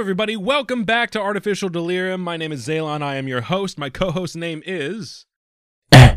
Hello, 0.00 0.06
everybody. 0.06 0.34
Welcome 0.34 0.84
back 0.84 1.10
to 1.10 1.20
Artificial 1.20 1.68
Delirium. 1.68 2.22
My 2.22 2.38
name 2.38 2.52
is 2.52 2.66
Zaylon. 2.66 3.02
I 3.02 3.16
am 3.16 3.28
your 3.28 3.42
host. 3.42 3.76
My 3.76 3.90
co-host 3.90 4.34
name 4.34 4.62
is. 4.64 5.26
uh, 5.92 6.16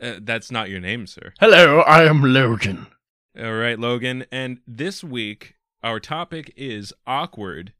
that's 0.00 0.50
not 0.50 0.70
your 0.70 0.80
name, 0.80 1.06
sir. 1.06 1.34
Hello, 1.38 1.80
I 1.80 2.04
am 2.04 2.22
Logan. 2.22 2.86
All 3.38 3.52
right, 3.52 3.78
Logan. 3.78 4.24
And 4.32 4.60
this 4.66 5.04
week, 5.04 5.56
our 5.82 6.00
topic 6.00 6.50
is 6.56 6.94
awkward 7.06 7.74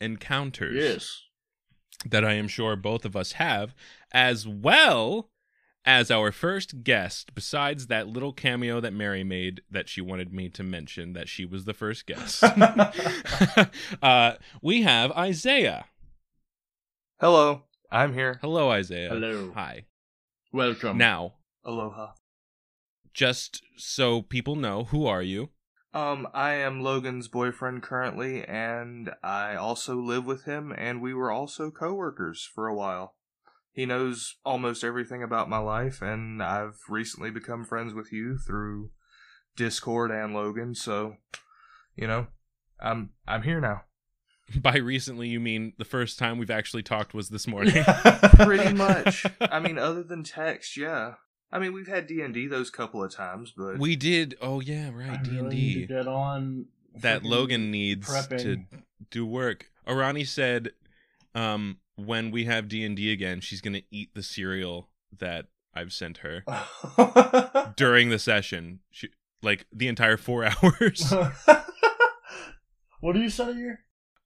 encounters. 0.00 0.76
Yes. 0.76 1.22
That 2.08 2.24
I 2.24 2.34
am 2.34 2.46
sure 2.46 2.76
both 2.76 3.04
of 3.04 3.16
us 3.16 3.32
have, 3.32 3.74
as 4.12 4.46
well 4.46 5.28
as 5.86 6.10
our 6.10 6.32
first 6.32 6.82
guest, 6.82 7.32
besides 7.34 7.86
that 7.86 8.08
little 8.08 8.32
cameo 8.32 8.80
that 8.80 8.92
Mary 8.92 9.22
made 9.22 9.62
that 9.70 9.88
she 9.88 10.00
wanted 10.00 10.32
me 10.32 10.48
to 10.48 10.64
mention 10.64 11.12
that 11.12 11.28
she 11.28 11.44
was 11.44 11.64
the 11.64 11.72
first 11.72 12.06
guest. 12.06 12.42
uh, 14.02 14.32
we 14.60 14.82
have 14.82 15.12
Isaiah. 15.12 15.86
Hello, 17.20 17.62
I'm 17.90 18.14
here. 18.14 18.38
Hello, 18.42 18.70
Isaiah. 18.70 19.10
Hello. 19.10 19.52
Hi. 19.54 19.84
Welcome. 20.52 20.98
Now, 20.98 21.34
Aloha. 21.64 22.12
just 23.14 23.62
so 23.76 24.22
people 24.22 24.56
know, 24.56 24.84
who 24.84 25.06
are 25.06 25.22
you? 25.22 25.50
Um, 25.94 26.28
I 26.34 26.54
am 26.54 26.82
Logan's 26.82 27.28
boyfriend 27.28 27.82
currently, 27.82 28.44
and 28.44 29.12
I 29.22 29.54
also 29.54 29.96
live 29.96 30.26
with 30.26 30.44
him, 30.44 30.74
and 30.76 31.00
we 31.00 31.14
were 31.14 31.30
also 31.30 31.70
coworkers 31.70 32.46
for 32.54 32.66
a 32.66 32.74
while. 32.74 33.15
He 33.76 33.84
knows 33.84 34.36
almost 34.42 34.82
everything 34.82 35.22
about 35.22 35.50
my 35.50 35.58
life, 35.58 36.00
and 36.00 36.42
I've 36.42 36.78
recently 36.88 37.30
become 37.30 37.62
friends 37.62 37.92
with 37.92 38.10
you 38.10 38.38
through 38.38 38.88
Discord 39.54 40.10
and 40.10 40.32
Logan, 40.32 40.74
so 40.74 41.16
you 41.94 42.06
know, 42.06 42.28
I'm 42.80 43.10
I'm 43.28 43.42
here 43.42 43.60
now. 43.60 43.82
By 44.62 44.78
recently, 44.78 45.28
you 45.28 45.40
mean 45.40 45.74
the 45.76 45.84
first 45.84 46.18
time 46.18 46.38
we've 46.38 46.50
actually 46.50 46.84
talked 46.84 47.12
was 47.12 47.28
this 47.28 47.46
morning. 47.46 47.84
Pretty 48.36 48.72
much. 48.72 49.26
I 49.42 49.60
mean, 49.60 49.76
other 49.76 50.02
than 50.02 50.22
text, 50.22 50.78
yeah. 50.78 51.16
I 51.52 51.58
mean, 51.58 51.74
we've 51.74 51.86
had 51.86 52.06
D 52.06 52.22
and 52.22 52.32
D 52.32 52.46
those 52.46 52.70
couple 52.70 53.04
of 53.04 53.14
times, 53.14 53.52
but 53.54 53.78
we 53.78 53.94
did. 53.94 54.36
Oh 54.40 54.60
yeah, 54.60 54.88
I 54.88 54.90
right. 54.90 55.22
D 55.22 55.32
really 55.32 55.40
and 55.40 55.48
need 55.50 55.74
to 55.74 55.80
D. 55.80 55.86
get 55.86 56.08
on 56.08 56.64
That 56.94 57.24
Logan 57.24 57.70
needs 57.70 58.08
to 58.28 58.64
do 59.10 59.26
work. 59.26 59.66
Arani 59.86 60.26
said, 60.26 60.70
um, 61.34 61.76
when 61.96 62.30
we 62.30 62.44
have 62.44 62.68
D 62.68 62.84
and 62.84 62.96
D 62.96 63.10
again, 63.12 63.40
she's 63.40 63.60
gonna 63.60 63.82
eat 63.90 64.14
the 64.14 64.22
cereal 64.22 64.88
that 65.18 65.46
I've 65.74 65.92
sent 65.92 66.18
her 66.18 66.44
during 67.76 68.08
the 68.10 68.18
session. 68.18 68.80
She 68.90 69.08
like 69.42 69.66
the 69.72 69.88
entire 69.88 70.16
four 70.16 70.44
hours. 70.62 71.12
what 73.00 73.12
do 73.14 73.20
you 73.20 73.30
send 73.30 73.58
her? 73.60 73.80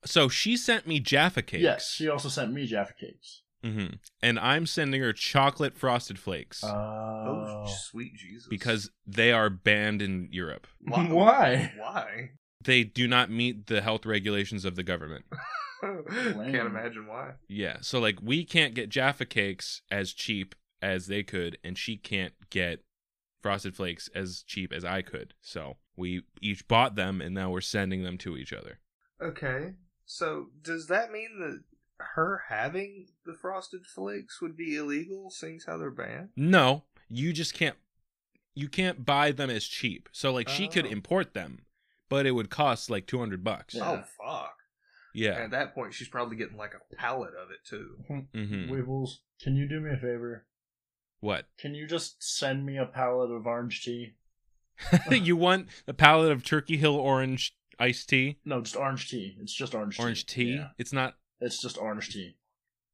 so 0.05 0.29
she 0.29 0.57
sent 0.57 0.87
me 0.87 0.99
Jaffa 1.01 1.43
cakes. 1.43 1.63
Yes, 1.63 1.91
she 1.95 2.09
also 2.09 2.29
sent 2.29 2.53
me 2.53 2.67
Jaffa 2.67 2.95
cakes. 2.99 3.43
hmm 3.63 3.87
And 4.23 4.39
I'm 4.39 4.65
sending 4.65 5.03
her 5.03 5.13
chocolate 5.13 5.77
frosted 5.77 6.19
flakes 6.19 6.63
oh, 6.65 6.71
Oh. 6.71 7.67
sweet 7.91 8.15
Jesus! 8.17 8.47
because 8.49 8.91
they 9.07 9.31
are 9.33 9.51
banned 9.51 10.01
in 10.01 10.29
Europe. 10.31 10.67
Why? 10.81 11.05
Why? 11.07 11.73
Why? 11.77 12.31
They 12.65 12.85
do 12.85 13.07
not 13.09 13.31
meet 13.31 13.67
the 13.67 13.81
health 13.83 14.07
regulations 14.07 14.65
of 14.65 14.77
the 14.77 14.83
government. 14.83 15.25
Can't 15.83 16.55
imagine 16.67 17.07
why. 17.07 17.33
Yeah. 17.49 17.79
So 17.81 17.99
like 18.01 18.19
we 18.23 18.45
can't 18.45 18.75
get 18.75 18.89
Jaffa 18.91 19.25
cakes 19.27 19.83
as 19.91 20.13
cheap 20.13 20.55
as 20.83 21.07
they 21.07 21.23
could, 21.23 21.59
and 21.65 21.77
she 21.79 21.97
can't 21.97 22.33
get 22.51 22.81
frosted 23.43 23.75
flakes 23.75 24.09
as 24.15 24.43
cheap 24.47 24.73
as 24.73 24.85
I 24.85 25.03
could. 25.03 25.35
So 25.41 25.77
we 25.97 26.23
each 26.41 26.67
bought 26.69 26.95
them 26.97 27.21
and 27.21 27.35
now 27.35 27.51
we're 27.51 27.61
sending 27.61 28.03
them 28.03 28.19
to 28.19 28.37
each 28.37 28.53
other. 28.53 28.81
Okay, 29.23 29.75
so 30.07 30.47
does 30.63 30.87
that 30.89 31.11
mean 31.13 31.39
that 31.41 31.63
her 32.15 32.43
having 32.49 33.07
the 33.27 33.35
frosted 33.35 33.85
flakes 33.87 34.41
would 34.41 34.57
be 34.57 34.77
illegal, 34.77 35.31
seeing 35.31 35.57
as 35.57 35.65
how 35.67 35.77
they're 35.77 35.91
banned? 35.91 36.31
No, 36.37 36.85
you 37.09 37.33
just 37.33 37.55
can't 37.55 37.77
you 38.55 38.69
can't 38.69 39.05
buy 39.07 39.33
them 39.33 39.49
as 39.51 39.65
cheap. 39.65 40.09
So 40.13 40.33
like 40.33 40.49
she 40.49 40.69
could 40.69 40.87
Oh. 40.87 40.91
import 40.91 41.35
them, 41.35 41.67
but 42.09 42.27
it 42.27 42.33
would 42.33 42.51
cost 42.51 42.91
like 42.91 43.07
200 43.07 43.45
bucks. 43.45 43.75
Yeah. 43.75 43.91
Oh 43.91 44.03
fuck! 44.03 44.55
Yeah. 45.15 45.35
And 45.35 45.45
at 45.45 45.51
that 45.51 45.75
point, 45.75 45.95
she's 45.95 46.09
probably 46.09 46.37
getting 46.37 46.57
like 46.57 46.73
a 46.75 46.95
pallet 46.97 47.33
of 47.35 47.51
it 47.51 47.65
too. 47.65 47.97
Mhm. 48.35 48.69
Weebles, 48.71 49.19
can 49.43 49.57
you 49.57 49.69
do 49.69 49.81
me 49.81 49.91
a 49.91 49.97
favor? 49.97 50.47
What? 51.21 51.47
Can 51.59 51.75
you 51.75 51.87
just 51.87 52.23
send 52.23 52.65
me 52.65 52.77
a 52.79 52.87
pallet 52.87 53.31
of 53.31 53.47
orange 53.47 53.83
tea? 53.85 54.15
you 55.11 55.37
want 55.37 55.69
the 55.87 55.95
palette 55.95 56.33
of 56.33 56.45
Turkey 56.45 56.77
Hill 56.79 56.95
orange 56.97 57.55
iced 57.79 58.09
tea? 58.09 58.39
No, 58.45 58.61
just 58.63 58.77
orange 58.77 59.11
tea. 59.11 59.37
It's 59.41 59.53
just 59.53 59.75
orange 59.75 59.97
tea. 59.97 60.03
Orange 60.03 60.27
tea? 60.27 60.55
Yeah. 60.55 60.69
It's 60.79 60.93
not 60.93 61.17
It's 61.41 61.61
just 61.61 61.77
orange 61.79 62.11
tea. 62.13 62.37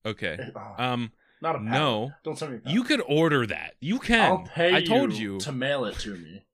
okay. 0.05 0.51
Oh, 0.55 0.75
Um 0.79 1.13
not 1.43 1.55
a 1.55 1.59
pallet. 1.59 1.71
no. 1.73 2.13
Don't 2.25 2.39
send 2.39 2.53
me 2.53 2.59
a 2.59 2.61
pallet. 2.63 2.75
You 2.75 2.83
could 2.85 3.03
order 3.07 3.47
that. 3.47 3.75
You 3.81 3.99
can. 3.99 4.25
I'll 4.33 4.39
pay 4.47 4.75
I 4.75 4.83
told 4.83 5.13
you 5.13 5.35
you. 5.35 5.41
to 5.41 5.53
mail 5.53 5.85
it 5.85 5.97
to 6.01 6.17
me. 6.17 6.45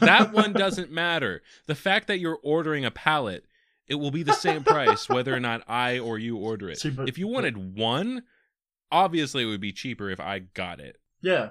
that 0.00 0.32
one 0.32 0.52
doesn't 0.64 0.90
matter. 0.90 1.42
The 1.66 1.74
fact 1.74 2.06
that 2.08 2.18
you're 2.18 2.38
ordering 2.42 2.84
a 2.84 2.90
pallet, 2.90 3.44
it 3.90 3.96
will 3.96 4.10
be 4.10 4.22
the 4.22 4.32
same 4.32 4.64
price 4.64 5.08
whether 5.08 5.34
or 5.34 5.40
not 5.40 5.62
I 5.68 5.98
or 5.98 6.18
you 6.18 6.36
order 6.38 6.70
it. 6.70 6.78
See, 6.80 6.90
but- 6.90 7.08
if 7.08 7.18
you 7.18 7.28
wanted 7.28 7.76
one, 7.76 8.22
obviously 8.90 9.42
it 9.42 9.46
would 9.46 9.60
be 9.60 9.72
cheaper 9.72 10.08
if 10.08 10.20
I 10.20 10.38
got 10.38 10.80
it. 10.80 10.96
Yeah. 11.20 11.50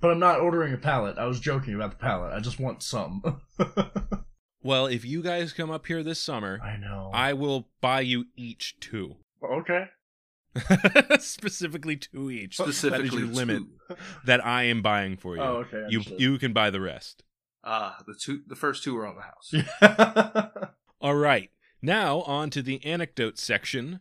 But 0.00 0.10
I'm 0.10 0.18
not 0.18 0.40
ordering 0.40 0.74
a 0.74 0.78
pallet. 0.78 1.16
I 1.18 1.26
was 1.26 1.38
joking 1.38 1.74
about 1.74 1.92
the 1.92 1.96
pallet. 1.98 2.32
I 2.32 2.40
just 2.40 2.58
want 2.58 2.82
some. 2.82 3.40
Well, 4.64 4.86
if 4.86 5.04
you 5.04 5.22
guys 5.22 5.52
come 5.52 5.70
up 5.72 5.86
here 5.86 6.04
this 6.04 6.20
summer, 6.20 6.60
I 6.62 6.76
know. 6.76 7.10
I 7.12 7.32
will 7.32 7.68
buy 7.80 8.00
you 8.02 8.26
each 8.36 8.76
two. 8.78 9.16
okay. 9.44 9.86
Specifically 11.18 11.96
two 11.96 12.30
each. 12.30 12.56
Specifically, 12.58 13.08
that 13.08 13.14
is 13.14 13.20
your 13.20 13.28
limit 13.28 13.62
that 14.24 14.44
I 14.46 14.64
am 14.64 14.80
buying 14.80 15.16
for 15.16 15.34
you. 15.34 15.42
Oh, 15.42 15.64
okay. 15.66 15.86
you 15.88 15.98
understood. 15.98 16.20
you 16.20 16.38
can 16.38 16.52
buy 16.52 16.70
the 16.70 16.80
rest. 16.80 17.24
Ah, 17.64 17.96
the 18.06 18.14
two, 18.14 18.42
the 18.46 18.54
first 18.54 18.84
two 18.84 18.96
are 18.96 19.06
on 19.06 19.16
the 19.16 19.22
house. 19.22 20.71
All 21.12 21.18
right. 21.18 21.50
Now 21.82 22.22
on 22.22 22.48
to 22.48 22.62
the 22.62 22.82
anecdote 22.86 23.38
section. 23.38 24.00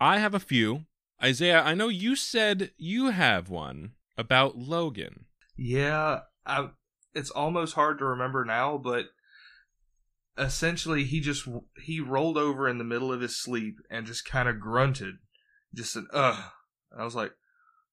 I 0.00 0.18
have 0.18 0.34
a 0.34 0.40
few. 0.40 0.86
Isaiah, 1.22 1.62
I 1.62 1.74
know 1.74 1.86
you 1.86 2.16
said 2.16 2.72
you 2.76 3.10
have 3.10 3.48
one 3.48 3.92
about 4.18 4.58
Logan. 4.58 5.26
Yeah, 5.56 6.22
I, 6.44 6.70
it's 7.14 7.30
almost 7.30 7.76
hard 7.76 8.00
to 8.00 8.04
remember 8.04 8.44
now, 8.44 8.78
but 8.78 9.10
essentially 10.36 11.04
he 11.04 11.20
just 11.20 11.46
he 11.80 12.00
rolled 12.00 12.36
over 12.36 12.68
in 12.68 12.78
the 12.78 12.82
middle 12.82 13.12
of 13.12 13.20
his 13.20 13.40
sleep 13.40 13.76
and 13.88 14.04
just 14.04 14.24
kind 14.24 14.48
of 14.48 14.58
grunted, 14.58 15.18
just 15.72 15.92
said 15.92 16.06
"ugh." 16.12 16.50
And 16.90 17.00
I 17.00 17.04
was 17.04 17.14
like, 17.14 17.30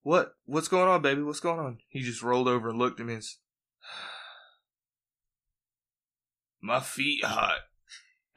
"What? 0.02 0.34
What's 0.46 0.68
going 0.68 0.90
on, 0.90 1.04
baby? 1.04 1.22
What's 1.22 1.40
going 1.40 1.60
on?" 1.60 1.78
He 1.90 2.02
just 2.02 2.24
rolled 2.24 2.48
over 2.48 2.70
and 2.70 2.80
looked 2.80 3.00
at 3.00 3.06
me 3.06 3.14
and 3.14 3.24
said, 3.24 3.38
"My 6.60 6.80
feet 6.80 7.24
hot," 7.24 7.60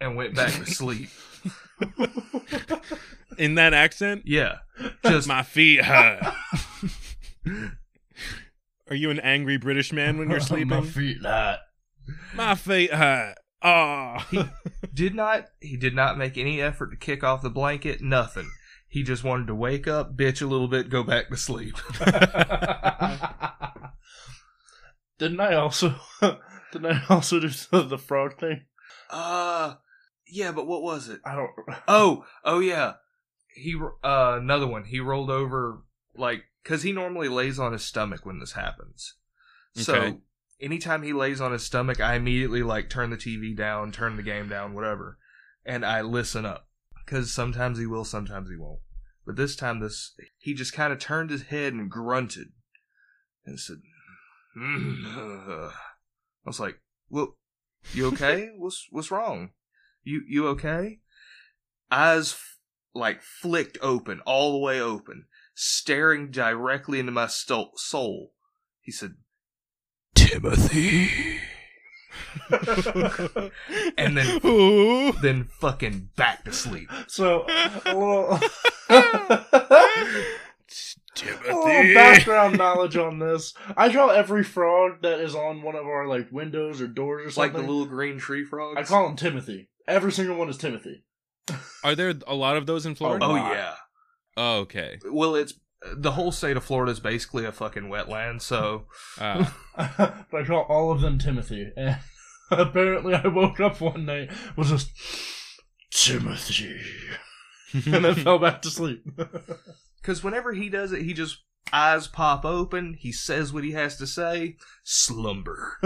and 0.00 0.17
went 0.17 0.35
back 0.35 0.52
to 0.52 0.67
sleep. 0.67 1.08
In 3.38 3.56
that 3.56 3.75
accent? 3.75 4.23
Yeah, 4.25 4.58
just 5.05 5.26
My 5.26 5.43
feet 5.43 5.85
hurt. 5.85 6.23
Are 8.88 8.96
you 8.96 9.11
an 9.11 9.20
angry 9.20 9.56
British 9.56 9.93
man 9.93 10.19
when 10.19 10.31
you're 10.31 10.41
sleeping? 10.52 10.69
My 10.69 10.82
feet 10.82 11.20
hot. 11.23 11.58
My 12.35 12.55
feet 12.55 12.93
hurt. 12.93 13.37
Oh. 13.62 14.19
did 14.93 15.14
not 15.14 15.46
he 15.61 15.76
did 15.79 15.94
not 15.94 16.19
make 16.19 16.37
any 16.37 16.61
effort 16.61 16.91
to 16.91 16.96
kick 16.99 17.25
off 17.25 17.41
the 17.41 17.49
blanket 17.49 18.02
nothing 18.02 18.50
he 18.88 19.02
just 19.02 19.25
wanted 19.25 19.46
to 19.46 19.55
wake 19.55 19.88
up 19.88 20.14
bitch 20.14 20.43
a 20.43 20.46
little 20.46 20.69
bit 20.69 20.91
go 20.91 21.02
back 21.02 21.31
to 21.31 21.37
sleep 21.38 21.75
Didn't 25.19 25.41
I 25.41 25.55
also? 25.55 25.94
Didn't 26.73 26.87
I 26.93 27.02
also 27.08 27.41
do 27.41 27.49
the, 27.49 27.82
the 27.82 27.96
frog 27.99 28.37
thing? 28.38 28.67
uh 29.08 29.76
yeah 30.34 30.50
but 30.52 30.66
what 30.66 30.82
was 30.82 31.08
it 31.08 31.20
I 31.25 31.34
don't. 31.36 31.50
oh 31.88 32.25
oh 32.44 32.58
yeah 32.58 32.94
he 33.54 33.75
uh 34.02 34.38
another 34.40 34.66
one 34.66 34.84
he 34.84 34.98
rolled 35.00 35.31
over 35.31 35.82
like 36.16 36.44
because 36.62 36.82
he 36.82 36.90
normally 36.92 37.28
lays 37.28 37.58
on 37.58 37.72
his 37.72 37.84
stomach 37.84 38.26
when 38.26 38.40
this 38.40 38.52
happens 38.52 39.14
so 39.75 39.94
Okay. 39.94 40.16
anytime 40.60 41.02
he 41.02 41.12
lays 41.12 41.40
on 41.40 41.52
his 41.52 41.62
stomach 41.64 42.00
i 42.00 42.14
immediately 42.14 42.62
like 42.62 42.90
turn 42.90 43.10
the 43.10 43.16
tv 43.16 43.56
down 43.56 43.92
turn 43.92 44.16
the 44.16 44.22
game 44.22 44.48
down 44.48 44.75
whatever 44.75 45.19
and 45.64 45.84
i 45.86 46.00
listen 46.00 46.44
up 46.44 46.69
because 47.04 47.32
sometimes 47.32 47.78
he 47.78 47.86
will 47.86 48.04
sometimes 48.04 48.50
he 48.50 48.56
won't 48.56 48.81
but 49.26 49.36
this 49.36 49.54
time 49.54 49.78
this 49.81 50.14
he 50.38 50.52
just 50.52 50.72
kind 50.72 50.92
of 50.92 50.98
turned 50.98 51.31
his 51.31 51.42
head 51.44 51.72
and 51.72 51.90
grunted 51.90 52.48
and 53.46 53.60
said 53.60 53.76
"Mm, 54.56 55.04
uh." 55.06 55.70
i 56.46 56.48
was 56.48 56.58
like 56.60 56.81
well 57.08 57.36
you 57.92 58.06
okay 58.08 58.48
what's 58.56 58.86
what's 58.90 59.10
wrong 59.12 59.50
you 60.04 60.22
you 60.28 60.46
okay 60.48 60.98
eyes 61.90 62.32
f- 62.32 62.58
like 62.94 63.22
flicked 63.22 63.76
open 63.82 64.20
all 64.20 64.52
the 64.52 64.58
way 64.58 64.80
open 64.80 65.24
staring 65.54 66.30
directly 66.30 66.98
into 66.98 67.12
my 67.12 67.26
sto- 67.26 67.70
soul 67.76 68.32
he 68.80 68.92
said 68.92 69.14
timothy 70.14 71.10
And 73.96 74.16
then- 74.16 74.40
Ooh. 74.44 75.12
then 75.22 75.44
fucking 75.60 76.10
back 76.16 76.44
to 76.44 76.52
sleep. 76.52 76.88
so 77.08 77.44
a 77.86 77.94
little, 77.94 78.38
Timothy. 81.14 81.48
a 81.50 81.54
little 81.56 81.94
background 81.94 82.58
knowledge 82.58 82.96
on 82.96 83.18
this. 83.18 83.54
I 83.76 83.92
call 83.92 84.10
every 84.10 84.42
frog 84.44 85.02
that 85.02 85.20
is 85.20 85.34
on 85.34 85.62
one 85.62 85.74
of 85.76 85.86
our 85.86 86.06
like 86.06 86.30
windows 86.32 86.80
or 86.80 86.86
doors 86.86 87.24
or 87.24 87.28
It's 87.28 87.36
like 87.36 87.52
something. 87.52 87.66
the 87.66 87.72
little 87.72 87.86
green 87.86 88.18
tree 88.18 88.44
frogs. 88.44 88.78
I 88.78 88.82
call 88.84 89.08
him 89.08 89.16
Timothy. 89.16 89.68
Every 89.86 90.12
single 90.12 90.36
one 90.36 90.48
is 90.48 90.56
Timothy. 90.56 91.04
Are 91.82 91.94
there 91.94 92.14
a 92.26 92.34
lot 92.34 92.56
of 92.56 92.66
those 92.66 92.86
in 92.86 92.94
Florida? 92.94 93.25
Oh 93.25 93.32
lot. 93.32 93.52
yeah. 93.52 93.75
Oh, 94.36 94.58
okay. 94.60 94.98
Well, 95.10 95.34
it's 95.34 95.54
the 95.94 96.12
whole 96.12 96.32
state 96.32 96.56
of 96.56 96.64
Florida 96.64 96.90
is 96.92 97.00
basically 97.00 97.44
a 97.44 97.52
fucking 97.52 97.84
wetland. 97.84 98.40
So 98.42 98.86
Uh, 99.19 99.46
but 99.76 100.25
I 100.32 100.44
call 100.44 100.62
all 100.69 100.90
of 100.90 101.00
them 101.00 101.19
Timothy. 101.19 101.70
And 101.76 101.98
apparently, 102.50 103.14
I 103.14 103.26
woke 103.28 103.60
up 103.60 103.81
one 103.81 104.06
night 104.06 104.31
was 104.56 104.70
just 104.70 104.90
Timothy, 105.90 106.81
and 107.72 108.04
then 108.04 108.14
fell 108.25 108.38
back 108.38 108.62
to 108.62 108.70
sleep. 108.70 109.04
because 110.00 110.25
whenever 110.25 110.52
he 110.52 110.69
does 110.69 110.92
it, 110.92 111.02
he 111.02 111.12
just 111.12 111.42
eyes 111.72 112.06
pop 112.06 112.44
open. 112.44 112.94
He 112.98 113.12
says 113.12 113.52
what 113.52 113.64
he 113.64 113.72
has 113.72 113.96
to 113.98 114.06
say. 114.06 114.56
Slumber 114.82 115.78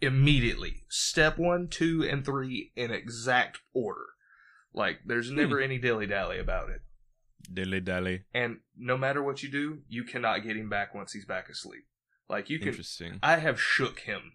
immediately. 0.00 0.82
Step 0.88 1.38
one, 1.38 1.68
two, 1.68 2.06
and 2.08 2.24
three 2.24 2.72
in 2.76 2.90
exact 2.90 3.60
order. 3.72 4.06
Like 4.72 5.00
there's 5.04 5.28
hmm. 5.28 5.36
never 5.36 5.60
any 5.60 5.78
dilly 5.78 6.06
dally 6.06 6.38
about 6.38 6.70
it. 6.70 6.82
dilly 7.52 7.80
dally. 7.80 8.22
And 8.34 8.58
no 8.76 8.96
matter 8.96 9.22
what 9.22 9.42
you 9.42 9.50
do, 9.50 9.78
you 9.88 10.04
cannot 10.04 10.42
get 10.42 10.56
him 10.56 10.68
back 10.68 10.94
once 10.94 11.12
he's 11.12 11.26
back 11.26 11.48
asleep. 11.48 11.84
Like 12.28 12.48
you 12.48 12.58
can. 12.58 12.68
Interesting. 12.68 13.18
I 13.22 13.36
have 13.36 13.60
shook 13.60 14.00
him. 14.00 14.32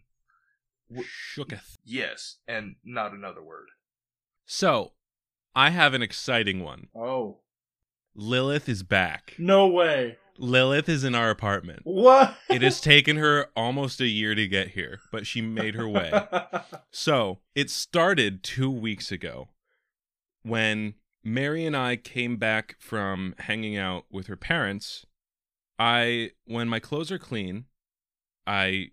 Shooketh. 0.93 1.77
Yes, 1.83 2.37
and 2.47 2.75
not 2.83 3.13
another 3.13 3.43
word. 3.43 3.67
So, 4.45 4.91
I 5.55 5.71
have 5.71 5.93
an 5.95 6.03
exciting 6.03 6.63
one. 6.63 6.89
oh 6.95 7.39
Lilith 8.13 8.69
is 8.69 8.83
back. 8.83 9.33
no 9.37 9.67
way! 9.67 10.17
Lilith 10.37 10.89
is 10.89 11.03
in 11.03 11.15
our 11.15 11.29
apartment. 11.29 11.81
What? 11.83 12.35
It 12.49 12.61
has 12.61 12.81
taken 12.81 13.17
her 13.17 13.47
almost 13.55 14.01
a 14.01 14.07
year 14.07 14.35
to 14.35 14.47
get 14.47 14.69
here, 14.69 14.99
but 15.11 15.25
she 15.25 15.41
made 15.41 15.75
her 15.75 15.87
way. 15.87 16.11
So 16.91 17.39
it 17.55 17.69
started 17.69 18.41
two 18.41 18.71
weeks 18.71 19.11
ago 19.11 19.49
when 20.43 20.93
Mary 21.25 21.65
and 21.65 21.75
I 21.75 21.97
came 21.97 22.37
back 22.37 22.77
from 22.79 23.35
hanging 23.39 23.77
out 23.77 24.05
with 24.09 24.27
her 24.27 24.37
parents. 24.37 25.05
I, 25.77 26.31
when 26.45 26.69
my 26.69 26.79
clothes 26.79 27.11
are 27.11 27.19
clean, 27.19 27.65
I, 28.47 28.91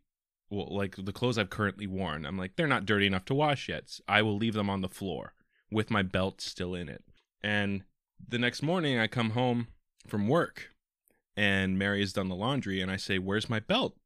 well, 0.51 0.67
like 0.69 0.97
the 0.99 1.13
clothes 1.13 1.39
I've 1.39 1.49
currently 1.49 1.87
worn, 1.87 2.27
I'm 2.27 2.37
like, 2.37 2.57
they're 2.57 2.67
not 2.67 2.87
dirty 2.87 3.07
enough 3.07 3.25
to 3.27 3.35
wash 3.35 3.69
yet. 3.69 4.01
I 4.09 4.21
will 4.23 4.37
leave 4.37 4.55
them 4.55 4.69
on 4.69 4.81
the 4.81 4.89
floor 4.89 5.35
with 5.71 5.89
my 5.89 6.03
belt 6.03 6.41
still 6.41 6.75
in 6.75 6.89
it. 6.89 7.05
And 7.41 7.85
the 8.27 8.39
next 8.39 8.63
morning, 8.63 8.99
I 8.99 9.07
come 9.07 9.31
home 9.31 9.69
from 10.09 10.27
work 10.27 10.72
and 11.37 11.79
Mary 11.79 12.01
has 12.01 12.13
done 12.13 12.29
the 12.29 12.37
laundry, 12.37 12.81
and 12.81 12.91
I 12.91 12.97
say, 12.97 13.19
Where's 13.19 13.51
my 13.51 13.61
belt? 13.61 13.97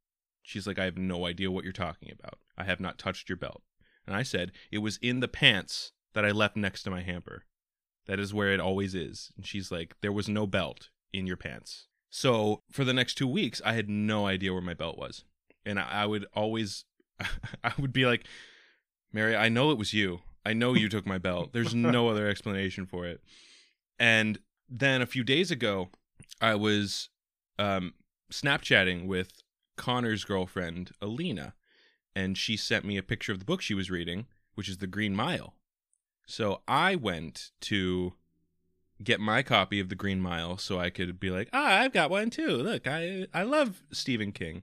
She's 0.43 0.67
like, 0.67 0.79
I 0.79 0.85
have 0.85 0.97
no 0.97 1.27
idea 1.27 1.51
what 1.51 1.65
you're 1.65 1.73
talking 1.73 2.13
about. 2.13 2.39
I 2.57 2.65
have 2.65 2.81
not 2.81 2.99
touched 2.99 3.29
your 3.29 3.37
belt. 3.37 3.63
And 4.07 4.15
I 4.15 4.23
said, 4.23 4.53
It 4.71 4.79
was 4.79 4.99
in 5.03 5.21
the 5.21 5.29
pants 5.29 5.93
that 6.15 6.25
I 6.25 6.31
left 6.31 6.57
next 6.57 6.83
to 6.85 6.91
my 6.91 7.03
hamper. 7.03 7.45
That 8.07 8.21
is 8.21 8.33
where 8.33 8.53
it 8.53 8.61
always 8.61 8.95
is. 8.95 9.33
And 9.37 9.45
she's 9.45 9.71
like, 9.73 9.95
There 10.03 10.13
was 10.13 10.29
no 10.29 10.47
belt 10.47 10.89
in 11.13 11.27
your 11.27 11.37
pants. 11.37 11.89
So 12.11 12.63
for 12.71 12.85
the 12.85 12.95
next 12.95 13.15
two 13.15 13.29
weeks, 13.29 13.61
I 13.65 13.73
had 13.75 13.89
no 13.89 14.27
idea 14.27 14.53
where 14.53 14.63
my 14.63 14.75
belt 14.75 14.97
was. 14.97 15.25
And 15.65 15.79
I, 15.79 15.89
I 15.91 16.07
would 16.07 16.27
always, 16.35 16.85
I 17.65 17.73
would 17.79 17.93
be 17.93 18.07
like, 18.07 18.27
Mary, 19.13 19.35
I 19.37 19.49
know 19.49 19.71
it 19.71 19.79
was 19.79 19.93
you. 19.93 20.21
I 20.45 20.53
know 20.53 20.75
you 20.75 20.89
took 20.89 21.07
my 21.07 21.19
belt. 21.19 21.53
There's 21.53 21.75
no 21.75 22.09
other 22.09 22.29
explanation 22.29 22.87
for 22.87 23.05
it. 23.05 23.21
And 23.99 24.39
then 24.69 25.03
a 25.03 25.07
few 25.07 25.25
days 25.25 25.51
ago, 25.51 25.89
I 26.41 26.55
was 26.55 27.09
um, 27.59 27.95
Snapchatting 28.33 29.07
with 29.07 29.43
Connor's 29.77 30.25
girlfriend, 30.25 30.91
Alina, 31.01 31.55
and 32.15 32.37
she 32.37 32.57
sent 32.57 32.85
me 32.85 32.97
a 32.97 33.03
picture 33.03 33.33
of 33.33 33.39
the 33.39 33.45
book 33.45 33.61
she 33.61 33.75
was 33.75 33.91
reading, 33.91 34.27
which 34.55 34.69
is 34.69 34.79
The 34.79 34.87
Green 34.87 35.15
Mile. 35.15 35.55
So 36.27 36.63
I 36.67 36.97
went 36.97 37.51
to 37.63 38.15
get 39.03 39.21
my 39.21 39.43
copy 39.43 39.79
of 39.81 39.89
The 39.89 39.95
Green 39.95 40.21
Mile 40.21 40.57
so 40.57 40.81
I 40.81 40.91
could 40.91 41.21
be 41.21 41.31
like, 41.31 41.49
ah, 41.53 41.81
I've 41.81 41.93
got 41.93 42.11
one 42.11 42.31
too. 42.31 42.57
Look, 42.57 42.87
I 42.87 43.27
I 43.33 43.43
love 43.43 43.83
Stephen 43.93 44.33
King. 44.33 44.63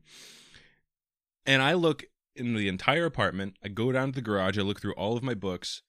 And 1.45 1.61
I 1.61 1.73
look 1.73 2.05
in 2.35 2.55
the 2.55 2.67
entire 2.67 3.05
apartment. 3.05 3.57
I 3.63 3.67
go 3.67 3.91
down 3.91 4.09
to 4.09 4.15
the 4.15 4.21
garage. 4.21 4.57
I 4.57 4.61
look 4.61 4.81
through 4.81 4.93
all 4.93 5.15
of 5.15 5.23
my 5.23 5.33
books. 5.33 5.81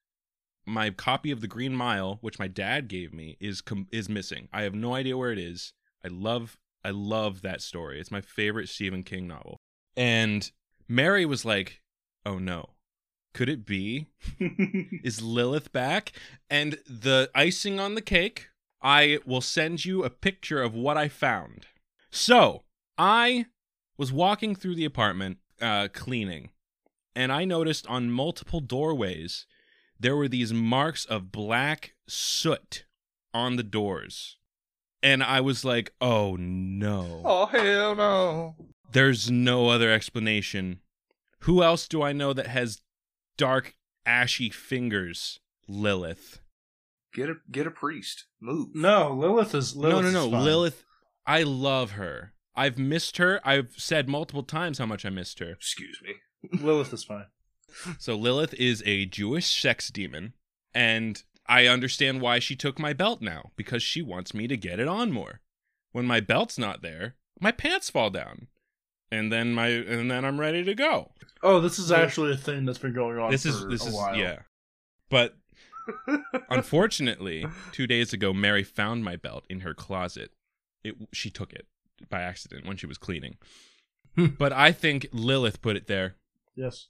My 0.66 0.90
copy 0.90 1.30
of 1.30 1.40
The 1.40 1.46
Green 1.46 1.74
Mile, 1.74 2.18
which 2.20 2.38
my 2.38 2.48
dad 2.48 2.88
gave 2.88 3.12
me, 3.12 3.36
is 3.40 3.60
com- 3.60 3.88
is 3.90 4.08
missing. 4.08 4.48
I 4.52 4.62
have 4.62 4.74
no 4.74 4.94
idea 4.94 5.16
where 5.16 5.32
it 5.32 5.38
is. 5.38 5.72
I 6.04 6.08
love 6.08 6.58
I 6.84 6.90
love 6.90 7.42
that 7.42 7.62
story. 7.62 8.00
It's 8.00 8.10
my 8.10 8.20
favorite 8.20 8.68
Stephen 8.68 9.02
King 9.02 9.26
novel. 9.26 9.60
And 9.96 10.50
Mary 10.88 11.24
was 11.24 11.44
like, 11.44 11.80
"Oh 12.26 12.38
no. 12.38 12.70
Could 13.32 13.48
it 13.48 13.66
be? 13.66 14.08
Is 15.02 15.22
Lilith 15.22 15.72
back?" 15.72 16.12
And 16.50 16.78
the 16.86 17.30
icing 17.34 17.80
on 17.80 17.94
the 17.94 18.02
cake, 18.02 18.48
I 18.82 19.18
will 19.24 19.40
send 19.40 19.84
you 19.84 20.04
a 20.04 20.10
picture 20.10 20.62
of 20.62 20.74
what 20.74 20.96
I 20.96 21.08
found. 21.08 21.66
So, 22.10 22.64
I 22.98 23.46
was 23.96 24.12
walking 24.12 24.54
through 24.54 24.74
the 24.74 24.84
apartment 24.84 25.38
uh, 25.60 25.88
cleaning, 25.92 26.50
and 27.16 27.32
I 27.32 27.44
noticed 27.44 27.86
on 27.86 28.10
multiple 28.10 28.60
doorways 28.60 29.46
there 29.98 30.16
were 30.16 30.28
these 30.28 30.52
marks 30.52 31.04
of 31.04 31.32
black 31.32 31.94
soot 32.06 32.84
on 33.32 33.56
the 33.56 33.62
doors. 33.62 34.36
And 35.04 35.22
I 35.22 35.42
was 35.42 35.66
like, 35.66 35.92
oh 36.00 36.34
no. 36.36 37.20
Oh 37.26 37.44
hell 37.44 37.94
no! 37.94 38.56
There's 38.90 39.30
no 39.30 39.68
other 39.68 39.92
explanation. 39.92 40.80
Who 41.40 41.62
else 41.62 41.86
do 41.86 42.02
I 42.02 42.14
know 42.14 42.32
that 42.32 42.46
has 42.46 42.80
dark, 43.36 43.76
ashy 44.06 44.48
fingers? 44.48 45.40
Lilith. 45.68 46.40
Get 47.12 47.28
a 47.28 47.34
get 47.50 47.66
a 47.66 47.70
priest. 47.70 48.24
Move. 48.40 48.68
no, 48.74 49.12
Lilith 49.12 49.54
is 49.54 49.76
Lilith 49.76 50.06
no, 50.06 50.10
no, 50.10 50.30
no. 50.30 50.42
Lilith. 50.42 50.84
I 51.26 51.42
love 51.42 51.92
her. 51.92 52.32
I've 52.56 52.78
missed 52.78 53.18
her. 53.18 53.40
I've 53.44 53.74
said 53.76 54.08
multiple 54.08 54.42
times 54.42 54.78
how 54.78 54.86
much 54.86 55.04
I 55.04 55.10
missed 55.10 55.38
her. 55.40 55.50
Excuse 55.50 56.00
me. 56.02 56.14
Lilith 56.60 56.94
is 56.94 57.04
fine. 57.04 57.26
So 57.98 58.14
Lilith 58.14 58.54
is 58.54 58.82
a 58.86 59.04
Jewish 59.04 59.60
sex 59.60 59.88
demon, 59.88 60.32
and 60.72 61.22
I 61.46 61.66
understand 61.66 62.20
why 62.20 62.38
she 62.38 62.56
took 62.56 62.78
my 62.78 62.92
belt 62.92 63.20
now 63.20 63.50
because 63.56 63.82
she 63.82 64.02
wants 64.02 64.34
me 64.34 64.46
to 64.48 64.56
get 64.56 64.80
it 64.80 64.88
on 64.88 65.12
more. 65.12 65.40
When 65.92 66.06
my 66.06 66.20
belt's 66.20 66.58
not 66.58 66.82
there, 66.82 67.16
my 67.40 67.52
pants 67.52 67.90
fall 67.90 68.10
down, 68.10 68.48
and 69.10 69.32
then 69.32 69.54
my 69.54 69.68
and 69.68 70.10
then 70.10 70.24
I'm 70.24 70.40
ready 70.40 70.64
to 70.64 70.74
go. 70.74 71.12
Oh, 71.42 71.60
this 71.60 71.78
is 71.78 71.92
actually 71.92 72.32
a 72.32 72.36
thing 72.36 72.64
that's 72.64 72.78
been 72.78 72.94
going 72.94 73.18
on. 73.18 73.30
This 73.30 73.46
is 73.46 73.66
this 73.66 73.84
a 73.84 73.88
is 73.88 73.94
while. 73.94 74.16
yeah, 74.16 74.40
but 75.10 75.36
unfortunately, 76.50 77.46
two 77.72 77.86
days 77.86 78.12
ago, 78.12 78.32
Mary 78.32 78.64
found 78.64 79.04
my 79.04 79.16
belt 79.16 79.44
in 79.48 79.60
her 79.60 79.74
closet. 79.74 80.32
It 80.82 80.96
she 81.12 81.30
took 81.30 81.52
it 81.52 81.66
by 82.08 82.22
accident 82.22 82.66
when 82.66 82.76
she 82.76 82.86
was 82.86 82.98
cleaning, 82.98 83.36
but 84.16 84.52
I 84.52 84.72
think 84.72 85.06
Lilith 85.12 85.62
put 85.62 85.76
it 85.76 85.86
there. 85.86 86.16
Yes, 86.56 86.88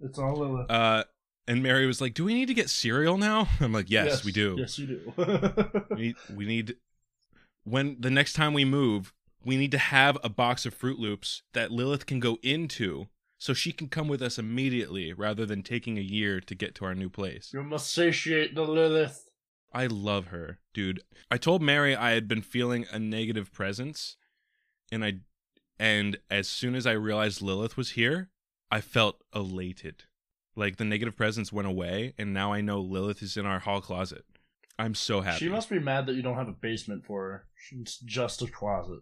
it's 0.00 0.18
all 0.18 0.34
Lilith. 0.34 0.70
Uh, 0.70 1.04
and 1.46 1.62
Mary 1.62 1.86
was 1.86 2.00
like, 2.00 2.14
"Do 2.14 2.24
we 2.24 2.34
need 2.34 2.46
to 2.46 2.54
get 2.54 2.70
cereal 2.70 3.18
now?" 3.18 3.48
I'm 3.60 3.72
like, 3.72 3.90
"Yes, 3.90 4.24
we 4.24 4.32
do." 4.32 4.56
Yes, 4.58 4.78
you 4.78 4.86
do. 4.86 5.12
we 5.90 5.96
need, 5.96 6.16
we 6.34 6.46
need 6.46 6.76
when 7.64 7.96
the 7.98 8.10
next 8.10 8.34
time 8.34 8.54
we 8.54 8.64
move 8.64 9.12
we 9.44 9.56
need 9.56 9.70
to 9.72 9.78
have 9.78 10.16
a 10.24 10.28
box 10.28 10.64
of 10.64 10.78
Froot 10.78 10.98
Loops 10.98 11.42
that 11.52 11.70
lilith 11.70 12.06
can 12.06 12.20
go 12.20 12.38
into 12.42 13.08
so 13.38 13.52
she 13.52 13.72
can 13.72 13.88
come 13.88 14.08
with 14.08 14.22
us 14.22 14.38
immediately 14.38 15.12
rather 15.12 15.44
than 15.44 15.62
taking 15.62 15.98
a 15.98 16.02
year 16.02 16.40
to 16.40 16.54
get 16.54 16.74
to 16.74 16.84
our 16.84 16.94
new 16.94 17.10
place 17.10 17.50
you 17.52 17.62
must 17.62 17.92
satiate 17.92 18.54
the 18.54 18.62
Lilith. 18.62 19.28
i 19.72 19.86
love 19.86 20.26
her 20.26 20.58
dude 20.72 21.02
i 21.30 21.36
told 21.36 21.60
mary 21.60 21.94
i 21.94 22.12
had 22.12 22.28
been 22.28 22.42
feeling 22.42 22.86
a 22.90 22.98
negative 22.98 23.52
presence 23.52 24.16
and 24.90 25.04
i 25.04 25.14
and 25.78 26.18
as 26.30 26.48
soon 26.48 26.74
as 26.74 26.86
i 26.86 26.92
realized 26.92 27.42
lilith 27.42 27.76
was 27.76 27.90
here 27.90 28.30
i 28.70 28.80
felt 28.80 29.22
elated 29.34 30.04
like 30.56 30.76
the 30.76 30.84
negative 30.84 31.16
presence 31.16 31.52
went 31.52 31.68
away 31.68 32.14
and 32.18 32.32
now 32.32 32.52
i 32.52 32.60
know 32.60 32.80
lilith 32.80 33.22
is 33.22 33.36
in 33.36 33.46
our 33.46 33.58
hall 33.60 33.80
closet 33.80 34.24
i'm 34.78 34.94
so 34.94 35.20
happy 35.20 35.38
She 35.38 35.48
must 35.48 35.68
be 35.70 35.78
mad 35.78 36.06
that 36.06 36.14
you 36.14 36.22
don't 36.22 36.36
have 36.36 36.48
a 36.48 36.52
basement 36.52 37.04
for 37.04 37.22
her. 37.22 37.44
It's 37.80 37.98
just 37.98 38.42
a 38.42 38.46
closet. 38.48 39.00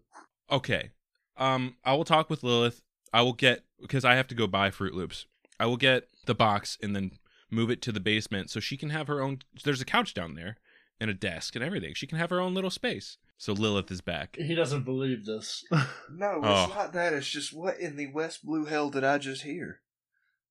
Okay. 0.50 0.90
Um, 1.36 1.76
I 1.84 1.94
will 1.94 2.04
talk 2.04 2.28
with 2.30 2.42
Lilith. 2.42 2.82
I 3.12 3.22
will 3.22 3.32
get 3.32 3.64
because 3.80 4.04
I 4.04 4.14
have 4.14 4.28
to 4.28 4.34
go 4.34 4.46
buy 4.46 4.70
Froot 4.70 4.92
Loops. 4.92 5.24
I 5.58 5.64
will 5.66 5.76
get 5.78 6.08
the 6.26 6.34
box 6.34 6.76
and 6.82 6.94
then 6.94 7.12
move 7.50 7.70
it 7.70 7.80
to 7.82 7.92
the 7.92 8.00
basement 8.00 8.50
so 8.50 8.60
she 8.60 8.76
can 8.76 8.90
have 8.90 9.08
her 9.08 9.20
own. 9.22 9.38
There's 9.64 9.80
a 9.80 9.84
couch 9.86 10.12
down 10.14 10.34
there 10.34 10.58
and 11.00 11.10
a 11.10 11.14
desk 11.14 11.56
and 11.56 11.64
everything. 11.64 11.94
She 11.94 12.06
can 12.06 12.18
have 12.18 12.30
her 12.30 12.40
own 12.40 12.54
little 12.54 12.70
space. 12.70 13.16
So 13.38 13.52
Lilith 13.54 13.90
is 13.90 14.00
back. 14.02 14.36
He 14.36 14.54
doesn't 14.54 14.84
believe 14.84 15.24
this. 15.24 15.64
No, 16.12 16.40
Oh. 16.44 16.64
it's 16.66 16.74
not 16.74 16.92
that. 16.92 17.14
It's 17.14 17.28
just 17.30 17.52
what 17.54 17.80
in 17.80 17.96
the 17.96 18.12
West 18.12 18.44
Blue 18.44 18.66
hell 18.66 18.90
did 18.90 19.04
I 19.04 19.16
just 19.18 19.42
hear? 19.42 19.80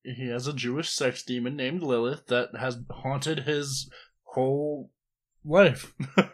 He 0.03 0.27
has 0.29 0.47
a 0.47 0.53
Jewish 0.53 0.89
sex 0.89 1.23
demon 1.23 1.55
named 1.55 1.83
Lilith 1.83 2.27
that 2.27 2.55
has 2.59 2.79
haunted 2.89 3.39
his 3.39 3.89
whole 4.23 4.91
life. 5.43 5.93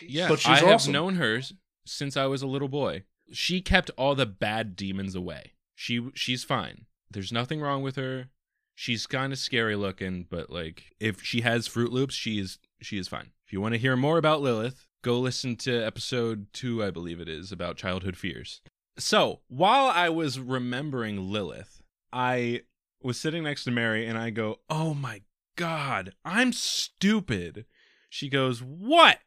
Yeah, 0.00 0.28
But 0.28 0.38
she's 0.38 0.62
I 0.62 0.66
have 0.66 0.88
known 0.88 1.16
her 1.16 1.42
since 1.84 2.16
I 2.16 2.24
was 2.24 2.40
a 2.40 2.46
little 2.46 2.68
boy. 2.68 3.04
She 3.30 3.60
kept 3.60 3.90
all 3.98 4.14
the 4.14 4.26
bad 4.26 4.74
demons 4.74 5.14
away. 5.14 5.52
She 5.74 6.08
she's 6.14 6.44
fine. 6.44 6.86
There's 7.10 7.32
nothing 7.32 7.60
wrong 7.60 7.82
with 7.82 7.96
her. 7.96 8.30
She's 8.74 9.06
kind 9.06 9.32
of 9.32 9.38
scary 9.38 9.76
looking, 9.76 10.26
but 10.30 10.48
like 10.48 10.94
if 10.98 11.22
she 11.22 11.42
has 11.42 11.68
Froot 11.68 11.90
Loops, 11.90 12.14
she 12.14 12.38
is 12.38 12.58
she 12.80 12.98
is 12.98 13.08
fine. 13.08 13.32
If 13.46 13.52
you 13.52 13.60
want 13.60 13.74
to 13.74 13.78
hear 13.78 13.96
more 13.96 14.16
about 14.16 14.40
Lilith, 14.40 14.86
go 15.02 15.20
listen 15.20 15.56
to 15.56 15.84
episode 15.84 16.46
2, 16.54 16.82
I 16.82 16.90
believe 16.90 17.20
it 17.20 17.28
is, 17.28 17.52
about 17.52 17.76
childhood 17.76 18.16
fears. 18.16 18.62
So, 18.98 19.40
while 19.48 19.86
I 19.86 20.08
was 20.08 20.40
remembering 20.40 21.30
Lilith, 21.30 21.82
I 22.12 22.62
was 23.02 23.20
sitting 23.20 23.44
next 23.44 23.64
to 23.64 23.70
Mary 23.70 24.06
and 24.06 24.18
I 24.18 24.30
go, 24.30 24.60
"Oh 24.68 24.94
my 24.94 25.22
god, 25.56 26.14
I'm 26.24 26.52
stupid." 26.52 27.66
She 28.08 28.28
goes, 28.28 28.62
"What?" 28.62 29.18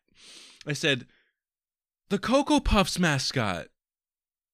I 0.67 0.73
said, 0.73 1.05
the 2.09 2.19
Cocoa 2.19 2.59
Puffs 2.59 2.99
mascot. 2.99 3.67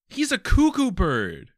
He's 0.08 0.32
a 0.32 0.38
cuckoo 0.38 0.92
bird. 0.92 1.52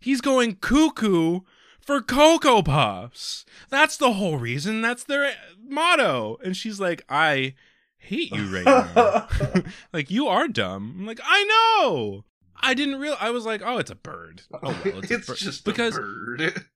He's 0.00 0.20
going 0.20 0.56
cuckoo 0.56 1.40
for 1.80 2.00
Cocoa 2.00 2.62
Puffs. 2.62 3.44
That's 3.68 3.96
the 3.96 4.14
whole 4.14 4.38
reason. 4.38 4.80
That's 4.80 5.04
their 5.04 5.24
eh, 5.24 5.34
motto. 5.62 6.38
And 6.42 6.56
she's 6.56 6.80
like, 6.80 7.04
I 7.08 7.54
hate 7.98 8.32
you 8.32 8.54
right 8.54 8.64
now. 8.64 9.28
like, 9.92 10.10
you 10.10 10.28
are 10.28 10.48
dumb. 10.48 10.96
I'm 10.98 11.06
like, 11.06 11.20
I 11.22 11.44
know. 11.44 12.24
I 12.56 12.72
didn't 12.72 13.00
real. 13.00 13.16
I 13.20 13.30
was 13.30 13.44
like, 13.44 13.60
oh, 13.64 13.76
it's 13.78 13.90
a 13.90 13.96
bird. 13.96 14.42
Oh, 14.52 14.58
well, 14.62 14.98
it's, 15.00 15.10
it's 15.10 15.26
bird. 15.26 15.36
just 15.36 15.64
because 15.64 15.96
a 15.96 16.00
bird. 16.00 16.64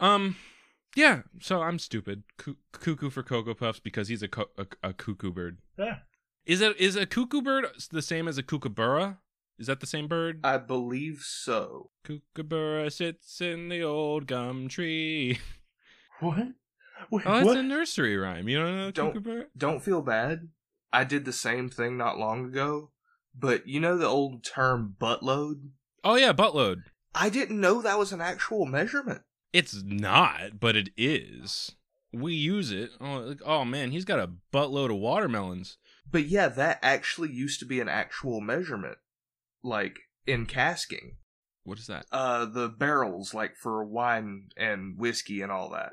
um, 0.00 0.36
yeah. 0.96 1.22
So 1.40 1.62
I'm 1.62 1.78
stupid. 1.78 2.22
Coo- 2.38 2.56
cuckoo 2.72 3.10
for 3.10 3.22
Cocoa 3.22 3.54
Puffs 3.54 3.80
because 3.80 4.08
he's 4.08 4.22
a, 4.22 4.28
co- 4.28 4.50
a 4.56 4.66
a 4.82 4.92
cuckoo 4.92 5.32
bird. 5.32 5.58
yeah. 5.78 5.98
Is 6.46 6.60
it 6.62 6.76
is 6.78 6.96
a 6.96 7.04
cuckoo 7.06 7.42
bird 7.42 7.66
the 7.90 8.00
same 8.02 8.26
as 8.26 8.38
a 8.38 8.42
kookaburra? 8.42 9.18
Is 9.58 9.66
that 9.66 9.80
the 9.80 9.86
same 9.86 10.06
bird? 10.08 10.40
I 10.44 10.56
believe 10.58 11.20
so. 11.22 11.90
Kookaburra 12.04 12.90
sits 12.90 13.40
in 13.40 13.68
the 13.68 13.82
old 13.82 14.26
gum 14.26 14.68
tree. 14.68 15.38
What? 16.20 16.38
Wait, 17.12 17.22
Oh, 17.26 17.36
it's 17.38 17.46
what? 17.46 17.56
a 17.58 17.62
nursery 17.62 18.16
rhyme. 18.16 18.48
You 18.48 18.58
don't 18.58 18.76
know 18.76 18.90
Don't- 18.90 19.12
kookaburra? 19.14 19.44
Don't 19.56 19.82
feel 19.84 20.02
bad. 20.02 20.48
I 20.92 21.04
did 21.04 21.24
the 21.24 21.32
same 21.32 21.68
thing 21.68 21.96
not 21.96 22.18
long 22.18 22.46
ago, 22.46 22.90
but 23.38 23.68
you 23.68 23.78
know 23.78 23.96
the 23.98 24.06
old 24.06 24.42
term 24.44 24.96
buttload? 25.00 25.70
Oh 26.02 26.16
yeah, 26.16 26.32
buttload. 26.32 26.78
I 27.14 27.28
didn't 27.28 27.60
know 27.60 27.82
that 27.82 27.98
was 27.98 28.10
an 28.12 28.20
actual 28.20 28.64
measurement. 28.66 29.20
It's 29.52 29.82
not, 29.82 30.60
but 30.60 30.76
it 30.76 30.90
is. 30.96 31.72
We 32.12 32.34
use 32.34 32.70
it. 32.70 32.90
Oh, 33.00 33.18
like, 33.18 33.40
oh 33.44 33.64
man, 33.64 33.90
he's 33.90 34.04
got 34.04 34.20
a 34.20 34.30
buttload 34.52 34.90
of 34.90 34.96
watermelons. 34.96 35.76
But 36.10 36.26
yeah, 36.26 36.48
that 36.48 36.78
actually 36.82 37.30
used 37.30 37.60
to 37.60 37.66
be 37.66 37.80
an 37.80 37.88
actual 37.88 38.40
measurement. 38.40 38.98
Like 39.62 39.98
in 40.26 40.46
casking. 40.46 41.16
What 41.64 41.78
is 41.78 41.86
that? 41.86 42.06
Uh 42.12 42.46
the 42.46 42.68
barrels 42.68 43.34
like 43.34 43.56
for 43.56 43.84
wine 43.84 44.48
and 44.56 44.98
whiskey 44.98 45.42
and 45.42 45.52
all 45.52 45.70
that. 45.70 45.92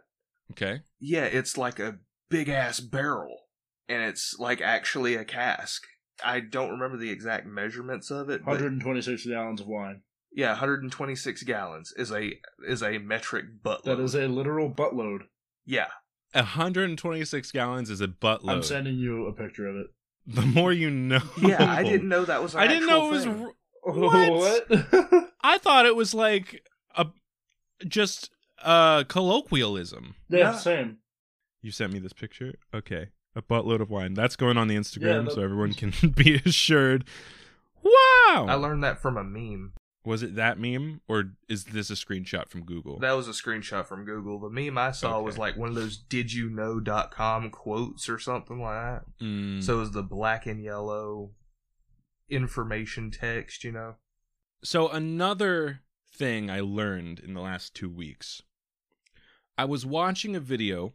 Okay. 0.52 0.82
Yeah, 1.00 1.26
it's 1.26 1.58
like 1.58 1.80
a 1.80 2.00
big 2.30 2.50
ass 2.50 2.80
barrel 2.80 3.46
and 3.88 4.02
it's 4.04 4.38
like 4.40 4.62
actually 4.62 5.16
a 5.16 5.26
cask. 5.26 5.84
I 6.24 6.40
don't 6.40 6.72
remember 6.72 6.98
the 6.98 7.10
exact 7.10 7.46
measurements 7.46 8.10
of 8.10 8.30
it, 8.30 8.46
but 8.46 8.52
126 8.52 9.26
gallons 9.26 9.62
of 9.62 9.68
wine. 9.68 10.02
Yeah, 10.36 10.50
126 10.50 11.44
gallons 11.44 11.94
is 11.98 12.12
a 12.12 12.34
is 12.68 12.84
a 12.84 12.98
metric 13.00 13.46
buttload. 13.64 13.84
That 13.86 14.00
is 14.00 14.14
a 14.16 14.28
literal 14.28 14.70
buttload. 14.70 15.22
yeah. 15.66 15.88
126 16.34 17.52
gallons 17.54 17.90
is 17.90 18.02
a 18.02 18.08
buttload. 18.10 18.50
I'm 18.50 18.62
sending 18.64 18.96
you 18.96 19.26
a 19.28 19.32
picture 19.34 19.68
of 19.68 19.78
it. 19.78 19.88
the 20.28 20.42
more 20.42 20.74
you 20.74 20.90
know. 20.90 21.22
Yeah, 21.42 21.64
I 21.72 21.82
didn't 21.84 22.10
know 22.10 22.26
that 22.26 22.44
was. 22.44 22.54
An 22.56 22.60
I 22.62 22.68
didn't 22.68 22.88
know 22.88 23.14
it 23.14 23.18
actual 23.18 23.34
was. 23.34 23.42
r- 23.42 23.52
What? 23.94 24.68
What? 24.70 25.30
I 25.42 25.58
thought 25.60 25.86
it 25.86 25.96
was 25.96 26.14
like 26.14 26.66
a 26.96 27.06
just 27.88 28.32
uh 28.64 29.04
colloquialism. 29.06 30.16
yeah, 30.28 30.40
Yeah. 30.40 30.52
same. 30.58 30.98
You 31.62 31.72
sent 31.72 31.94
me 31.94 32.00
this 32.00 32.14
picture? 32.14 32.56
Okay. 32.74 33.10
A 33.36 33.42
buttload 33.42 33.80
of 33.82 33.90
wine. 33.90 34.14
That's 34.14 34.36
going 34.36 34.58
on 34.58 34.68
the 34.68 34.76
Instagram 34.76 35.26
that- 35.26 35.36
so 35.36 35.42
everyone 35.42 35.74
can 35.74 35.94
be 36.16 36.36
assured. 36.46 37.06
Wow. 37.84 38.46
I 38.50 38.56
learned 38.56 38.84
that 38.84 39.02
from 39.02 39.18
a 39.18 39.24
meme. 39.24 39.74
Was 40.06 40.22
it 40.22 40.36
that 40.36 40.60
meme 40.60 41.02
or 41.08 41.32
is 41.50 41.66
this 41.66 41.90
a 41.90 41.94
screenshot 41.94 42.48
from 42.48 42.64
Google? 42.64 43.00
That 43.00 43.14
was 43.14 43.28
a 43.28 43.32
screenshot 43.32 43.86
from 43.86 44.06
Google. 44.06 44.40
The 44.40 44.50
meme 44.50 44.78
I 44.78 44.92
saw 44.92 45.20
was 45.22 45.38
like 45.38 45.58
one 45.58 45.70
of 45.70 45.76
those 45.76 45.98
did 45.98 46.32
you 46.32 46.50
know.com 46.50 47.50
quotes 47.50 48.08
or 48.08 48.20
something 48.20 48.62
like 48.62 48.82
that. 48.82 49.04
Mm. 49.26 49.64
So 49.64 49.78
it 49.78 49.80
was 49.80 49.92
the 49.92 50.04
black 50.04 50.46
and 50.46 50.64
yellow 50.64 51.32
information 52.30 53.12
text, 53.12 53.64
you 53.64 53.72
know? 53.72 53.96
So 54.64 54.90
another 54.90 55.82
thing 56.14 56.50
I 56.50 56.60
learned 56.60 57.20
in 57.20 57.34
the 57.34 57.42
last 57.42 57.74
2 57.76 57.90
weeks. 57.90 58.42
I 59.58 59.66
was 59.66 59.86
watching 59.86 60.36
a 60.36 60.40
video 60.40 60.94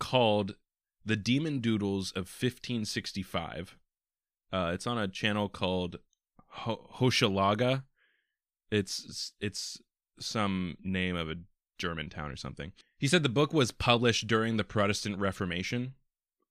called 0.00 0.56
The 1.04 1.16
Demon 1.16 1.60
Doodles 1.60 2.10
of 2.12 2.26
1565. 2.28 3.76
Uh, 4.52 4.70
it's 4.74 4.86
on 4.86 4.98
a 4.98 5.08
channel 5.08 5.48
called 5.48 5.98
Ho- 6.48 6.88
Hochelaga. 6.96 7.84
It's 8.72 9.32
it's 9.40 9.80
some 10.18 10.76
name 10.82 11.14
of 11.14 11.28
a 11.30 11.36
German 11.78 12.08
town 12.08 12.30
or 12.30 12.36
something. 12.36 12.72
He 12.98 13.06
said 13.06 13.22
the 13.22 13.28
book 13.28 13.52
was 13.52 13.70
published 13.70 14.26
during 14.26 14.56
the 14.56 14.64
Protestant 14.64 15.18
Reformation, 15.18 15.94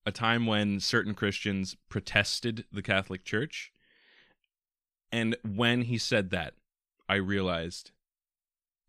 a 0.06 0.12
time 0.12 0.46
when 0.46 0.80
certain 0.80 1.14
Christians 1.14 1.76
protested 1.90 2.66
the 2.72 2.82
Catholic 2.82 3.24
Church. 3.26 3.72
And 5.12 5.36
when 5.44 5.84
he 5.84 5.98
said 5.98 6.30
that, 6.30 6.54
I 7.10 7.16
realized 7.16 7.92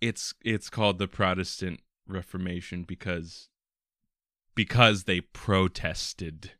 it's 0.00 0.34
it's 0.44 0.68
called 0.68 0.98
the 0.98 1.08
Protestant 1.08 1.80
Reformation 2.06 2.82
because 2.82 3.48
because 4.54 5.04
they 5.04 5.20
protested 5.20 6.52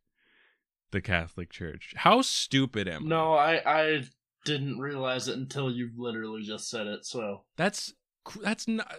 the 0.90 1.00
Catholic 1.00 1.50
Church. 1.50 1.92
How 1.98 2.22
stupid 2.22 2.88
am 2.88 3.04
I? 3.04 3.08
No, 3.08 3.34
I 3.34 3.62
I 3.66 4.04
didn't 4.44 4.78
realize 4.78 5.28
it 5.28 5.36
until 5.36 5.70
you 5.70 5.90
literally 5.96 6.42
just 6.42 6.68
said 6.68 6.86
it. 6.86 7.04
So 7.04 7.42
That's 7.56 7.94
that's 8.42 8.68
not 8.68 8.92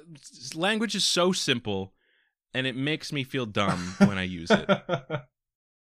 language 0.53 0.95
is 0.95 1.05
so 1.05 1.31
simple 1.31 1.93
and 2.53 2.67
it 2.67 2.75
makes 2.75 3.11
me 3.13 3.23
feel 3.23 3.45
dumb 3.45 3.95
when 3.99 4.17
I 4.17 4.23
use 4.23 4.51
it, 4.51 4.69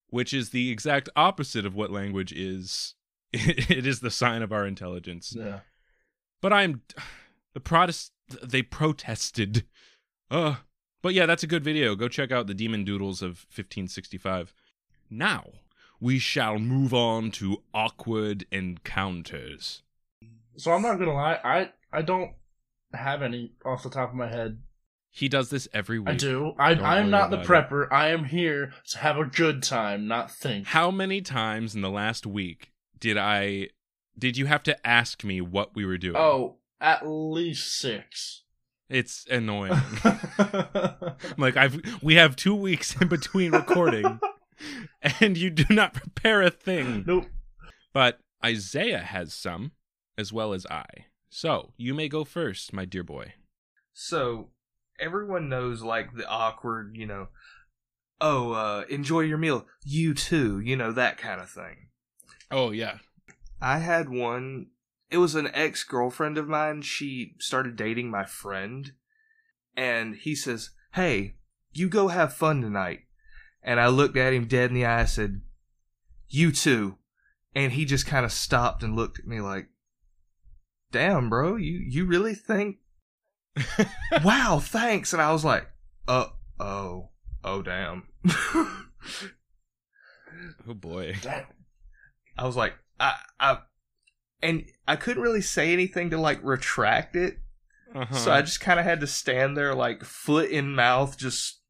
which 0.09 0.33
is 0.33 0.51
the 0.51 0.71
exact 0.71 1.09
opposite 1.15 1.67
of 1.67 1.75
what 1.75 1.91
language 1.91 2.33
is. 2.33 2.95
It 3.33 3.87
is 3.87 4.01
the 4.01 4.11
sign 4.11 4.41
of 4.43 4.53
our 4.53 4.67
intelligence. 4.67 5.35
yeah. 5.37 5.61
But 6.41 6.53
I'm 6.55 6.81
the 7.53 7.61
Protest 7.61 8.13
they 8.43 8.63
protested. 8.63 9.65
Uh 10.31 10.57
but 11.03 11.15
yeah, 11.15 11.27
that's 11.27 11.43
a 11.43 11.47
good 11.47 11.63
video. 11.63 11.95
Go 11.95 12.09
check 12.09 12.33
out 12.33 12.47
the 12.47 12.55
Demon 12.55 12.85
Doodles 12.85 13.23
of 13.23 13.47
1565. 13.55 14.53
Now, 15.11 15.45
we 16.01 16.19
shall 16.19 16.59
move 16.59 16.95
on 16.95 17.31
to 17.33 17.63
awkward 17.75 18.47
encounters. 18.51 19.83
So 20.57 20.73
I'm 20.73 20.83
not 20.83 20.99
gonna 20.99 21.15
lie, 21.15 21.39
I 21.45 21.71
I 21.93 22.03
don't 22.03 22.33
have 22.93 23.23
any 23.23 23.53
off 23.65 23.83
the 23.83 23.91
top 23.91 24.11
of 24.11 24.15
my 24.15 24.29
head. 24.29 24.59
He 25.11 25.29
does 25.29 25.51
this 25.51 25.67
every 25.73 25.99
week. 25.99 26.09
I 26.09 26.15
do. 26.15 26.53
I 26.59 26.75
Don't 26.75 26.85
I'm 26.85 27.11
not 27.11 27.31
the 27.31 27.39
prepper. 27.39 27.91
I 27.91 28.09
am 28.09 28.25
here 28.25 28.73
to 28.91 28.99
have 28.99 29.17
a 29.17 29.25
good 29.25 29.63
time, 29.63 30.07
not 30.07 30.31
think. 30.31 30.67
How 30.69 30.91
many 30.91 31.21
times 31.23 31.75
in 31.75 31.81
the 31.81 31.91
last 31.91 32.27
week 32.27 32.73
did 33.01 33.17
I 33.17 33.69
did 34.19 34.37
you 34.37 34.47
have 34.47 34.63
to 34.65 34.87
ask 34.87 35.25
me 35.25 35.41
what 35.41 35.75
we 35.75 35.85
were 35.85 35.99
doing? 35.99 36.17
Oh, 36.17 36.57
at 36.81 37.09
least 37.09 37.79
six. 37.79 38.43
It's 38.89 39.27
annoying. 39.31 39.73
like 41.37 41.57
I've 41.57 41.81
we 42.03 42.15
have 42.15 42.37
2 42.37 42.55
weeks 42.55 43.01
in 43.01 43.09
between 43.09 43.53
recording 43.53 44.21
and 45.21 45.37
you 45.37 45.51
do 45.51 45.65
not 45.71 45.95
prepare 45.95 46.43
a 46.43 46.51
thing. 46.51 47.05
nope. 47.07 47.27
But 47.93 48.21
Isaiah 48.45 49.01
has 49.01 49.33
some 49.33 49.73
as 50.17 50.33
well 50.33 50.53
as 50.53 50.67
I. 50.67 50.85
So, 51.31 51.73
you 51.77 51.95
may 51.95 52.09
go 52.09 52.25
first, 52.25 52.73
my 52.73 52.85
dear 52.85 53.03
boy. 53.03 53.35
So 53.93 54.51
everyone 55.01 55.49
knows 55.49 55.83
like 55.83 56.15
the 56.15 56.27
awkward, 56.29 56.97
you 56.97 57.07
know, 57.07 57.29
oh, 58.21 58.53
uh, 58.53 58.85
enjoy 58.89 59.21
your 59.21 59.39
meal. 59.39 59.67
You 59.85 60.15
too, 60.15 60.61
you 60.61 60.77
know, 60.77 60.93
that 60.93 61.19
kind 61.19 61.41
of 61.41 61.51
thing. 61.51 61.89
Oh 62.51 62.71
yeah. 62.71 62.99
I 63.61 63.79
had 63.79 64.09
one. 64.09 64.69
It 65.11 65.19
was 65.19 65.35
an 65.35 65.51
ex 65.53 65.85
girlfriend 65.85 66.39
of 66.39 66.49
mine. 66.49 66.83
She 66.83 67.35
started 67.39 67.77
dating 67.77 68.11
my 68.11 68.25
friend. 68.25 68.93
And 69.77 70.17
he 70.17 70.35
says, 70.35 70.71
Hey, 70.95 71.35
you 71.73 71.89
go 71.89 72.09
have 72.09 72.33
fun 72.33 72.61
tonight. 72.61 73.01
And 73.63 73.81
I 73.81 73.89
looked 73.89 74.17
at 74.17 74.33
him 74.33 74.47
dead 74.47 74.71
in 74.71 74.75
the 74.75 74.87
eye. 74.87 75.03
I 75.03 75.05
said, 75.05 75.41
You 76.29 76.53
too. 76.53 76.97
And 77.55 77.73
he 77.73 77.85
just 77.85 78.07
kind 78.07 78.25
of 78.25 78.33
stopped 78.33 78.83
and 78.83 78.97
looked 78.97 79.19
at 79.19 79.27
me 79.27 79.41
like, 79.41 79.69
Damn, 80.91 81.29
bro, 81.29 81.57
you, 81.57 81.85
you 81.87 82.07
really 82.07 82.35
think 82.35 82.79
wow, 84.25 84.61
thanks. 84.63 85.13
And 85.13 85.23
I 85.23 85.33
was 85.33 85.45
like, 85.45 85.69
uh, 86.07 86.27
oh, 86.59 87.11
oh, 87.45 87.63
damn. 87.63 88.09
oh 88.29 88.85
boy. 90.69 91.15
Damn. 91.23 91.47
I 92.37 92.47
was 92.47 92.57
like, 92.57 92.75
I, 93.01 93.15
I, 93.41 93.59
and 94.43 94.65
I 94.87 94.97
couldn't 94.97 95.23
really 95.23 95.41
say 95.41 95.73
anything 95.73 96.11
to 96.11 96.19
like 96.19 96.41
retract 96.43 97.17
it. 97.17 97.39
Uh-huh. 97.95 98.15
So 98.15 98.33
I 98.33 98.43
just 98.43 98.61
kind 98.61 98.79
of 98.79 98.85
had 98.85 99.01
to 99.01 99.07
stand 99.07 99.57
there, 99.57 99.75
like 99.75 100.05
foot 100.05 100.51
in 100.51 100.75
mouth, 100.75 101.17
just 101.17 101.61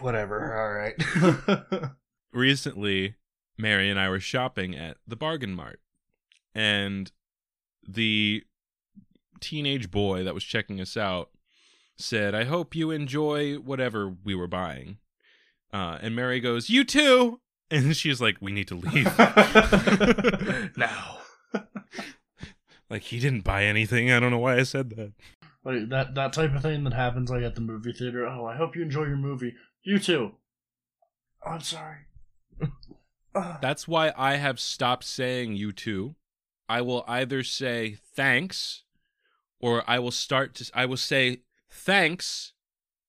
whatever. 0.00 0.54
All 0.56 0.72
right. 0.72 1.90
recently 2.32 3.16
Mary 3.56 3.90
and 3.90 3.98
I 3.98 4.08
were 4.08 4.20
shopping 4.20 4.76
at 4.76 4.98
the 5.06 5.16
Bargain 5.16 5.54
Mart 5.54 5.80
and 6.54 7.10
the 7.86 8.44
teenage 9.40 9.90
boy 9.90 10.24
that 10.24 10.34
was 10.34 10.44
checking 10.44 10.80
us 10.80 10.96
out 10.96 11.30
said, 11.96 12.34
"I 12.34 12.44
hope 12.44 12.74
you 12.74 12.90
enjoy 12.90 13.56
whatever 13.56 14.08
we 14.08 14.34
were 14.34 14.46
buying." 14.46 14.98
Uh, 15.72 15.98
and 16.00 16.14
Mary 16.14 16.40
goes, 16.40 16.70
"You 16.70 16.84
too." 16.84 17.40
And 17.70 17.94
she's 17.94 18.18
like, 18.18 18.38
"We 18.40 18.50
need 18.50 18.68
to 18.68 18.76
leave." 18.76 19.04
now, 20.78 21.18
like 22.88 23.02
he 23.02 23.20
didn't 23.20 23.44
buy 23.44 23.64
anything. 23.64 24.10
I 24.10 24.18
don't 24.18 24.30
know 24.30 24.38
why 24.38 24.56
I 24.56 24.62
said 24.62 24.88
that. 24.96 25.12
like 25.64 25.90
that 25.90 26.14
that 26.14 26.32
type 26.32 26.54
of 26.54 26.62
thing 26.62 26.84
that 26.84 26.94
happens 26.94 27.28
like 27.28 27.42
at 27.42 27.56
the 27.56 27.60
movie 27.60 27.92
theater. 27.92 28.26
Oh, 28.26 28.46
I 28.46 28.56
hope 28.56 28.74
you 28.74 28.80
enjoy 28.80 29.04
your 29.04 29.18
movie. 29.18 29.54
You 29.82 29.98
too. 29.98 30.32
Oh, 31.44 31.50
I'm 31.52 31.60
sorry. 31.60 31.98
That's 33.62 33.86
why 33.86 34.12
I 34.16 34.36
have 34.36 34.58
stopped 34.58 35.04
saying 35.04 35.56
you 35.56 35.72
too. 35.72 36.16
I 36.68 36.80
will 36.82 37.04
either 37.06 37.42
say 37.42 37.96
thanks 38.14 38.82
or 39.60 39.82
I 39.88 39.98
will 39.98 40.10
start 40.10 40.54
to 40.56 40.70
I 40.74 40.84
will 40.86 40.96
say 40.96 41.42
thanks 41.70 42.52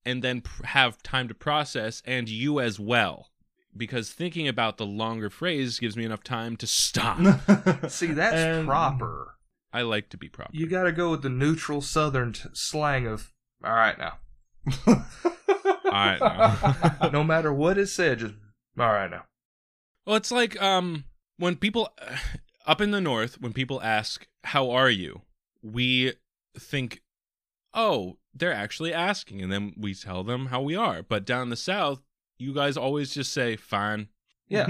and 0.06 0.24
then 0.24 0.42
pr- 0.42 0.66
have 0.68 1.02
time 1.04 1.28
to 1.28 1.34
process 1.34 2.02
and 2.06 2.30
you 2.30 2.60
as 2.60 2.80
well 2.80 3.32
because 3.76 4.12
thinking 4.12 4.48
about 4.48 4.78
the 4.78 4.86
longer 4.86 5.30
phrase 5.30 5.80
gives 5.80 5.98
me 5.98 6.06
enough 6.06 6.24
time 6.24 6.56
to 6.58 6.68
stop. 6.68 7.18
see 7.90 8.08
that's 8.08 8.36
And- 8.36 8.68
proper. 8.68 9.36
I 9.72 9.84
like 9.84 10.10
to 10.10 10.18
be 10.18 10.30
proper. 10.30 10.50
You 10.54 10.66
got 10.68 10.84
to 10.84 10.92
go 10.92 11.12
with 11.12 11.22
the 11.22 11.30
neutral 11.30 11.82
Southern 11.82 12.34
t- 12.34 12.50
slang 12.54 13.06
of 13.06 13.32
"all 13.64 13.74
right 13.74 13.96
now." 14.00 14.18
I 15.92 17.10
No 17.14 17.24
matter 17.24 17.54
what 17.54 17.78
is 17.78 17.92
said, 17.92 18.20
just 18.20 18.34
all 18.78 18.88
right 18.88 19.10
now. 19.10 19.26
Well, 20.06 20.16
it's 20.16 20.32
like 20.32 20.62
um 20.62 21.06
when 21.38 21.56
people 21.56 21.90
up 22.66 22.82
in 22.82 22.92
the 22.92 23.02
north 23.02 23.40
when 23.42 23.54
people 23.54 23.82
ask 23.82 24.28
how 24.44 24.70
are 24.70 24.90
you, 24.90 25.22
we 25.62 26.14
think 26.58 27.02
oh, 27.74 28.18
they're 28.34 28.54
actually 28.54 28.94
asking 28.94 29.42
and 29.42 29.52
then 29.52 29.74
we 29.78 29.94
tell 29.94 30.24
them 30.24 30.48
how 30.48 30.62
we 30.62 30.76
are. 30.76 31.04
But 31.04 31.26
down 31.26 31.44
in 31.44 31.50
the 31.50 31.56
south, 31.56 32.02
you 32.38 32.54
guys 32.54 32.78
always 32.78 33.14
just 33.14 33.32
say 33.32 33.56
fine. 33.56 34.08
Yeah, 34.48 34.68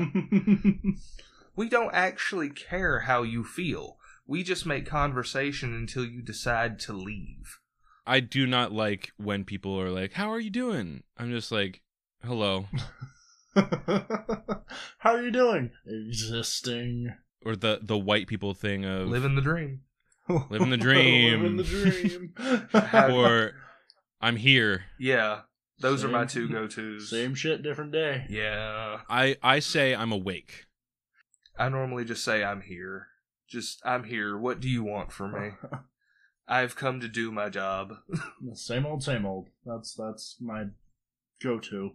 we 1.55 1.69
don't 1.69 1.93
actually 1.93 2.49
care 2.49 3.01
how 3.01 3.23
you 3.23 3.43
feel. 3.43 3.97
We 4.27 4.43
just 4.43 4.65
make 4.65 4.86
conversation 4.86 5.73
until 5.73 6.05
you 6.05 6.21
decide 6.21 6.79
to 6.82 6.93
leave. 6.93 7.60
I 8.09 8.19
do 8.21 8.47
not 8.47 8.71
like 8.71 9.11
when 9.17 9.45
people 9.45 9.79
are 9.79 9.91
like, 9.91 10.13
"How 10.13 10.31
are 10.31 10.39
you 10.39 10.49
doing?" 10.49 11.03
I'm 11.17 11.29
just 11.29 11.51
like, 11.51 11.81
"Hello," 12.23 12.65
How 13.55 15.11
are 15.15 15.21
you 15.21 15.31
doing? 15.31 15.71
Existing. 15.85 17.13
or 17.45 17.55
the 17.55 17.79
the 17.81 17.97
white 17.97 18.27
people 18.27 18.53
thing 18.53 18.83
of 18.85 19.07
Living 19.07 19.35
the 19.35 19.41
dream. 19.41 19.81
Living 20.49 20.69
the 20.69 20.77
dream. 20.87 21.41
Living 21.41 21.57
the 21.57 21.63
dream. 21.63 22.33
or 23.15 23.51
I'm 24.21 24.35
here. 24.37 24.85
Yeah, 24.99 25.41
those 25.79 26.03
are 26.03 26.09
my 26.09 26.25
two 26.25 26.49
go 26.49 26.67
tos. 26.67 27.09
Same 27.09 27.35
shit, 27.35 27.61
different 27.63 27.91
day. 27.91 28.25
Yeah, 28.29 29.01
I 29.09 29.37
I 29.43 29.59
say 29.59 29.95
I'm 29.95 30.11
awake. 30.11 30.65
I 31.57 31.69
normally 31.69 32.05
just 32.05 32.23
say 32.23 32.43
I'm 32.43 32.61
here. 32.61 33.07
Just 33.47 33.81
I'm 33.85 34.03
here. 34.03 34.37
What 34.37 34.59
do 34.59 34.69
you 34.69 34.83
want 34.83 35.11
from 35.11 35.33
me? 35.33 35.49
I've 36.49 36.75
come 36.75 36.99
to 36.99 37.07
do 37.07 37.31
my 37.31 37.49
job. 37.49 37.97
same 38.53 38.85
old, 38.85 39.03
same 39.03 39.25
old. 39.25 39.49
That's 39.63 39.93
that's 39.93 40.38
my 40.41 40.65
go-to. 41.41 41.91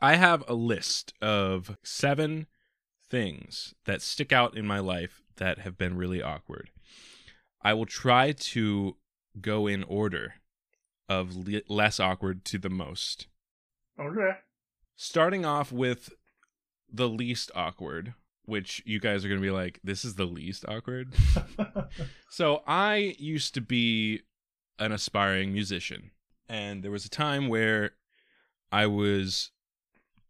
I 0.00 0.14
have 0.14 0.44
a 0.48 0.54
list 0.54 1.12
of 1.20 1.76
seven 1.82 2.46
things 3.10 3.74
that 3.84 4.00
stick 4.00 4.32
out 4.32 4.56
in 4.56 4.66
my 4.66 4.78
life 4.78 5.22
that 5.36 5.58
have 5.58 5.76
been 5.76 5.96
really 5.96 6.22
awkward. 6.22 6.70
I 7.62 7.74
will 7.74 7.86
try 7.86 8.32
to 8.32 8.96
go 9.40 9.66
in 9.66 9.82
order 9.82 10.34
of 11.08 11.34
le- 11.34 11.62
less 11.68 11.98
awkward 11.98 12.44
to 12.46 12.58
the 12.58 12.70
most. 12.70 13.26
Okay. 13.98 14.38
Starting 14.94 15.44
off 15.44 15.72
with 15.72 16.10
the 16.92 17.08
least 17.08 17.50
awkward, 17.54 18.14
which 18.46 18.82
you 18.86 18.98
guys 18.98 19.24
are 19.24 19.28
going 19.28 19.40
to 19.40 19.46
be 19.46 19.50
like, 19.50 19.80
this 19.84 20.04
is 20.04 20.14
the 20.14 20.24
least 20.24 20.64
awkward. 20.66 21.14
So 22.28 22.62
I 22.66 23.16
used 23.18 23.54
to 23.54 23.62
be 23.62 24.20
an 24.78 24.92
aspiring 24.92 25.54
musician, 25.54 26.10
and 26.50 26.82
there 26.82 26.90
was 26.90 27.06
a 27.06 27.10
time 27.10 27.48
where 27.48 27.92
I 28.70 28.86
was 28.86 29.52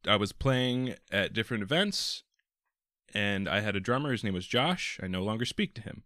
I 0.06 0.14
was 0.14 0.30
playing 0.30 0.94
at 1.10 1.32
different 1.32 1.64
events, 1.64 2.22
and 3.12 3.48
I 3.48 3.58
had 3.58 3.74
a 3.74 3.80
drummer. 3.80 4.12
His 4.12 4.22
name 4.22 4.34
was 4.34 4.46
Josh. 4.46 5.00
I 5.02 5.08
no 5.08 5.24
longer 5.24 5.44
speak 5.44 5.74
to 5.74 5.80
him, 5.80 6.04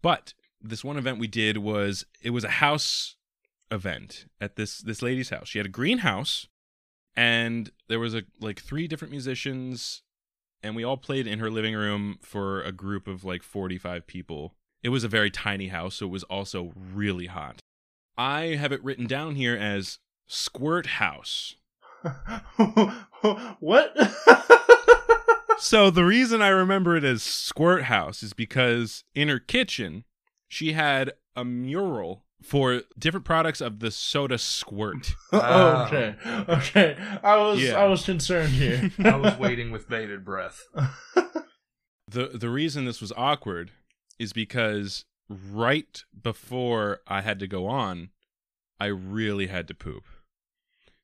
but 0.00 0.34
this 0.60 0.82
one 0.82 0.96
event 0.96 1.20
we 1.20 1.28
did 1.28 1.58
was 1.58 2.04
it 2.20 2.30
was 2.30 2.42
a 2.42 2.50
house 2.50 3.14
event 3.70 4.26
at 4.40 4.56
this 4.56 4.78
this 4.78 5.00
lady's 5.00 5.30
house. 5.30 5.46
She 5.46 5.58
had 5.58 5.66
a 5.66 5.70
greenhouse, 5.70 6.48
and 7.14 7.70
there 7.88 8.00
was 8.00 8.16
a 8.16 8.22
like 8.40 8.60
three 8.60 8.88
different 8.88 9.12
musicians 9.12 10.02
and 10.62 10.76
we 10.76 10.84
all 10.84 10.96
played 10.96 11.26
in 11.26 11.38
her 11.38 11.50
living 11.50 11.74
room 11.74 12.18
for 12.22 12.62
a 12.62 12.72
group 12.72 13.06
of 13.06 13.24
like 13.24 13.42
45 13.42 14.06
people. 14.06 14.54
It 14.82 14.88
was 14.88 15.04
a 15.04 15.08
very 15.08 15.30
tiny 15.30 15.68
house, 15.68 15.96
so 15.96 16.06
it 16.06 16.10
was 16.10 16.24
also 16.24 16.72
really 16.74 17.26
hot. 17.26 17.60
I 18.16 18.56
have 18.56 18.72
it 18.72 18.82
written 18.82 19.06
down 19.06 19.36
here 19.36 19.56
as 19.56 19.98
Squirt 20.26 20.86
House. 20.86 21.56
what? 23.60 23.96
So 25.62 25.90
the 25.90 26.04
reason 26.04 26.42
I 26.42 26.48
remember 26.48 26.96
it 26.96 27.04
as 27.04 27.22
Squirt 27.22 27.84
House 27.84 28.24
is 28.24 28.32
because 28.32 29.04
in 29.14 29.28
her 29.28 29.38
kitchen, 29.38 30.04
she 30.48 30.72
had 30.72 31.12
a 31.36 31.44
mural 31.44 32.24
for 32.42 32.82
different 32.98 33.24
products 33.24 33.60
of 33.60 33.80
the 33.80 33.90
soda 33.90 34.38
squirt. 34.38 35.14
Wow. 35.32 35.84
okay. 35.86 36.16
Okay. 36.48 36.96
I 37.22 37.36
was 37.36 37.62
Yeah. 37.62 37.74
I 37.74 37.84
was 37.84 38.04
concerned 38.04 38.50
here. 38.50 38.90
I 39.04 39.16
was 39.16 39.38
waiting 39.38 39.70
with 39.70 39.88
bated 39.88 40.24
breath. 40.24 40.60
the 42.08 42.28
the 42.34 42.50
reason 42.50 42.84
this 42.84 43.00
was 43.00 43.12
awkward 43.16 43.70
is 44.18 44.32
because 44.32 45.04
right 45.28 46.02
before 46.20 47.00
I 47.06 47.22
had 47.22 47.38
to 47.40 47.46
go 47.46 47.66
on, 47.66 48.10
I 48.78 48.86
really 48.86 49.46
had 49.46 49.68
to 49.68 49.74
poop. 49.74 50.04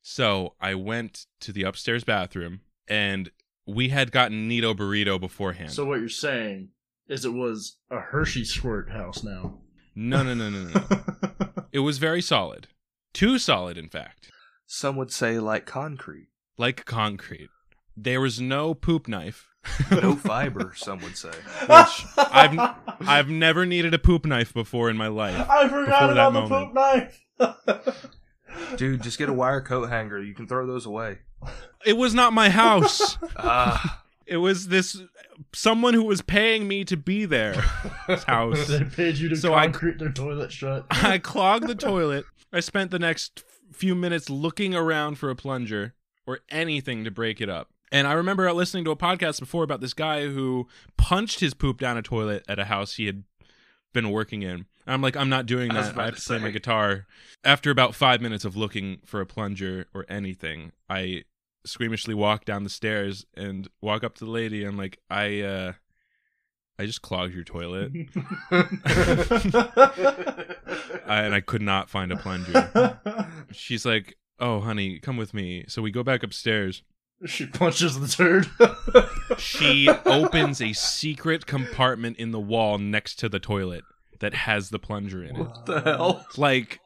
So 0.03 0.55
I 0.61 0.75
went 0.75 1.27
to 1.41 1.53
the 1.53 1.63
upstairs 1.65 2.05
bathroom 2.05 2.61
and 2.89 3.31
we 3.67 3.91
had 3.91 4.13
gotten 4.13 4.49
Neato 4.49 4.75
Burrito 4.75 5.21
beforehand. 5.21 5.73
so 5.73 5.85
what 5.85 6.01
you're 6.01 6.09
saying 6.09 6.71
is 7.09 7.25
it 7.25 7.33
was 7.33 7.77
a 7.91 7.99
Hershey 7.99 8.45
squirt 8.45 8.91
house 8.91 9.23
now. 9.23 9.59
no, 9.95 10.23
no, 10.23 10.35
no, 10.35 10.49
no, 10.51 10.65
no. 10.65 11.28
No. 11.73 11.79
it 11.79 11.81
was 11.81 11.99
very 11.99 12.23
solid. 12.23 12.69
Too 13.13 13.39
solid, 13.39 13.77
in 13.79 13.89
fact. 13.89 14.31
Some 14.67 14.97
would 14.97 15.11
say 15.13 15.39
like 15.39 15.67
concrete. 15.67 16.29
Like 16.59 16.85
concrete. 16.85 17.49
There 17.97 18.21
was 18.21 18.41
no 18.41 18.75
poop 18.75 19.09
knife. 19.09 19.49
No 19.91 20.15
fiber, 20.17 20.73
some 20.77 21.01
would 21.01 21.17
say. 21.17 21.31
Which 21.63 22.07
I've 22.17 22.59
I've 23.01 23.29
never 23.29 23.67
needed 23.67 23.95
a 23.95 23.99
poop 23.99 24.25
knife 24.25 24.53
before 24.55 24.89
in 24.91 24.97
my 24.97 25.09
life. 25.09 25.49
I 25.49 25.69
forgot 25.69 25.87
before 25.87 26.07
that 26.09 26.13
about 26.13 26.33
the 26.33 26.41
moment. 26.49 26.75
poop 27.39 27.65
knife. 27.89 28.77
Dude, 28.77 29.03
just 29.03 29.19
get 29.19 29.29
a 29.29 29.33
wire 29.33 29.61
coat 29.61 29.89
hanger. 29.89 30.23
You 30.23 30.35
can 30.35 30.47
throw 30.47 30.67
those 30.67 30.87
away. 30.87 31.19
It 31.87 31.97
was 31.97 32.15
not 32.15 32.33
my 32.33 32.51
house. 32.51 33.17
Ah, 33.37 34.03
It 34.29 34.37
was 34.39 34.69
this 34.69 35.01
someone 35.55 35.95
who 35.95 36.05
was 36.05 36.21
paying 36.23 36.69
me 36.69 36.85
to 36.85 36.97
be 36.97 37.25
there. 37.25 37.55
house. 38.27 38.67
they 38.69 38.85
paid 38.85 39.17
you 39.17 39.29
to 39.31 39.37
So 39.37 39.55
I- 39.55 39.65
concrete 39.65 39.99
their 39.99 40.13
toilet 40.13 40.53
shut. 40.53 40.87
I 40.91 41.19
clogged 41.19 41.67
the 41.67 41.75
toilet. 41.91 42.25
I 42.53 42.61
spent 42.61 42.91
the 42.91 42.99
next 42.99 43.45
few 43.73 43.95
minutes 43.95 44.29
looking 44.31 44.75
around 44.75 45.17
for 45.17 45.31
a 45.31 45.37
plunger 45.37 45.95
or 46.27 46.41
anything 46.51 47.05
to 47.05 47.11
break 47.11 47.41
it 47.41 47.49
up. 47.49 47.69
And 47.91 48.07
I 48.07 48.13
remember 48.13 48.51
listening 48.53 48.85
to 48.85 48.91
a 48.91 48.97
podcast 48.97 49.41
before 49.41 49.65
about 49.65 49.81
this 49.81 49.95
guy 49.95 50.27
who 50.29 50.69
punched 50.99 51.41
his 51.41 51.55
poop 51.55 51.79
down 51.79 51.97
a 51.97 52.03
toilet 52.03 52.45
at 52.49 52.59
a 52.59 52.67
house 52.67 52.95
he 52.97 53.07
had 53.07 53.25
been 53.95 54.11
working 54.11 54.43
in. 54.43 54.67
I'm 54.87 55.01
like, 55.03 55.17
I'm 55.17 55.29
not 55.29 55.47
doing 55.47 55.71
I 55.71 55.75
that. 55.83 55.93
about 55.93 56.03
I 56.03 56.05
have 56.07 56.15
to 56.17 56.21
to 56.21 56.27
play 56.27 56.39
my 56.39 56.51
guitar. 56.51 57.07
After 57.45 57.71
about 57.71 57.95
five 57.95 58.21
minutes 58.21 58.45
of 58.45 58.57
looking 58.57 58.99
for 59.05 59.21
a 59.21 59.27
plunger 59.27 59.87
or 59.95 60.05
anything, 60.09 60.73
I 60.89 61.25
squeamishly 61.69 62.15
walk 62.15 62.45
down 62.45 62.65
the 62.65 62.71
stairs 62.71 63.27
and 63.35 63.69
walk 63.81 64.05
up 64.05 64.15
to 64.17 64.25
the 64.25 64.31
lady. 64.31 64.65
I'm 64.65 64.77
like, 64.77 64.99
I, 65.11 65.41
uh, 65.41 65.73
I 66.79 66.87
just 66.87 67.03
clogged 67.03 67.35
your 67.35 67.45
toilet, 67.45 67.93
I, 68.51 68.65
and 71.07 71.35
I 71.35 71.41
could 71.41 71.63
not 71.63 71.91
find 71.91 72.13
a 72.13 72.17
plunger. 72.17 72.99
She's 73.53 73.85
like, 73.85 74.17
"Oh, 74.39 74.61
honey, 74.61 74.99
come 75.01 75.17
with 75.17 75.35
me." 75.35 75.65
So 75.69 75.83
we 75.83 75.91
go 75.91 76.03
back 76.03 76.23
upstairs. 76.23 76.83
she 77.27 77.47
punches 77.47 77.99
the 77.99 78.07
turd. 78.07 78.49
She 79.39 79.89
opens 80.07 80.63
a 80.63 80.73
secret 80.73 81.47
compartment 81.47 82.17
in 82.17 82.31
the 82.31 82.41
wall 82.41 82.79
next 82.79 83.17
to 83.17 83.29
the 83.29 83.41
toilet 83.41 83.83
that 84.21 84.35
has 84.35 84.71
the 84.71 84.79
plunger 84.79 85.23
in 85.25 85.37
it. 85.37 85.39
What 85.39 85.67
the 85.67 85.81
hell? 85.81 86.25
Like, 86.37 86.81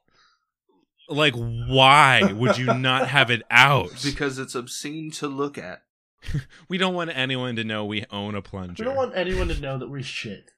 like, 1.13 1.35
why 1.35 2.33
would 2.33 2.59
you 2.59 2.67
not 2.75 3.09
have 3.09 3.31
it 3.31 3.43
out? 3.51 3.91
Because 4.03 4.39
it's 4.39 4.55
obscene 4.55 5.11
to 5.13 5.29
look 5.29 5.59
at. 5.59 5.83
we 6.69 6.79
don't 6.79 6.95
want 6.95 7.11
anyone 7.15 7.57
to 7.57 7.65
know 7.65 7.85
we 7.85 8.05
own 8.11 8.35
a 8.35 8.43
plunger. 8.43 8.83
we 8.83 8.85
don't 8.85 8.97
want 8.97 9.17
anyone 9.17 9.49
to 9.49 9.61
know 9.61 9.79
that 9.79 9.89
we 9.89 10.03
shit. 10.03 10.51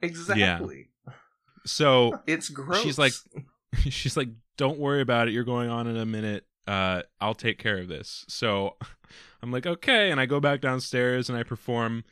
Exactly. 0.00 0.88
so 1.66 2.20
It's 2.26 2.48
gross. 2.48 2.82
She's 2.82 2.98
like- 2.98 3.12
she's 3.88 4.16
like, 4.16 4.28
"Don't 4.56 4.78
worry 4.78 5.00
about 5.00 5.28
it. 5.28 5.32
You're 5.34 5.44
going 5.44 5.70
on 5.70 5.86
in 5.86 5.96
a 5.96 6.04
minute. 6.06 6.44
Uh, 6.66 7.02
I'll 7.20 7.34
take 7.34 7.58
care 7.58 7.78
of 7.78 7.88
this." 7.88 8.24
So 8.28 8.76
I'm 9.42 9.50
like, 9.50 9.66
"Okay," 9.66 10.10
and 10.10 10.20
I 10.20 10.26
go 10.26 10.40
back 10.40 10.60
downstairs 10.60 11.28
and 11.30 11.38
I 11.38 11.42
perform. 11.42 12.04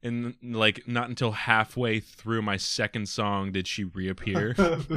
And 0.00 0.34
like, 0.42 0.86
not 0.86 1.08
until 1.08 1.32
halfway 1.32 1.98
through 1.98 2.42
my 2.42 2.56
second 2.56 3.08
song 3.08 3.50
did 3.50 3.66
she 3.66 3.82
reappear. 3.84 4.54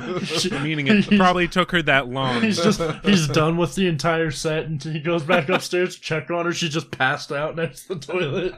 Meaning 0.62 0.88
it 0.88 1.06
He's- 1.06 1.18
probably 1.18 1.48
took 1.48 1.72
her 1.72 1.82
that 1.84 2.08
long. 2.08 2.44
He's 2.44 2.62
just 2.62 2.80
he's 3.04 3.28
done 3.28 3.58
with 3.58 3.74
the 3.74 3.88
entire 3.88 4.30
set 4.30 4.66
and 4.66 4.82
he 4.82 5.00
goes 5.00 5.24
back 5.24 5.50
upstairs 5.50 5.96
to 5.96 6.02
check 6.02 6.30
on 6.30 6.46
her. 6.46 6.54
She 6.54 6.70
just 6.70 6.92
passed 6.92 7.32
out 7.32 7.56
next 7.56 7.88
to 7.88 7.96
the 7.96 8.00
toilet. 8.14 8.54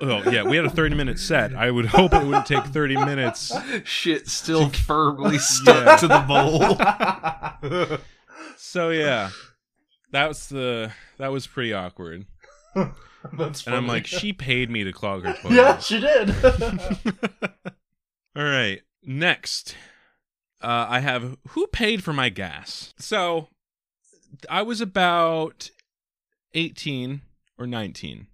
Oh 0.00 0.28
yeah, 0.30 0.42
we 0.42 0.56
had 0.56 0.66
a 0.66 0.70
30 0.70 0.94
minute 0.94 1.18
set. 1.18 1.54
I 1.54 1.70
would 1.70 1.86
hope 1.86 2.12
it 2.12 2.22
wouldn't 2.22 2.44
take 2.46 2.64
30 2.64 2.96
minutes. 2.96 3.50
shit 3.84 4.28
still 4.28 4.68
firmly 4.68 5.38
stuck 5.38 5.86
Yeah. 5.86 5.96
to 5.96 6.08
the 6.08 6.20
bowl. 7.60 7.98
So 8.58 8.90
yeah, 8.90 9.30
that 10.12 10.28
was 10.28 10.48
the 10.48 10.92
that 11.18 11.32
was 11.32 11.46
pretty 11.46 11.72
awkward. 11.72 12.26
That's 13.32 13.66
And 13.66 13.74
I'm 13.74 13.86
like, 13.86 14.06
she 14.06 14.32
paid 14.32 14.70
me 14.70 14.84
to 14.84 14.92
clog 14.92 15.24
her 15.24 15.32
toilet. 15.42 15.54
yeah, 15.54 15.78
she 15.78 16.00
did. 16.00 16.30
All 18.36 18.44
right. 18.44 18.82
Next, 19.02 19.76
uh, 20.62 20.86
I 20.88 21.00
have 21.00 21.36
who 21.48 21.66
paid 21.68 22.02
for 22.02 22.12
my 22.12 22.28
gas. 22.28 22.94
So 22.98 23.48
I 24.48 24.62
was 24.62 24.80
about 24.80 25.70
18 26.54 27.20
or 27.58 27.66
19, 27.66 28.26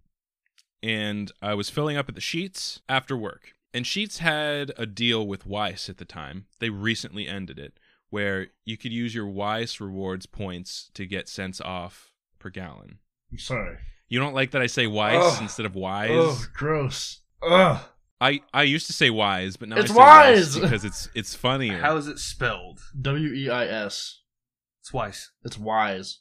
and 0.82 1.32
I 1.42 1.54
was 1.54 1.70
filling 1.70 1.96
up 1.96 2.08
at 2.08 2.14
the 2.14 2.20
Sheetz 2.20 2.80
after 2.88 3.16
work. 3.16 3.52
And 3.72 3.84
Sheetz 3.84 4.18
had 4.18 4.72
a 4.76 4.86
deal 4.86 5.26
with 5.26 5.46
Weis 5.46 5.88
at 5.88 5.98
the 5.98 6.04
time. 6.04 6.46
They 6.58 6.70
recently 6.70 7.28
ended 7.28 7.58
it, 7.58 7.78
where 8.10 8.48
you 8.64 8.76
could 8.76 8.92
use 8.92 9.14
your 9.14 9.26
Weis 9.26 9.80
rewards 9.80 10.26
points 10.26 10.90
to 10.94 11.06
get 11.06 11.28
cents 11.28 11.60
off 11.60 12.12
per 12.38 12.50
gallon. 12.50 12.98
I'm 13.30 13.38
sorry. 13.38 13.78
You 14.10 14.18
don't 14.18 14.34
like 14.34 14.50
that 14.50 14.60
I 14.60 14.66
say 14.66 14.86
wise 14.86 15.16
Ugh. 15.36 15.42
instead 15.42 15.64
of 15.66 15.74
Wise? 15.74 16.10
Oh, 16.12 16.44
gross. 16.52 17.20
Ugh. 17.42 17.80
I, 18.20 18.40
I 18.52 18.64
used 18.64 18.86
to 18.88 18.92
say 18.92 19.08
Wise, 19.08 19.56
but 19.56 19.68
now 19.70 19.76
It's 19.78 19.90
I 19.90 19.94
say 19.94 19.98
Weiss 19.98 20.36
Wise! 20.36 20.58
because 20.58 20.84
it's 20.84 21.08
it's 21.14 21.34
funnier. 21.34 21.78
How 21.78 21.96
is 21.96 22.06
it 22.06 22.18
spelled? 22.18 22.80
W 23.00 23.32
E 23.32 23.48
I 23.48 23.64
S. 23.66 24.20
Twice. 24.86 25.30
It's 25.44 25.56
wise. 25.56 26.18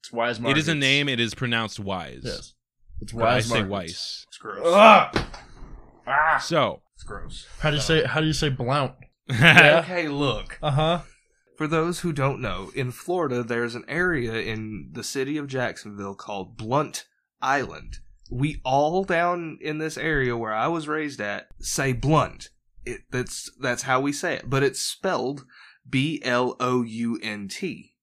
It's 0.00 0.10
wise. 0.12 0.40
It 0.40 0.56
is 0.58 0.66
a 0.68 0.74
name. 0.74 1.08
It 1.08 1.20
is 1.20 1.34
pronounced 1.34 1.78
wise. 1.78 2.22
Yes. 2.24 2.54
It's 3.00 3.12
But 3.12 3.22
I 3.28 3.34
wise. 3.34 3.46
say 3.46 3.54
Markets. 3.62 3.70
Weiss. 3.70 4.24
It's 4.28 4.38
gross. 4.38 4.62
Ugh. 4.66 5.24
Ah. 6.06 6.38
So, 6.38 6.82
It's 6.94 7.04
gross. 7.04 7.46
How 7.60 7.70
do 7.70 7.76
you 7.76 7.82
say? 7.82 8.04
How 8.04 8.20
do 8.20 8.26
you 8.26 8.32
say 8.32 8.48
blount? 8.48 8.94
Okay, 9.30 10.08
look. 10.08 10.58
Uh 10.62 10.70
huh. 10.70 11.00
For 11.56 11.66
those 11.68 12.00
who 12.00 12.12
don't 12.12 12.40
know, 12.40 12.70
in 12.74 12.90
Florida, 12.90 13.42
there's 13.44 13.74
an 13.74 13.84
area 13.86 14.32
in 14.32 14.88
the 14.92 15.04
city 15.04 15.36
of 15.36 15.46
Jacksonville 15.46 16.14
called 16.14 16.56
Blunt 16.56 17.04
Island. 17.42 17.98
We 18.30 18.60
all 18.64 19.04
down 19.04 19.58
in 19.60 19.78
this 19.78 19.96
area 19.98 20.36
where 20.36 20.52
I 20.54 20.68
was 20.68 20.86
raised 20.88 21.20
at 21.20 21.48
say 21.58 21.92
blunt. 21.92 22.48
It, 22.84 23.00
that's 23.10 23.50
that's 23.60 23.82
how 23.82 24.00
we 24.00 24.12
say 24.12 24.34
it, 24.34 24.48
but 24.48 24.62
it's 24.62 24.80
spelled 24.80 25.44
B 25.88 26.20
L 26.24 26.56
O 26.60 26.82
U 26.82 27.18
N 27.22 27.48
T. 27.48 27.94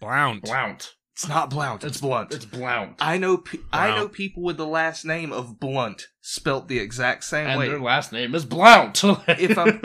Blount. 0.00 0.44
Blount. 0.44 0.94
It's 1.12 1.28
not 1.28 1.50
blount. 1.50 1.84
It's 1.84 2.00
blunt. 2.00 2.32
It's 2.32 2.46
blount. 2.46 2.96
I 2.98 3.18
know. 3.18 3.36
Pe- 3.36 3.58
I 3.72 3.94
know 3.94 4.08
people 4.08 4.42
with 4.42 4.56
the 4.56 4.66
last 4.66 5.04
name 5.04 5.32
of 5.32 5.60
Blunt 5.60 6.06
spelt 6.22 6.68
the 6.68 6.78
exact 6.78 7.24
same 7.24 7.46
and 7.46 7.58
way. 7.58 7.68
their 7.68 7.78
last 7.80 8.10
name 8.10 8.34
is 8.34 8.46
Blount. 8.46 9.02
If 9.28 9.58
I'm- 9.58 9.82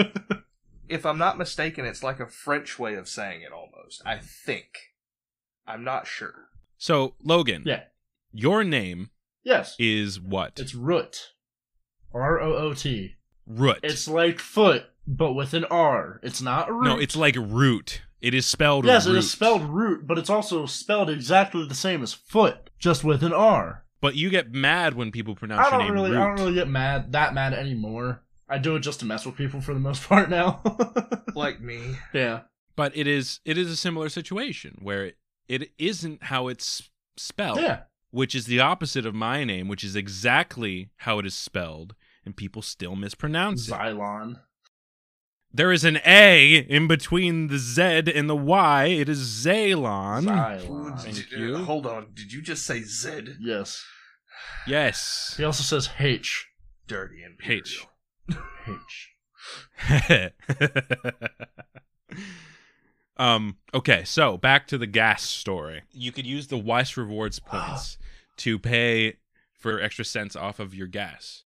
if 0.88 1.06
I'm 1.06 1.18
not 1.18 1.38
mistaken, 1.38 1.84
it's 1.84 2.04
like 2.04 2.20
a 2.22 2.28
French 2.28 2.78
way 2.80 2.94
of 2.94 3.10
saying 3.10 3.42
it 3.42 3.52
almost. 3.52 4.02
I 4.06 4.18
think. 4.20 4.68
I'm 5.68 5.84
not 5.84 6.06
sure. 6.08 6.46
So, 6.78 7.16
Logan. 7.24 7.64
Yeah. 7.66 7.84
Your 8.38 8.64
name 8.64 9.10
yes, 9.44 9.76
is 9.80 10.20
what? 10.20 10.60
it's 10.60 10.76
root. 10.76 11.32
R 12.14 12.40
O 12.42 12.54
O 12.56 12.74
T. 12.74 13.16
Root. 13.48 13.80
It's 13.84 14.08
like 14.08 14.40
foot, 14.40 14.86
but 15.08 15.34
with 15.34 15.54
an 15.54 15.66
R. 15.66 16.20
It's 16.24 16.42
not 16.42 16.72
root. 16.72 16.84
no, 16.84 16.98
it's 17.00 17.16
like 17.16 17.36
root. 17.38 18.02
It 18.22 18.34
is 18.34 18.46
spelled 18.46 18.86
yes, 18.86 19.06
root. 19.06 19.16
it 19.16 19.20
is 19.20 19.32
spelled 19.32 19.64
root, 19.64 20.06
but 20.08 20.18
it's 20.18 20.30
also 20.30 20.66
spelled 20.66 21.10
exactly 21.10 21.66
the 21.68 21.76
same 21.76 22.02
as 22.04 22.14
foot, 22.14 22.70
just 22.80 23.04
with 23.04 23.24
an 23.24 23.34
R. 23.34 23.84
But 24.02 24.16
you 24.16 24.30
get 24.30 24.52
mad 24.52 24.96
when 24.96 25.12
people 25.12 25.36
pronounce 25.36 25.62
I 25.68 25.70
your 25.70 25.72
don't 25.72 25.88
name 25.88 25.94
really, 25.94 26.12
root. 26.12 26.20
I 26.20 26.26
don't 26.28 26.36
really 26.36 26.54
get 26.56 26.68
mad 26.68 27.12
that 27.14 27.34
mad 27.34 27.54
anymore. 27.54 28.22
I 28.50 28.58
do 28.58 28.76
it 28.76 28.82
just 28.82 29.00
to 29.00 29.06
mess 29.06 29.26
with 29.26 29.36
people 29.36 29.62
for 29.62 29.74
the 29.74 29.80
most 29.80 30.08
part 30.08 30.30
now. 30.30 30.62
Like 31.36 31.60
me. 31.60 31.82
yeah. 32.14 32.42
But 32.78 32.96
it 32.96 33.08
is 33.08 33.40
it 33.46 33.58
is 33.58 33.70
a 33.70 33.76
similar 33.76 34.08
situation 34.10 34.78
where 34.82 35.06
it, 35.06 35.18
it 35.50 35.72
isn't 35.78 36.24
how 36.24 36.48
it's 36.48 36.90
spelled, 37.18 37.60
Yeah. 37.60 37.82
Which 38.16 38.34
is 38.34 38.46
the 38.46 38.62
opposite 38.62 39.06
of 39.06 39.14
my 39.14 39.44
name, 39.44 39.68
which 39.68 39.84
is 39.84 39.98
exactly 39.98 40.90
how 41.00 41.20
it 41.20 41.26
is 41.26 41.36
spelled, 41.36 41.96
and 42.24 42.34
people 42.34 42.62
still 42.62 42.96
mispronounce 42.96 43.68
it. 43.68 43.74
Xylon. 43.74 44.40
There 45.54 45.70
is 45.70 45.84
an 45.84 46.00
A 46.06 46.60
in 46.60 46.88
between 46.88 47.48
the 47.48 47.58
Z 47.58 48.04
and 48.16 48.30
the 48.30 48.36
Y. 48.38 48.86
It 48.86 49.10
is 49.10 49.20
Zaylon. 49.20 50.28
Xylon. 50.28 50.98
Thank 50.98 51.30
Did- 51.30 51.32
you. 51.34 51.58
Hold 51.58 51.86
on. 51.86 52.14
Did 52.14 52.32
you 52.32 52.42
just 52.42 52.66
say 52.66 52.84
Z? 52.84 53.36
Yes. 53.42 53.84
Yes. 54.66 55.34
He 55.36 55.44
also 55.44 55.64
says 55.64 55.90
H. 56.00 56.48
Dirty 56.88 57.22
and 57.22 57.38
H. 57.46 57.86
H. 59.90 59.90
um. 63.18 63.58
Okay. 63.74 64.06
So 64.06 64.38
back 64.38 64.68
to 64.68 64.78
the 64.78 64.88
gas 64.88 65.22
story. 65.22 65.84
You 65.92 66.14
could 66.14 66.26
use 66.26 66.48
the 66.48 66.58
Weis 66.58 66.96
rewards 66.96 67.40
points 67.46 67.98
to 68.38 68.60
pay 68.60 69.18
for 69.54 69.80
extra 69.80 70.06
cents 70.06 70.36
off 70.36 70.60
of 70.60 70.76
your 70.76 70.88
gas. 70.88 71.44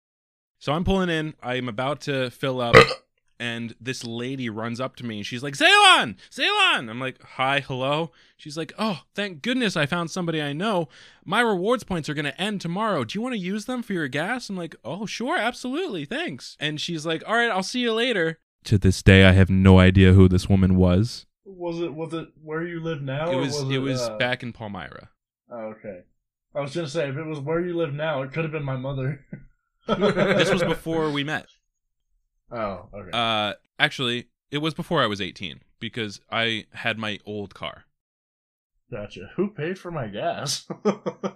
So 0.58 0.72
I'm 0.72 0.84
pulling 0.84 1.08
in. 1.08 1.34
I'm 1.42 1.68
about 1.68 2.00
to 2.02 2.30
fill 2.30 2.60
up, 2.60 2.74
and 3.40 3.74
this 3.80 4.04
lady 4.04 4.50
runs 4.50 4.80
up 4.80 4.96
to 4.96 5.06
me 5.06 5.18
and 5.18 5.26
she's 5.26 5.42
like, 5.42 5.54
"Zaylon, 5.54 6.16
Zaylon." 6.30 6.90
I'm 6.90 6.98
like, 6.98 7.22
"Hi, 7.22 7.60
hello." 7.60 8.10
She's 8.36 8.56
like, 8.56 8.72
"Oh, 8.78 9.02
thank 9.14 9.42
goodness 9.42 9.76
I 9.76 9.86
found 9.86 10.10
somebody 10.10 10.42
I 10.42 10.52
know. 10.52 10.88
My 11.24 11.40
rewards 11.40 11.84
points 11.84 12.08
are 12.08 12.14
going 12.14 12.24
to 12.24 12.40
end 12.40 12.60
tomorrow. 12.60 13.04
Do 13.04 13.16
you 13.16 13.22
want 13.22 13.34
to 13.34 13.40
use 13.40 13.66
them 13.66 13.82
for 13.82 13.92
your 13.92 14.08
gas?" 14.08 14.50
I'm 14.50 14.56
like, 14.56 14.74
"Oh, 14.84 15.06
sure, 15.06 15.38
absolutely, 15.38 16.04
thanks." 16.04 16.56
And 16.58 16.80
she's 16.80 17.06
like, 17.06 17.22
"All 17.26 17.36
right, 17.36 17.50
I'll 17.50 17.62
see 17.62 17.80
you 17.80 17.92
later." 17.92 18.40
To 18.64 18.78
this 18.78 19.02
day, 19.02 19.24
I 19.24 19.32
have 19.32 19.48
no 19.50 19.78
idea 19.78 20.12
who 20.12 20.28
this 20.28 20.48
woman 20.48 20.74
was. 20.74 21.26
Was 21.44 21.80
it 21.80 21.94
was 21.94 22.12
it 22.12 22.28
where 22.42 22.66
you 22.66 22.80
live 22.80 23.00
now? 23.00 23.30
it 23.30 23.34
or 23.36 23.38
was 23.38 23.62
it 23.62 23.78
was 23.78 24.00
uh, 24.00 24.16
back 24.18 24.42
in 24.42 24.52
Palmyra. 24.52 25.10
Oh, 25.50 25.74
okay. 25.76 26.00
I 26.54 26.60
was 26.60 26.74
gonna 26.74 26.88
say 26.88 27.08
if 27.08 27.16
it 27.16 27.24
was 27.26 27.40
where 27.40 27.60
you 27.60 27.76
live 27.76 27.92
now, 27.94 28.22
it 28.22 28.32
could 28.32 28.44
have 28.44 28.52
been 28.52 28.64
my 28.64 28.76
mother. 28.76 29.24
This 29.86 30.50
was 30.50 30.62
before 30.64 31.10
we 31.10 31.24
met. 31.24 31.46
Oh, 32.50 32.90
okay. 32.94 33.10
Uh, 33.10 33.54
actually, 33.78 34.26
it 34.50 34.58
was 34.58 34.74
before 34.74 35.02
I 35.02 35.06
was 35.06 35.18
18 35.18 35.60
because 35.80 36.20
I 36.30 36.66
had 36.74 36.98
my 36.98 37.18
old 37.24 37.54
car. 37.54 37.84
gotcha. 38.90 39.30
Who 39.36 39.48
paid 39.48 39.78
for 39.78 39.90
my 39.90 40.08
gas? 40.08 40.66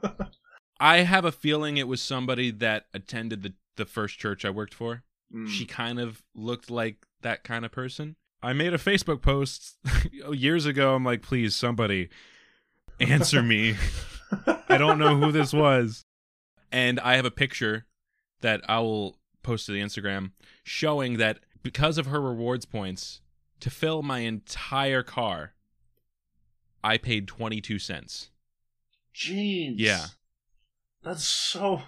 I 0.81 0.99
have 0.99 1.25
a 1.25 1.33
feeling 1.33 1.79
it 1.79 1.89
was 1.89 2.03
somebody 2.03 2.51
that 2.51 2.85
attended 2.93 3.43
the 3.43 3.55
the 3.77 3.87
first 3.87 4.19
church 4.19 4.45
I 4.45 4.51
worked 4.51 4.75
for. 4.75 5.03
Hmm. 5.33 5.47
She 5.47 5.65
kind 5.65 5.99
of 5.99 6.23
looked 6.35 6.71
like 6.71 7.07
that 7.23 7.45
kind 7.45 7.65
of 7.65 7.73
person. 7.73 8.17
I 8.43 8.53
made 8.53 8.75
a 8.75 8.79
Facebook 8.79 9.23
post 9.23 9.79
years 10.31 10.67
ago. 10.67 10.95
I'm 10.95 11.05
like, 11.05 11.23
please, 11.23 11.55
somebody 11.57 12.11
answer 13.01 13.43
me. 13.43 13.77
I 14.73 14.79
don't 14.79 14.99
know 14.99 15.17
who 15.17 15.33
this 15.33 15.53
was. 15.53 16.05
And 16.71 16.99
I 17.01 17.17
have 17.17 17.25
a 17.27 17.31
picture 17.31 17.87
that 18.41 18.63
I 18.69 18.79
will 18.81 19.19
post 19.43 19.67
to 19.67 19.73
the 19.73 19.81
Instagram 19.81 20.33
showing 20.65 21.19
that 21.19 21.41
because 21.63 21.99
of 21.99 22.07
her 22.07 22.21
rewards 22.21 22.65
points, 22.65 23.21
to 23.61 23.71
fill 23.71 24.03
my 24.03 24.21
entire 24.21 25.03
car, 25.03 25.53
I 26.83 26.97
paid 26.99 27.29
22 27.29 27.79
cents. 27.79 28.31
Jeez. 29.15 29.75
Yeah. 29.77 30.07
That's 31.03 31.25
so. 31.27 31.83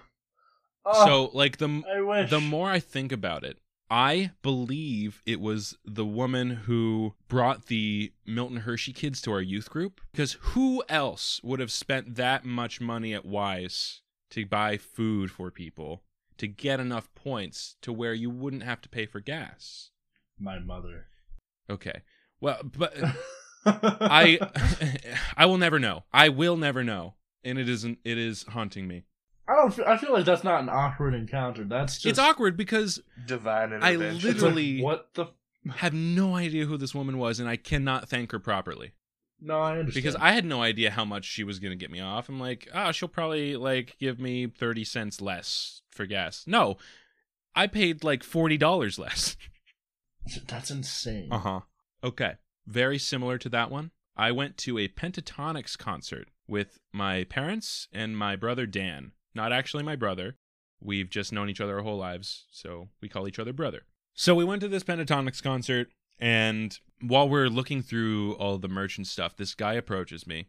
Oh, 0.84 1.06
So 1.06 1.30
like 1.36 1.56
the 1.56 1.82
I 1.92 2.00
wish. 2.02 2.30
the 2.30 2.40
more 2.40 2.70
I 2.70 2.78
think 2.78 3.10
about 3.10 3.42
it, 3.42 3.58
I 3.90 4.32
believe 4.42 5.22
it 5.26 5.40
was 5.40 5.76
the 5.84 6.06
woman 6.06 6.50
who 6.50 7.14
brought 7.28 7.66
the 7.66 8.12
Milton 8.26 8.58
Hershey 8.58 8.92
kids 8.92 9.20
to 9.22 9.32
our 9.32 9.42
youth 9.42 9.70
group. 9.70 10.00
Because 10.12 10.38
who 10.40 10.82
else 10.88 11.40
would 11.42 11.60
have 11.60 11.72
spent 11.72 12.16
that 12.16 12.44
much 12.44 12.80
money 12.80 13.14
at 13.14 13.26
Weis 13.26 14.00
to 14.30 14.46
buy 14.46 14.78
food 14.78 15.30
for 15.30 15.50
people 15.50 16.02
to 16.38 16.48
get 16.48 16.80
enough 16.80 17.08
points 17.14 17.76
to 17.82 17.92
where 17.92 18.14
you 18.14 18.30
wouldn't 18.30 18.64
have 18.64 18.80
to 18.82 18.88
pay 18.88 19.06
for 19.06 19.20
gas? 19.20 19.90
my 20.38 20.58
mother. 20.58 21.06
Okay. 21.70 22.02
Well, 22.40 22.60
but 22.64 22.94
I 23.66 24.38
I 25.36 25.46
will 25.46 25.58
never 25.58 25.78
know. 25.78 26.04
I 26.12 26.28
will 26.28 26.56
never 26.56 26.84
know. 26.84 27.14
And 27.42 27.58
it 27.58 27.68
isn't 27.68 27.98
it 28.04 28.18
is 28.18 28.44
haunting 28.44 28.88
me. 28.88 29.04
I 29.46 29.56
don't. 29.56 29.74
Feel, 29.74 29.84
I 29.86 29.96
feel 29.96 30.12
like 30.12 30.24
that's 30.24 30.44
not 30.44 30.62
an 30.62 30.68
awkward 30.68 31.14
encounter. 31.14 31.64
That's 31.64 31.94
just 31.94 32.06
it's 32.06 32.18
awkward 32.18 32.56
because 32.56 33.00
Divine 33.26 33.72
I 33.72 33.92
intervention. 33.92 34.14
It's 34.14 34.24
like, 34.24 34.34
literally- 34.34 34.82
what 34.82 35.08
the? 35.14 35.26
have 35.76 35.94
no 35.94 36.34
idea 36.34 36.66
who 36.66 36.76
this 36.76 36.94
woman 36.94 37.16
was 37.16 37.40
and 37.40 37.48
I 37.48 37.56
cannot 37.56 38.08
thank 38.08 38.32
her 38.32 38.38
properly. 38.38 38.92
No, 39.40 39.60
I 39.60 39.78
understand. 39.78 39.94
because 39.94 40.16
I 40.16 40.32
had 40.32 40.44
no 40.44 40.62
idea 40.62 40.90
how 40.90 41.04
much 41.04 41.24
she 41.24 41.44
was 41.44 41.58
going 41.58 41.72
to 41.72 41.76
get 41.76 41.90
me 41.90 42.00
off. 42.00 42.28
I'm 42.28 42.38
like, 42.40 42.68
ah, 42.72 42.92
she'll 42.92 43.08
probably 43.08 43.56
like 43.56 43.96
give 43.98 44.20
me 44.20 44.46
30 44.46 44.84
cents 44.84 45.20
less 45.20 45.82
for 45.90 46.06
gas. 46.06 46.44
No, 46.46 46.76
I 47.54 47.66
paid 47.66 48.04
like 48.04 48.22
$40 48.22 48.98
less. 48.98 49.36
that's 50.48 50.70
insane. 50.70 51.28
Uh 51.30 51.38
huh. 51.38 51.60
Okay. 52.02 52.34
Very 52.66 52.98
similar 52.98 53.38
to 53.38 53.48
that 53.50 53.70
one. 53.70 53.90
I 54.16 54.32
went 54.32 54.56
to 54.58 54.78
a 54.78 54.88
Pentatonix 54.88 55.76
concert 55.76 56.28
with 56.46 56.78
my 56.92 57.24
parents 57.24 57.88
and 57.92 58.16
my 58.16 58.36
brother 58.36 58.66
Dan. 58.66 59.12
Not 59.34 59.52
actually 59.52 59.82
my 59.82 59.96
brother. 59.96 60.36
We've 60.80 61.08
just 61.10 61.32
known 61.32 61.48
each 61.48 61.60
other 61.60 61.76
our 61.76 61.82
whole 61.82 61.98
lives, 61.98 62.44
so 62.50 62.88
we 63.00 63.08
call 63.08 63.26
each 63.26 63.38
other 63.38 63.52
brother. 63.52 63.82
So 64.14 64.34
we 64.34 64.44
went 64.44 64.60
to 64.60 64.68
this 64.68 64.84
Pentatonix 64.84 65.42
concert, 65.42 65.88
and 66.18 66.78
while 67.00 67.28
we're 67.28 67.48
looking 67.48 67.82
through 67.82 68.34
all 68.34 68.58
the 68.58 68.68
merch 68.68 68.96
and 68.96 69.06
stuff, 69.06 69.36
this 69.36 69.54
guy 69.54 69.74
approaches 69.74 70.26
me, 70.26 70.46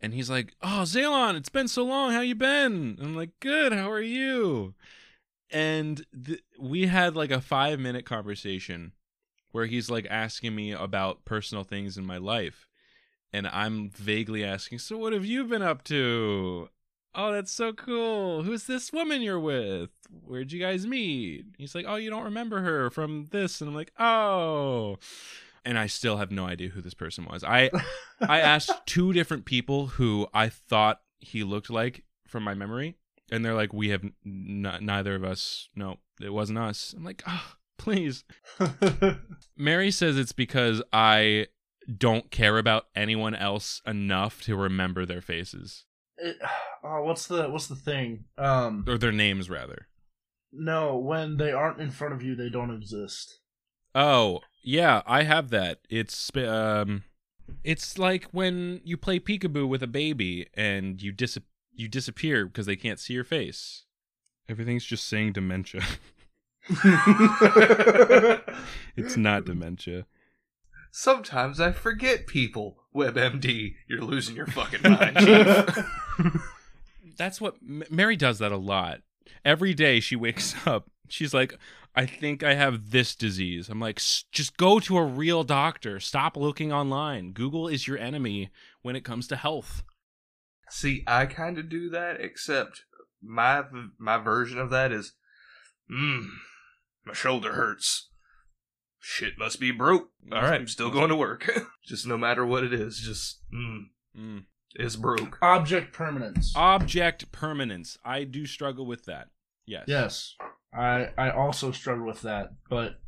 and 0.00 0.14
he's 0.14 0.30
like, 0.30 0.54
"Oh, 0.62 0.82
Zaylon, 0.84 1.36
it's 1.36 1.48
been 1.48 1.68
so 1.68 1.84
long. 1.84 2.12
How 2.12 2.20
you 2.20 2.34
been?" 2.34 2.96
And 2.98 3.00
I'm 3.00 3.16
like, 3.16 3.30
"Good. 3.40 3.72
How 3.72 3.90
are 3.90 4.00
you?" 4.00 4.74
And 5.50 6.04
th- 6.24 6.42
we 6.58 6.86
had 6.86 7.16
like 7.16 7.30
a 7.30 7.40
five 7.40 7.80
minute 7.80 8.04
conversation 8.06 8.92
where 9.50 9.66
he's 9.66 9.90
like 9.90 10.06
asking 10.08 10.54
me 10.54 10.72
about 10.72 11.24
personal 11.24 11.64
things 11.64 11.96
in 11.96 12.04
my 12.04 12.18
life, 12.18 12.68
and 13.32 13.46
I'm 13.46 13.90
vaguely 13.90 14.44
asking, 14.44 14.78
"So 14.78 14.98
what 14.98 15.12
have 15.12 15.24
you 15.24 15.44
been 15.44 15.62
up 15.62 15.84
to?" 15.84 16.68
Oh, 17.14 17.32
that's 17.32 17.52
so 17.52 17.72
cool. 17.72 18.42
Who's 18.42 18.64
this 18.64 18.92
woman 18.92 19.20
you're 19.20 19.40
with? 19.40 19.90
Where'd 20.24 20.52
you 20.52 20.60
guys 20.60 20.86
meet? 20.86 21.44
He's 21.58 21.74
like, 21.74 21.84
Oh, 21.86 21.96
you 21.96 22.10
don't 22.10 22.24
remember 22.24 22.60
her 22.60 22.90
from 22.90 23.28
this. 23.30 23.60
And 23.60 23.68
I'm 23.68 23.74
like, 23.74 23.92
Oh. 23.98 24.98
And 25.64 25.78
I 25.78 25.86
still 25.86 26.16
have 26.16 26.30
no 26.30 26.46
idea 26.46 26.70
who 26.70 26.80
this 26.80 26.94
person 26.94 27.24
was. 27.24 27.44
I 27.44 27.70
I 28.20 28.40
asked 28.40 28.72
two 28.86 29.12
different 29.12 29.44
people 29.44 29.86
who 29.88 30.26
I 30.34 30.48
thought 30.48 31.00
he 31.20 31.44
looked 31.44 31.70
like 31.70 32.04
from 32.26 32.42
my 32.42 32.54
memory, 32.54 32.96
and 33.30 33.44
they're 33.44 33.54
like, 33.54 33.72
"We 33.72 33.90
have 33.90 34.02
n- 34.02 34.78
neither 34.80 35.14
of 35.14 35.22
us. 35.22 35.68
No, 35.76 35.98
it 36.20 36.32
wasn't 36.32 36.58
us." 36.58 36.94
I'm 36.96 37.04
like, 37.04 37.22
"Ah, 37.28 37.56
please." 37.78 38.24
Mary 39.56 39.92
says 39.92 40.18
it's 40.18 40.32
because 40.32 40.82
I 40.92 41.46
don't 41.96 42.28
care 42.32 42.58
about 42.58 42.86
anyone 42.96 43.36
else 43.36 43.82
enough 43.86 44.42
to 44.42 44.56
remember 44.56 45.06
their 45.06 45.20
faces 45.20 45.84
It- 46.22 46.38
oh, 46.84 47.02
what's 47.02 47.26
the 47.26 47.48
what's 47.50 47.66
the 47.66 47.76
thing? 47.76 48.24
Um, 48.38 48.84
or 48.88 48.96
their 48.98 49.12
names 49.12 49.50
rather. 49.50 49.88
no, 50.52 50.96
when 50.96 51.36
they 51.36 51.52
aren't 51.52 51.80
in 51.80 51.90
front 51.90 52.14
of 52.14 52.22
you, 52.22 52.34
they 52.34 52.48
don't 52.48 52.70
exist. 52.74 53.40
Oh, 53.94 54.40
yeah, 54.62 55.02
I 55.06 55.24
have 55.24 55.50
that. 55.50 55.80
It's 55.90 56.30
um 56.36 57.04
it's 57.64 57.98
like 57.98 58.28
when 58.32 58.80
you 58.84 58.96
play 58.96 59.18
peekaboo 59.20 59.68
with 59.68 59.82
a 59.82 59.86
baby 59.86 60.46
and 60.54 61.02
you 61.02 61.12
dis- 61.12 61.38
you 61.74 61.88
disappear 61.88 62.46
because 62.46 62.66
they 62.66 62.76
can't 62.76 62.98
see 63.00 63.12
your 63.14 63.24
face. 63.24 63.84
Everything's 64.48 64.84
just 64.84 65.06
saying 65.06 65.32
dementia. 65.32 65.82
it's 68.96 69.16
not 69.16 69.44
dementia. 69.44 70.06
Sometimes 70.92 71.58
I 71.58 71.72
forget 71.72 72.26
people. 72.26 72.76
WebMD, 72.94 73.74
you're 73.88 74.02
losing 74.02 74.36
your 74.36 74.46
fucking 74.46 74.82
mind, 74.82 75.16
chief. 75.16 75.86
That's 77.16 77.40
what 77.40 77.56
M- 77.66 77.84
Mary 77.90 78.14
does 78.14 78.38
that 78.38 78.52
a 78.52 78.58
lot. 78.58 79.00
Every 79.44 79.72
day 79.72 80.00
she 80.00 80.14
wakes 80.16 80.54
up, 80.66 80.90
she's 81.08 81.32
like, 81.32 81.58
"I 81.96 82.04
think 82.04 82.42
I 82.42 82.54
have 82.54 82.90
this 82.90 83.14
disease." 83.14 83.70
I'm 83.70 83.80
like, 83.80 83.98
"S- 83.98 84.24
"Just 84.30 84.58
go 84.58 84.78
to 84.80 84.98
a 84.98 85.04
real 85.04 85.44
doctor. 85.44 85.98
Stop 85.98 86.36
looking 86.36 86.72
online. 86.72 87.32
Google 87.32 87.68
is 87.68 87.88
your 87.88 87.96
enemy 87.98 88.50
when 88.82 88.94
it 88.94 89.04
comes 89.04 89.26
to 89.28 89.36
health." 89.36 89.82
See, 90.68 91.04
I 91.06 91.24
kind 91.24 91.56
of 91.58 91.70
do 91.70 91.88
that, 91.88 92.20
except 92.20 92.84
my 93.22 93.64
my 93.98 94.18
version 94.18 94.58
of 94.58 94.68
that 94.70 94.92
is, 94.92 95.14
mmm, 95.90 96.26
my 97.06 97.14
shoulder 97.14 97.54
hurts. 97.54 98.10
Shit 99.04 99.36
must 99.36 99.58
be 99.58 99.72
broke. 99.72 100.10
All 100.30 100.42
right, 100.42 100.54
I'm 100.60 100.68
still 100.68 100.88
going 100.90 101.08
to 101.08 101.16
work. 101.16 101.50
just 101.84 102.06
no 102.06 102.16
matter 102.16 102.46
what 102.46 102.62
it 102.62 102.72
is, 102.72 102.98
just 103.00 103.40
mmm, 103.52 103.86
Mm. 104.16 104.44
it's 104.76 104.94
broke. 104.94 105.38
Object 105.42 105.92
permanence. 105.92 106.52
Object 106.54 107.32
permanence. 107.32 107.98
I 108.04 108.22
do 108.24 108.46
struggle 108.46 108.86
with 108.86 109.06
that. 109.06 109.28
Yes. 109.66 109.84
yes, 109.88 110.36
I 110.72 111.08
I 111.18 111.30
also 111.30 111.72
struggle 111.72 112.06
with 112.06 112.22
that, 112.22 112.52
but 112.70 113.00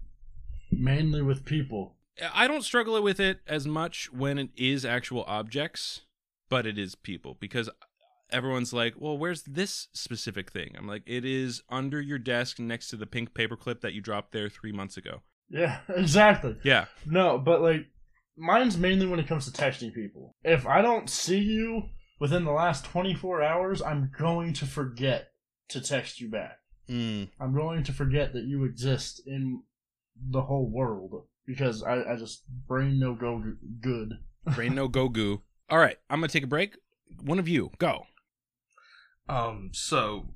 mainly 0.72 1.22
with 1.22 1.44
people. 1.44 1.96
I 2.32 2.46
don't 2.48 2.62
struggle 2.62 3.00
with 3.02 3.20
it 3.20 3.40
as 3.46 3.66
much 3.66 4.12
when 4.12 4.38
it 4.38 4.50
is 4.56 4.84
actual 4.84 5.24
objects, 5.28 6.02
but 6.48 6.66
it 6.66 6.78
is 6.78 6.94
people 6.94 7.36
because 7.38 7.68
everyone's 8.30 8.72
like, 8.72 8.94
"Well, 8.98 9.18
where's 9.18 9.42
this 9.42 9.88
specific 9.92 10.50
thing?" 10.50 10.74
I'm 10.76 10.86
like, 10.88 11.02
"It 11.06 11.24
is 11.24 11.62
under 11.68 12.00
your 12.00 12.18
desk 12.18 12.58
next 12.58 12.88
to 12.88 12.96
the 12.96 13.06
pink 13.06 13.32
paperclip 13.34 13.80
that 13.82 13.94
you 13.94 14.00
dropped 14.00 14.32
there 14.32 14.48
3 14.48 14.72
months 14.72 14.96
ago." 14.96 15.22
Yeah, 15.54 15.78
exactly. 15.88 16.56
Yeah. 16.64 16.86
No, 17.06 17.38
but 17.38 17.62
like 17.62 17.86
mine's 18.36 18.76
mainly 18.76 19.06
when 19.06 19.20
it 19.20 19.28
comes 19.28 19.50
to 19.50 19.62
texting 19.62 19.94
people. 19.94 20.34
If 20.42 20.66
I 20.66 20.82
don't 20.82 21.08
see 21.08 21.38
you 21.38 21.84
within 22.18 22.44
the 22.44 22.52
last 22.52 22.84
24 22.84 23.42
hours, 23.42 23.80
I'm 23.80 24.10
going 24.18 24.52
to 24.54 24.66
forget 24.66 25.28
to 25.68 25.80
text 25.80 26.20
you 26.20 26.28
back. 26.28 26.58
Mm. 26.88 27.28
I'm 27.40 27.54
going 27.54 27.84
to 27.84 27.92
forget 27.92 28.32
that 28.32 28.44
you 28.44 28.64
exist 28.64 29.22
in 29.26 29.62
the 30.16 30.42
whole 30.42 30.68
world 30.68 31.24
because 31.46 31.82
I, 31.82 32.02
I 32.02 32.16
just 32.16 32.42
brain 32.66 32.98
no 32.98 33.14
go 33.14 33.42
good. 33.80 34.14
Brain 34.54 34.74
no 34.74 34.88
go 34.88 35.08
goo. 35.08 35.40
All 35.70 35.78
right, 35.78 35.98
I'm 36.10 36.20
going 36.20 36.28
to 36.28 36.32
take 36.32 36.44
a 36.44 36.48
break. 36.48 36.76
One 37.22 37.38
of 37.38 37.48
you, 37.48 37.70
go. 37.78 38.04
Um, 39.26 39.70
so 39.72 40.34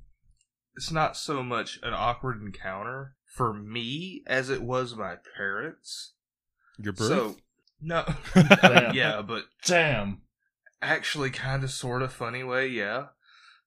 it's 0.77 0.91
not 0.91 1.17
so 1.17 1.43
much 1.43 1.79
an 1.83 1.93
awkward 1.93 2.41
encounter 2.41 3.17
for 3.29 3.53
me 3.53 4.23
as 4.27 4.51
it 4.51 4.63
was 4.63 4.97
my 4.97 5.17
parents. 5.37 6.13
Your 6.79 6.93
birth. 6.93 7.09
So 7.09 7.37
no, 7.81 8.05
yeah, 8.93 9.23
but 9.23 9.45
Damn. 9.65 10.23
actually, 10.83 11.31
kind 11.31 11.63
of, 11.63 11.71
sort 11.71 12.03
of 12.03 12.13
funny 12.13 12.43
way, 12.43 12.69
yeah. 12.69 13.07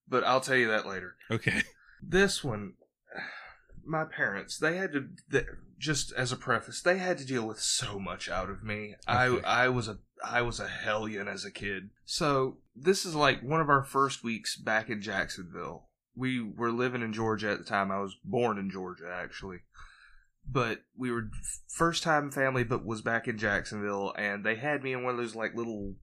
But 0.08 0.24
I'll 0.26 0.42
tell 0.42 0.58
you 0.58 0.68
that 0.68 0.86
later. 0.86 1.16
okay. 1.30 1.62
This 2.04 2.44
one, 2.44 2.74
my 3.86 4.04
parents, 4.04 4.58
they 4.58 4.78
had 4.78 4.92
to 4.94 5.08
th 5.32 5.46
just 5.78 6.12
as 6.14 6.32
a 6.32 6.38
preface, 6.38 6.82
they 6.82 6.98
had 6.98 7.18
to 7.18 7.26
deal 7.26 7.48
with 7.48 7.60
so 7.60 8.00
much 8.00 8.30
out 8.30 8.50
of 8.50 8.64
me. 8.64 8.96
Okay. 9.08 9.42
I 9.46 9.64
I 9.66 9.70
was 9.70 9.88
a 9.88 10.00
I 10.24 10.42
was 10.42 10.60
a 10.60 10.68
hellion 10.68 11.28
as 11.28 11.46
a 11.46 11.52
kid. 11.52 11.90
So 12.06 12.58
this 12.76 13.06
is 13.06 13.16
like 13.16 13.42
one 13.42 13.62
of 13.62 13.70
our 13.70 13.84
first 13.84 14.24
weeks 14.24 14.56
back 14.56 14.90
in 14.90 15.02
Jacksonville. 15.02 15.88
We 16.16 16.42
were 16.42 16.72
living 16.72 17.02
in 17.02 17.14
Georgia 17.14 17.52
at 17.52 17.58
the 17.60 17.64
time. 17.64 17.92
I 17.92 18.00
was 18.00 18.18
born 18.24 18.58
in 18.58 18.70
Georgia 18.70 19.12
actually. 19.14 19.60
But 20.50 20.80
we 20.98 21.12
were 21.12 21.30
first 21.70 22.04
time 22.04 22.32
family 22.32 22.64
but 22.64 22.86
was 22.86 23.02
back 23.02 23.28
in 23.28 23.38
Jacksonville 23.38 24.14
and 24.18 24.44
they 24.44 24.56
had 24.56 24.84
me 24.84 24.92
in 24.94 25.04
one 25.04 25.14
of 25.14 25.18
those 25.20 25.36
like 25.36 25.56
little 25.56 25.96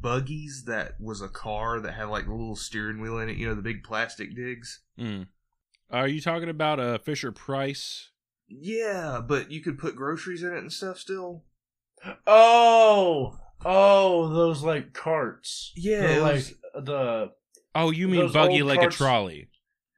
buggies 0.00 0.64
that 0.66 0.92
was 1.00 1.20
a 1.20 1.28
car 1.28 1.80
that 1.80 1.92
had 1.92 2.04
like 2.08 2.26
a 2.26 2.30
little 2.30 2.56
steering 2.56 3.00
wheel 3.00 3.18
in 3.18 3.28
it, 3.28 3.36
you 3.36 3.48
know, 3.48 3.54
the 3.54 3.62
big 3.62 3.82
plastic 3.82 4.34
digs. 4.36 4.82
Mm. 4.98 5.26
Are 5.90 6.06
you 6.08 6.20
talking 6.20 6.48
about 6.48 6.78
a 6.78 6.98
Fisher 7.00 7.32
Price? 7.32 8.10
Yeah, 8.48 9.20
but 9.26 9.50
you 9.50 9.60
could 9.62 9.78
put 9.78 9.96
groceries 9.96 10.42
in 10.42 10.52
it 10.52 10.58
and 10.58 10.72
stuff 10.72 10.98
still. 10.98 11.44
Oh, 12.26 13.36
oh, 13.64 14.28
those 14.32 14.62
like 14.62 14.92
carts. 14.92 15.72
Yeah, 15.76 16.06
The, 16.06 16.16
it 16.16 16.20
like 16.22 16.34
was- 16.34 16.54
the 16.84 17.32
Oh, 17.74 17.90
you 17.90 18.08
mean 18.08 18.32
buggy 18.32 18.62
like 18.62 18.80
carts- 18.80 18.96
a 18.96 18.98
trolley? 18.98 19.48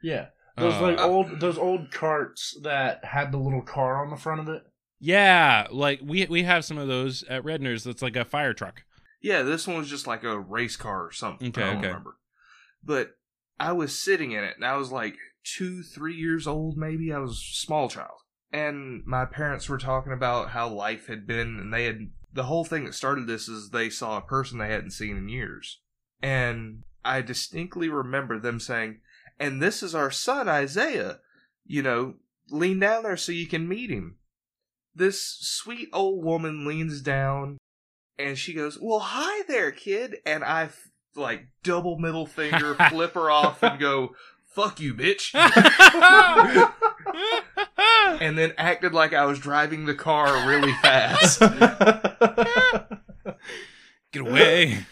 yeah, 0.02 0.26
those 0.56 0.74
Uh, 0.74 0.82
like 0.82 0.98
old 0.98 1.40
those 1.40 1.58
old 1.58 1.90
carts 1.90 2.58
that 2.62 3.04
had 3.04 3.32
the 3.32 3.38
little 3.38 3.62
car 3.62 4.04
on 4.04 4.10
the 4.10 4.16
front 4.16 4.40
of 4.40 4.48
it. 4.48 4.62
Yeah, 5.00 5.66
like 5.70 6.00
we 6.02 6.26
we 6.26 6.42
have 6.44 6.64
some 6.64 6.78
of 6.78 6.88
those 6.88 7.22
at 7.24 7.44
Redner's. 7.44 7.84
That's 7.84 8.02
like 8.02 8.16
a 8.16 8.24
fire 8.24 8.52
truck. 8.54 8.82
Yeah, 9.20 9.42
this 9.42 9.66
one 9.66 9.76
was 9.78 9.88
just 9.88 10.06
like 10.06 10.24
a 10.24 10.38
race 10.38 10.76
car 10.76 11.06
or 11.06 11.12
something. 11.12 11.48
Okay, 11.48 11.62
I 11.62 11.66
don't 11.66 11.78
okay. 11.78 11.86
remember. 11.88 12.16
But 12.84 13.12
I 13.58 13.72
was 13.72 13.96
sitting 14.00 14.32
in 14.32 14.42
it 14.44 14.56
and 14.56 14.64
I 14.64 14.76
was 14.76 14.90
like 14.90 15.16
two, 15.44 15.82
three 15.82 16.14
years 16.14 16.46
old, 16.46 16.76
maybe. 16.76 17.12
I 17.12 17.18
was 17.18 17.32
a 17.32 17.56
small 17.56 17.88
child. 17.88 18.18
And 18.52 19.02
my 19.06 19.24
parents 19.24 19.68
were 19.68 19.78
talking 19.78 20.12
about 20.12 20.50
how 20.50 20.68
life 20.68 21.06
had 21.06 21.26
been, 21.26 21.58
and 21.58 21.72
they 21.72 21.84
had. 21.84 22.10
The 22.34 22.44
whole 22.44 22.64
thing 22.64 22.84
that 22.84 22.94
started 22.94 23.26
this 23.26 23.46
is 23.48 23.70
they 23.70 23.90
saw 23.90 24.16
a 24.16 24.22
person 24.22 24.58
they 24.58 24.68
hadn't 24.68 24.92
seen 24.92 25.16
in 25.16 25.28
years. 25.28 25.80
And 26.22 26.82
I 27.04 27.22
distinctly 27.22 27.88
remember 27.88 28.38
them 28.38 28.60
saying, 28.60 29.00
and 29.38 29.62
this 29.62 29.82
is 29.82 29.94
our 29.94 30.10
son, 30.10 30.48
Isaiah. 30.48 31.20
You 31.64 31.82
know, 31.82 32.14
lean 32.50 32.80
down 32.80 33.04
there 33.04 33.16
so 33.16 33.32
you 33.32 33.46
can 33.46 33.68
meet 33.68 33.90
him. 33.90 34.16
This 34.94 35.38
sweet 35.40 35.88
old 35.92 36.24
woman 36.24 36.66
leans 36.66 37.00
down 37.00 37.58
and 38.18 38.38
she 38.38 38.52
goes, 38.52 38.78
Well, 38.80 39.00
hi 39.00 39.42
there, 39.48 39.72
kid. 39.72 40.16
And 40.26 40.44
I, 40.44 40.68
like, 41.14 41.46
double 41.62 41.98
middle 41.98 42.26
finger, 42.26 42.74
flip 42.90 43.14
her 43.14 43.30
off 43.30 43.62
and 43.62 43.80
go, 43.80 44.14
Fuck 44.54 44.80
you, 44.80 44.94
bitch. 44.94 45.34
and 48.20 48.36
then 48.36 48.52
acted 48.58 48.92
like 48.92 49.14
I 49.14 49.24
was 49.24 49.38
driving 49.38 49.86
the 49.86 49.94
car 49.94 50.46
really 50.46 50.72
fast. 50.82 51.40
Get 54.12 54.22
away. 54.22 54.84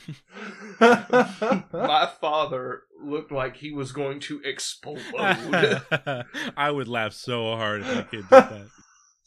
My 0.80 2.09
father 2.20 2.83
looked 3.02 3.33
like 3.33 3.56
he 3.56 3.70
was 3.72 3.92
going 3.92 4.20
to 4.20 4.40
explode. 4.44 5.00
I 6.56 6.70
would 6.70 6.88
laugh 6.88 7.12
so 7.12 7.54
hard 7.56 7.83
if 7.83 7.87
my 7.87 8.02
kid 8.02 8.11
did 8.11 8.30
that. 8.30 8.66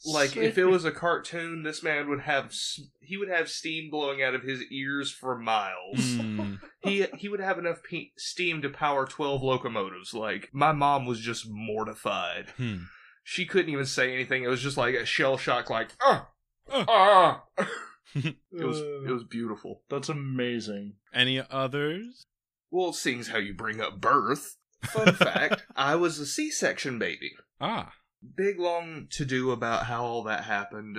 like 0.06 0.36
if 0.36 0.58
it 0.58 0.64
was 0.66 0.84
a 0.84 0.90
cartoon, 0.90 1.62
this 1.62 1.82
man 1.82 2.08
would 2.08 2.20
have 2.22 2.52
he 3.00 3.16
would 3.16 3.28
have 3.28 3.48
steam 3.48 3.90
blowing 3.90 4.22
out 4.22 4.34
of 4.34 4.42
his 4.42 4.62
ears 4.70 5.10
for 5.12 5.38
miles. 5.38 5.98
Mm. 5.98 6.58
He 6.82 7.06
he 7.16 7.28
would 7.28 7.40
have 7.40 7.58
enough 7.58 7.82
pe- 7.88 8.10
steam 8.16 8.62
to 8.62 8.68
power 8.70 9.06
twelve 9.06 9.42
locomotives. 9.42 10.12
Like 10.14 10.50
my 10.52 10.72
mom 10.72 11.06
was 11.06 11.20
just 11.20 11.46
mortified. 11.48 12.50
Hmm. 12.56 12.76
She 13.22 13.46
couldn't 13.46 13.70
even 13.72 13.86
say 13.86 14.12
anything. 14.12 14.42
It 14.44 14.48
was 14.48 14.60
just 14.62 14.76
like 14.76 14.94
a 14.94 15.06
shell 15.06 15.36
shock. 15.38 15.70
Like 15.70 15.90
ah 16.02 16.28
Uh. 16.70 16.84
ah. 16.88 17.44
it 18.24 18.36
was 18.52 18.80
it 18.80 19.10
was 19.10 19.24
beautiful. 19.24 19.82
That's 19.90 20.08
amazing. 20.08 20.94
Any 21.12 21.42
others? 21.50 22.26
Well, 22.70 22.92
seeing 22.92 23.20
as 23.20 23.28
how 23.28 23.38
you 23.38 23.54
bring 23.54 23.80
up 23.80 24.00
birth, 24.00 24.56
fun 24.84 25.14
fact: 25.14 25.62
I 25.76 25.96
was 25.96 26.18
a 26.18 26.26
C-section 26.26 26.98
baby. 26.98 27.32
Ah. 27.60 27.92
big 28.36 28.58
long 28.58 29.06
to 29.12 29.24
do 29.24 29.50
about 29.50 29.86
how 29.86 30.04
all 30.04 30.22
that 30.24 30.44
happened. 30.44 30.98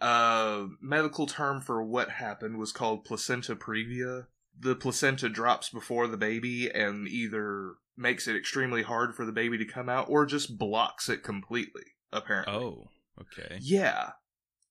Uh, 0.00 0.66
medical 0.80 1.26
term 1.26 1.60
for 1.60 1.82
what 1.82 2.10
happened 2.10 2.58
was 2.58 2.72
called 2.72 3.04
placenta 3.04 3.56
previa. 3.56 4.26
The 4.58 4.76
placenta 4.76 5.28
drops 5.28 5.70
before 5.70 6.06
the 6.06 6.16
baby 6.16 6.70
and 6.70 7.08
either 7.08 7.74
makes 7.96 8.28
it 8.28 8.36
extremely 8.36 8.82
hard 8.82 9.14
for 9.14 9.24
the 9.24 9.32
baby 9.32 9.56
to 9.58 9.64
come 9.64 9.88
out 9.88 10.08
or 10.08 10.26
just 10.26 10.58
blocks 10.58 11.08
it 11.08 11.22
completely, 11.22 11.84
apparently. 12.12 12.54
Oh. 12.54 12.88
Okay. 13.20 13.58
Yeah. 13.60 14.10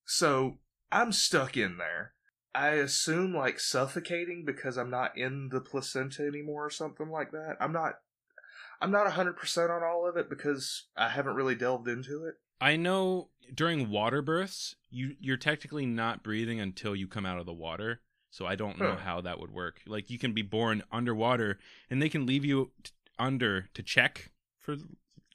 So 0.06 0.60
I'm 0.94 1.12
stuck 1.12 1.58
in 1.58 1.78
there. 1.78 2.14
I 2.56 2.70
assume 2.76 3.34
like 3.36 3.60
suffocating 3.60 4.44
because 4.46 4.78
I'm 4.78 4.92
not 4.92 5.18
in 5.18 5.50
the 5.52 5.60
placenta 5.60 6.22
anymore 6.22 6.68
or 6.68 6.70
something 6.70 7.10
like 7.10 7.32
that. 7.32 7.56
I'm 7.60 7.74
not 7.74 7.94
I'm 8.80 8.92
not 8.92 9.08
100% 9.08 9.70
on 9.70 9.84
all 9.84 10.08
of 10.08 10.18
it 10.18 10.30
because 10.30 10.86
I 10.96 11.10
haven't 11.10 11.36
really 11.36 11.56
delved 11.56 11.88
into 11.88 12.26
it. 12.26 12.36
I 12.62 12.76
know 12.76 13.30
during 13.54 13.90
water 13.90 14.22
births, 14.22 14.76
you 14.90 15.16
you're 15.20 15.36
technically 15.38 15.86
not 15.88 16.22
breathing 16.24 16.60
until 16.60 16.96
you 16.96 17.08
come 17.08 17.26
out 17.26 17.40
of 17.40 17.48
the 17.48 17.54
water. 17.54 18.02
So 18.30 18.46
I 18.46 18.56
don't 18.56 18.80
know 18.80 18.92
Huh. 18.92 19.04
how 19.04 19.22
that 19.22 19.40
would 19.40 19.52
work. 19.52 19.82
Like 19.88 20.10
you 20.12 20.20
can 20.20 20.34
be 20.34 20.42
born 20.44 20.84
underwater 20.92 21.58
and 21.90 22.02
they 22.02 22.10
can 22.10 22.26
leave 22.28 22.46
you 22.46 22.72
t- 22.84 22.92
under 23.18 23.68
to 23.74 23.82
check 23.84 24.32
for 24.60 24.76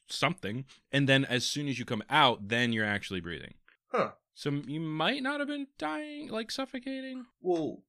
something 0.09 0.65
and 0.93 1.09
then 1.09 1.25
as 1.25 1.45
soon 1.45 1.69
as 1.69 1.79
you 1.81 1.85
come 1.85 2.03
out, 2.09 2.49
then 2.49 2.73
you're 2.73 2.85
actually 2.85 3.21
breathing. 3.21 3.55
Huh. 3.89 4.13
So 4.39 4.51
you 4.51 4.79
might 4.79 5.21
not 5.21 5.41
have 5.41 5.49
been 5.49 5.67
dying 5.79 6.29
like 6.29 6.53
suffocating. 6.53 7.27
Well, 7.41 7.83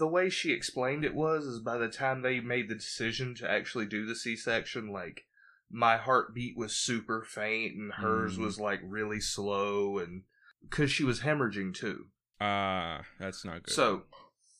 the 0.00 0.08
way 0.08 0.30
she 0.30 0.50
explained 0.50 1.04
it 1.04 1.14
was 1.14 1.44
is 1.44 1.60
by 1.60 1.78
the 1.78 1.86
time 1.86 2.22
they 2.22 2.40
made 2.40 2.68
the 2.68 2.74
decision 2.74 3.36
to 3.36 3.48
actually 3.48 3.86
do 3.86 4.04
the 4.04 4.16
C-section, 4.16 4.90
like 4.90 5.26
my 5.70 5.98
heartbeat 5.98 6.56
was 6.56 6.74
super 6.74 7.22
faint 7.22 7.76
and 7.76 7.92
hers 7.92 8.36
Mm. 8.36 8.42
was 8.42 8.58
like 8.58 8.80
really 8.82 9.20
slow 9.20 9.98
and 9.98 10.24
cuz 10.70 10.90
she 10.90 11.04
was 11.04 11.20
hemorrhaging 11.20 11.72
too. 11.72 12.08
Ah, 12.40 13.02
that's 13.20 13.44
not 13.44 13.62
good. 13.62 13.72
So, 13.72 14.06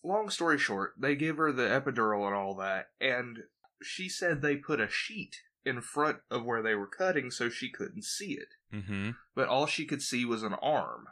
long 0.05 0.31
story 0.31 0.59
short, 0.59 0.95
they 0.97 1.17
give 1.17 1.39
her 1.39 1.51
the 1.51 1.65
epidural 1.65 2.25
and 2.25 2.37
all 2.37 2.55
that, 2.59 2.93
and 3.01 3.41
she 3.83 4.09
said 4.09 4.43
they 4.43 4.55
put 4.55 4.79
a 4.79 4.89
sheet 4.89 5.43
in 5.65 5.81
front 5.81 6.19
of 6.31 6.45
where 6.45 6.63
they 6.63 6.77
were 6.77 6.87
cutting 6.87 7.33
so 7.33 7.49
she 7.49 7.69
couldn't 7.69 8.05
see 8.05 8.35
it. 8.35 8.55
Mm-hmm. 8.73 9.11
But 9.35 9.49
all 9.49 9.67
she 9.67 9.85
could 9.85 10.03
see 10.03 10.25
was 10.25 10.45
an 10.45 10.55
arm. 10.55 11.09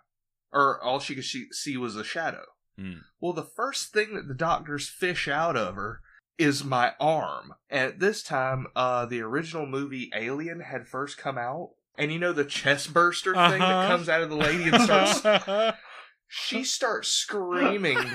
Or 0.52 0.82
all 0.82 0.98
she 1.00 1.14
could 1.14 1.24
see 1.52 1.76
was 1.76 1.96
a 1.96 2.04
shadow. 2.04 2.44
Mm. 2.78 3.00
Well, 3.20 3.32
the 3.32 3.42
first 3.44 3.92
thing 3.92 4.14
that 4.14 4.26
the 4.28 4.34
doctors 4.34 4.88
fish 4.88 5.28
out 5.28 5.56
of 5.56 5.74
her 5.76 6.00
is 6.38 6.64
my 6.64 6.94
arm. 6.98 7.52
And 7.68 7.84
at 7.92 8.00
this 8.00 8.22
time, 8.22 8.66
uh, 8.74 9.04
the 9.06 9.20
original 9.20 9.66
movie 9.66 10.10
Alien 10.14 10.60
had 10.60 10.88
first 10.88 11.18
come 11.18 11.36
out. 11.38 11.70
And 11.98 12.10
you 12.12 12.18
know 12.18 12.32
the 12.32 12.44
chest 12.44 12.94
burster 12.94 13.34
thing 13.34 13.58
that 13.58 13.62
Uh-huh. 13.62 13.88
comes 13.88 14.08
out 14.08 14.22
of 14.22 14.30
the 14.30 14.36
lady 14.36 14.68
and 14.70 14.80
starts. 14.82 15.76
she 16.28 16.64
starts 16.64 17.08
screaming. 17.08 17.98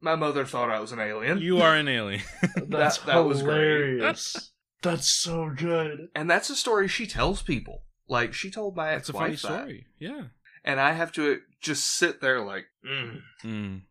my 0.00 0.14
mother 0.14 0.44
thought 0.44 0.70
I 0.70 0.78
was 0.80 0.92
an 0.92 1.00
alien. 1.00 1.38
You 1.38 1.60
are 1.62 1.74
an 1.74 1.88
alien. 1.88 2.22
That's 2.68 2.98
that 2.98 3.18
was 3.24 3.42
great. 3.42 3.56
hilarious. 3.98 4.52
That's 4.82 5.10
so 5.10 5.50
good. 5.54 6.08
and 6.14 6.30
that's 6.30 6.50
a 6.50 6.56
story 6.56 6.88
she 6.88 7.06
tells 7.06 7.42
people. 7.42 7.82
Like, 8.08 8.32
she 8.32 8.50
told 8.50 8.74
my 8.76 8.92
That's 8.92 9.08
a 9.08 9.12
funny 9.12 9.34
ex-wife 9.34 9.52
that. 9.52 9.60
story. 9.60 9.86
Yeah. 9.98 10.22
And 10.64 10.80
I 10.80 10.92
have 10.92 11.12
to 11.12 11.40
just 11.60 11.84
sit 11.84 12.20
there 12.20 12.40
like, 12.40 12.66
mm. 12.86 13.20
Mm. 13.44 13.82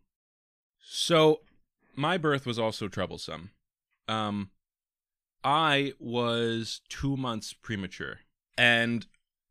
So, 0.80 1.41
my 1.95 2.17
birth 2.17 2.45
was 2.45 2.58
also 2.58 2.88
troublesome. 2.88 3.52
Um, 4.08 4.52
I 5.43 5.93
was 6.00 6.82
two 6.89 7.17
months 7.17 7.54
premature, 7.54 8.19
and 8.58 9.06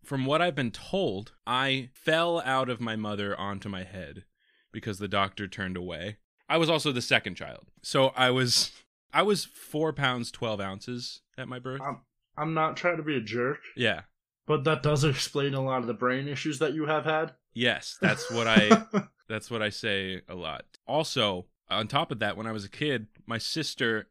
from 0.05 0.25
what 0.25 0.41
I've 0.41 0.55
been 0.55 0.71
told, 0.71 1.33
I 1.47 1.91
fell 1.93 2.41
out 2.41 2.69
of 2.69 2.81
my 2.81 2.97
mother 2.97 3.39
onto 3.39 3.69
my 3.69 3.85
head 3.85 4.25
because 4.73 4.99
the 4.99 5.09
doctor 5.09 5.47
turned 5.47 5.77
away. 5.77 6.17
I 6.49 6.59
was 6.59 6.71
also 6.71 6.93
the 6.93 7.03
second 7.03 7.35
child, 7.35 7.67
so 7.83 8.09
I 8.17 8.31
was 8.31 8.71
I 9.17 9.23
was 9.23 9.47
four 9.47 9.95
pounds 9.95 10.31
twelve 10.31 10.61
ounces 10.61 11.23
at 11.39 11.49
my 11.49 11.59
birth. 11.59 11.81
Um, 11.81 12.03
I'm 12.37 12.53
not 12.53 12.77
trying 12.77 12.99
to 12.99 13.03
be 13.03 13.17
a 13.17 13.21
jerk, 13.21 13.61
yeah. 13.75 14.03
but 14.47 14.65
that 14.65 14.83
does 14.83 15.05
explain 15.05 15.55
a 15.55 15.65
lot 15.65 15.81
of 15.81 15.87
the 15.87 15.95
brain 15.95 16.29
issues 16.29 16.59
that 16.59 16.75
you 16.75 16.85
have 16.85 17.07
had. 17.07 17.33
Yes, 17.55 17.97
that's 17.99 18.31
what 18.31 18.47
I 18.47 18.85
That's 19.29 19.51
what 19.51 19.63
I 19.63 19.71
say 19.71 20.21
a 20.29 20.35
lot. 20.35 20.67
Also, 20.87 21.47
on 21.71 21.89
top 21.89 22.11
of 22.11 22.19
that, 22.19 22.37
when 22.37 22.47
I 22.47 22.53
was 22.53 22.67
a 22.67 22.71
kid, 22.71 23.07
my 23.27 23.39
sister 23.39 24.09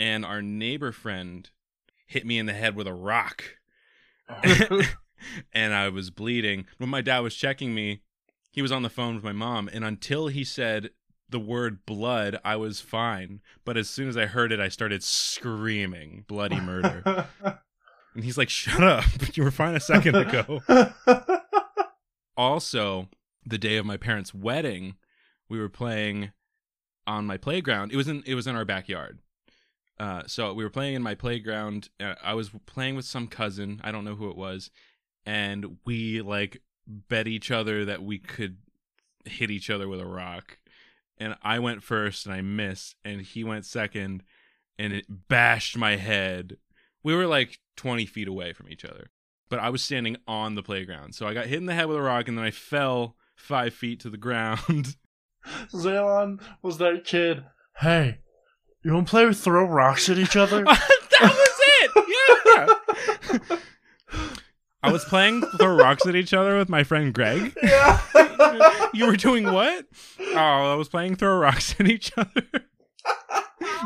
and 0.00 0.24
our 0.24 0.42
neighbor 0.42 0.90
friend 0.90 1.48
hit 2.06 2.26
me 2.26 2.36
in 2.36 2.46
the 2.46 2.54
head 2.54 2.74
with 2.74 2.88
a 2.88 2.92
rock. 2.92 3.44
and 5.52 5.74
I 5.74 5.88
was 5.90 6.10
bleeding. 6.10 6.66
When 6.78 6.90
my 6.90 7.02
dad 7.02 7.20
was 7.20 7.36
checking 7.36 7.72
me, 7.72 8.02
he 8.50 8.62
was 8.62 8.72
on 8.72 8.82
the 8.82 8.90
phone 8.90 9.14
with 9.14 9.24
my 9.24 9.32
mom, 9.32 9.70
and 9.72 9.84
until 9.84 10.26
he 10.26 10.42
said 10.42 10.90
the 11.28 11.40
word 11.40 11.84
blood, 11.86 12.38
I 12.44 12.56
was 12.56 12.80
fine. 12.80 13.40
But 13.64 13.76
as 13.76 13.88
soon 13.88 14.08
as 14.08 14.16
I 14.16 14.26
heard 14.26 14.52
it, 14.52 14.60
I 14.60 14.68
started 14.68 15.02
screaming 15.02 16.24
bloody 16.28 16.60
murder. 16.60 17.26
and 18.14 18.24
he's 18.24 18.38
like, 18.38 18.48
"Shut 18.50 18.82
up. 18.82 19.04
You 19.34 19.44
were 19.44 19.50
fine 19.50 19.74
a 19.74 19.80
second 19.80 20.14
ago." 20.16 20.62
also 22.36 23.08
the 23.46 23.58
day 23.58 23.76
of 23.76 23.86
my 23.86 23.96
parents' 23.96 24.32
wedding, 24.32 24.96
we 25.48 25.58
were 25.58 25.68
playing 25.68 26.32
on 27.06 27.26
my 27.26 27.36
playground. 27.36 27.92
It 27.92 27.96
was 27.96 28.08
in 28.08 28.22
it 28.26 28.34
was 28.34 28.46
in 28.46 28.56
our 28.56 28.64
backyard. 28.64 29.20
Uh, 29.98 30.22
so 30.26 30.52
we 30.52 30.64
were 30.64 30.70
playing 30.70 30.94
in 30.94 31.02
my 31.02 31.14
playground. 31.14 31.88
Uh, 32.00 32.14
I 32.22 32.34
was 32.34 32.50
playing 32.66 32.96
with 32.96 33.04
some 33.04 33.28
cousin. 33.28 33.80
I 33.84 33.92
don't 33.92 34.04
know 34.04 34.16
who 34.16 34.30
it 34.30 34.36
was, 34.36 34.70
and 35.24 35.78
we 35.84 36.20
like 36.20 36.62
bet 36.86 37.28
each 37.28 37.50
other 37.50 37.84
that 37.84 38.02
we 38.02 38.18
could 38.18 38.58
hit 39.24 39.50
each 39.50 39.70
other 39.70 39.88
with 39.88 40.00
a 40.00 40.06
rock. 40.06 40.58
And 41.18 41.36
I 41.42 41.58
went 41.58 41.82
first, 41.82 42.26
and 42.26 42.34
I 42.34 42.40
missed, 42.40 42.96
and 43.04 43.20
he 43.20 43.44
went 43.44 43.66
second, 43.66 44.24
and 44.78 44.92
it 44.92 45.06
bashed 45.28 45.76
my 45.76 45.96
head. 45.96 46.56
We 47.02 47.14
were 47.14 47.26
like 47.26 47.60
twenty 47.76 48.06
feet 48.06 48.28
away 48.28 48.52
from 48.52 48.68
each 48.68 48.84
other, 48.84 49.10
but 49.48 49.58
I 49.58 49.70
was 49.70 49.82
standing 49.82 50.16
on 50.26 50.54
the 50.54 50.62
playground, 50.62 51.14
so 51.14 51.26
I 51.26 51.34
got 51.34 51.46
hit 51.46 51.58
in 51.58 51.66
the 51.66 51.74
head 51.74 51.86
with 51.86 51.96
a 51.96 52.02
rock, 52.02 52.26
and 52.28 52.36
then 52.36 52.44
I 52.44 52.50
fell 52.50 53.16
five 53.36 53.74
feet 53.74 54.00
to 54.00 54.10
the 54.10 54.16
ground. 54.16 54.96
Zaylon 55.72 56.40
was 56.62 56.78
that 56.78 57.04
kid. 57.04 57.44
Hey, 57.78 58.18
you 58.82 58.92
want 58.92 59.06
to 59.06 59.10
play 59.10 59.26
with 59.26 59.38
throw 59.38 59.64
rocks 59.64 60.08
at 60.08 60.18
each 60.18 60.36
other? 60.36 60.64
that 60.64 61.20
was 61.20 61.60
it. 61.80 62.78
Yeah. 63.38 63.58
I 64.84 64.92
was 64.92 65.04
playing 65.04 65.40
throw 65.58 65.74
rocks 65.74 66.06
at 66.06 66.14
each 66.14 66.34
other 66.34 66.58
with 66.58 66.68
my 66.68 66.84
friend 66.84 67.12
Greg. 67.14 67.54
yeah. 67.62 68.00
You 68.92 69.06
were 69.06 69.16
doing 69.16 69.44
what? 69.50 69.86
Oh, 70.20 70.36
I 70.36 70.74
was 70.74 70.88
playing 70.88 71.16
throw 71.16 71.36
rocks 71.38 71.74
at 71.80 71.88
each 71.88 72.12
other. 72.16 72.42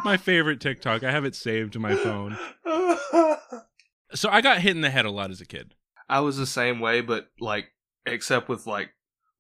my 0.05 0.17
favorite 0.17 0.61
TikTok. 0.61 1.05
I 1.05 1.11
have 1.11 1.25
it 1.25 1.35
saved 1.35 1.73
to 1.75 1.79
my 1.79 1.95
phone. 1.95 2.37
So 4.15 4.29
I 4.31 4.41
got 4.41 4.61
hit 4.61 4.73
in 4.75 4.81
the 4.81 4.91
head 4.91 5.05
a 5.05 5.11
lot 5.11 5.31
as 5.31 5.41
a 5.41 5.47
kid. 5.47 5.75
I 6.09 6.21
was 6.21 6.37
the 6.37 6.47
same 6.47 6.81
way, 6.81 7.01
but 7.01 7.29
like, 7.41 7.67
except 8.07 8.49
with 8.49 8.67
like, 8.67 8.91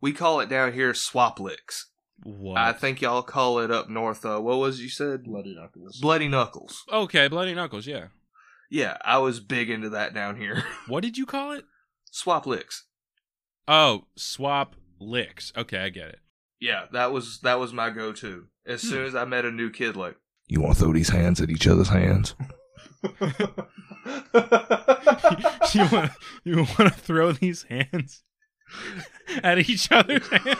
we 0.00 0.12
call 0.12 0.40
it 0.40 0.48
down 0.48 0.74
here 0.74 0.94
swap 0.94 1.40
licks. 1.40 1.90
What? 2.22 2.58
I 2.58 2.72
think 2.72 3.00
y'all 3.00 3.22
call 3.22 3.58
it 3.60 3.70
up 3.70 3.88
north. 3.88 4.24
Uh, 4.24 4.38
what 4.40 4.58
was 4.58 4.80
you 4.80 4.88
said? 4.88 5.24
Bloody 5.24 5.54
knuckles. 5.54 5.98
Bloody 6.00 6.28
knuckles. 6.28 6.84
okay, 6.92 7.28
bloody 7.28 7.54
knuckles. 7.54 7.86
Yeah. 7.86 8.08
Yeah, 8.70 8.96
I 9.04 9.18
was 9.18 9.40
big 9.40 9.70
into 9.70 9.90
that 9.90 10.12
down 10.14 10.36
here. 10.36 10.62
What 10.88 11.02
did 11.02 11.16
you 11.18 11.26
call 11.26 11.52
it? 11.52 11.64
swap 12.10 12.46
licks. 12.46 12.84
Oh, 13.66 14.04
swap 14.16 14.74
licks. 15.00 15.52
Okay, 15.56 15.78
I 15.78 15.88
get 15.90 16.08
it. 16.08 16.18
Yeah, 16.60 16.86
that 16.92 17.12
was 17.12 17.40
that 17.40 17.58
was 17.60 17.72
my 17.72 17.90
go-to. 17.90 18.46
As 18.66 18.82
Hmm. 18.82 18.88
soon 18.88 19.04
as 19.06 19.14
I 19.14 19.24
met 19.24 19.44
a 19.44 19.50
new 19.50 19.70
kid, 19.70 19.96
like, 19.96 20.16
you 20.48 20.60
want 20.60 20.76
to 20.76 20.80
throw 20.84 20.92
these 20.92 21.10
hands 21.10 21.40
at 21.40 21.50
each 21.50 21.66
other's 21.66 21.88
hands? 21.90 22.34
you 25.74 25.86
want 25.92 26.10
you 26.44 26.56
want 26.56 26.78
to 26.78 26.90
throw 26.90 27.32
these 27.32 27.62
hands 27.64 28.22
at 29.42 29.58
each 29.68 29.90
other's 29.92 30.26
hands? 30.28 30.58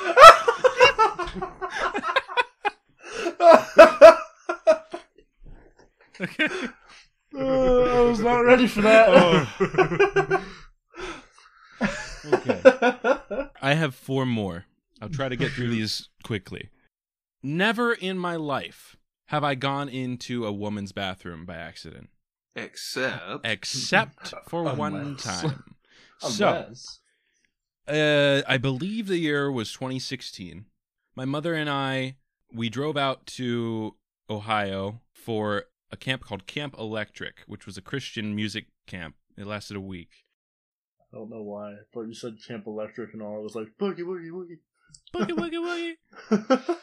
Okay. 6.20 6.48
Uh, 7.39 7.99
I 7.99 8.01
was 8.01 8.20
not 8.20 8.41
ready 8.41 8.66
for 8.66 8.82
that. 8.82 10.43
Okay. 12.30 12.61
I 13.62 13.74
have 13.74 13.95
four 13.95 14.26
more. 14.26 14.66
I'll 15.01 15.09
try 15.09 15.28
to 15.28 15.36
get 15.36 15.53
through 15.53 15.70
these 15.70 16.09
quickly. 16.24 16.68
Never 17.43 17.93
in 17.93 18.18
my 18.18 18.36
life 18.36 18.97
have 19.26 19.45
I 19.45 19.55
gone 19.55 19.89
into 19.89 20.45
a 20.45 20.53
woman's 20.53 20.93
bathroom 20.93 21.47
by 21.47 21.57
accident, 21.57 22.11
Except, 22.55 23.47
except 23.47 24.34
for 24.49 24.64
one 24.74 24.95
Unless. 24.97 25.22
time. 25.22 25.74
So, 26.18 26.72
uh, 27.86 28.43
I 28.47 28.59
believe 28.59 29.07
the 29.07 29.18
year 29.18 29.51
was 29.51 29.72
2016. 29.72 30.66
My 31.14 31.24
mother 31.24 31.55
and 31.55 31.70
I, 31.70 32.16
we 32.53 32.68
drove 32.68 32.97
out 32.97 33.26
to 33.26 33.95
Ohio 34.28 35.01
for 35.12 35.64
a 35.91 35.97
camp 35.97 36.24
called 36.24 36.47
Camp 36.47 36.74
Electric, 36.78 37.41
which 37.47 37.66
was 37.66 37.76
a 37.76 37.82
Christian 37.82 38.34
music 38.34 38.66
camp. 38.86 39.14
It 39.36 39.47
lasted 39.47 39.76
a 39.76 39.80
week. 39.80 40.24
I 41.12 41.16
don't 41.16 41.30
know 41.30 41.43
why, 41.43 41.74
but 41.95 42.03
you 42.03 42.14
said 42.14 42.36
Camp 42.47 42.66
Electric 42.66 43.14
and 43.14 43.22
all. 43.22 43.36
I 43.36 43.43
was 43.43 43.55
like, 43.55 43.68
boogie, 43.80 44.01
boogie, 44.01 44.30
boogie. 44.30 44.59
Boogie, 45.14 45.36
woogie, 45.36 45.97
woogie. 46.30 46.76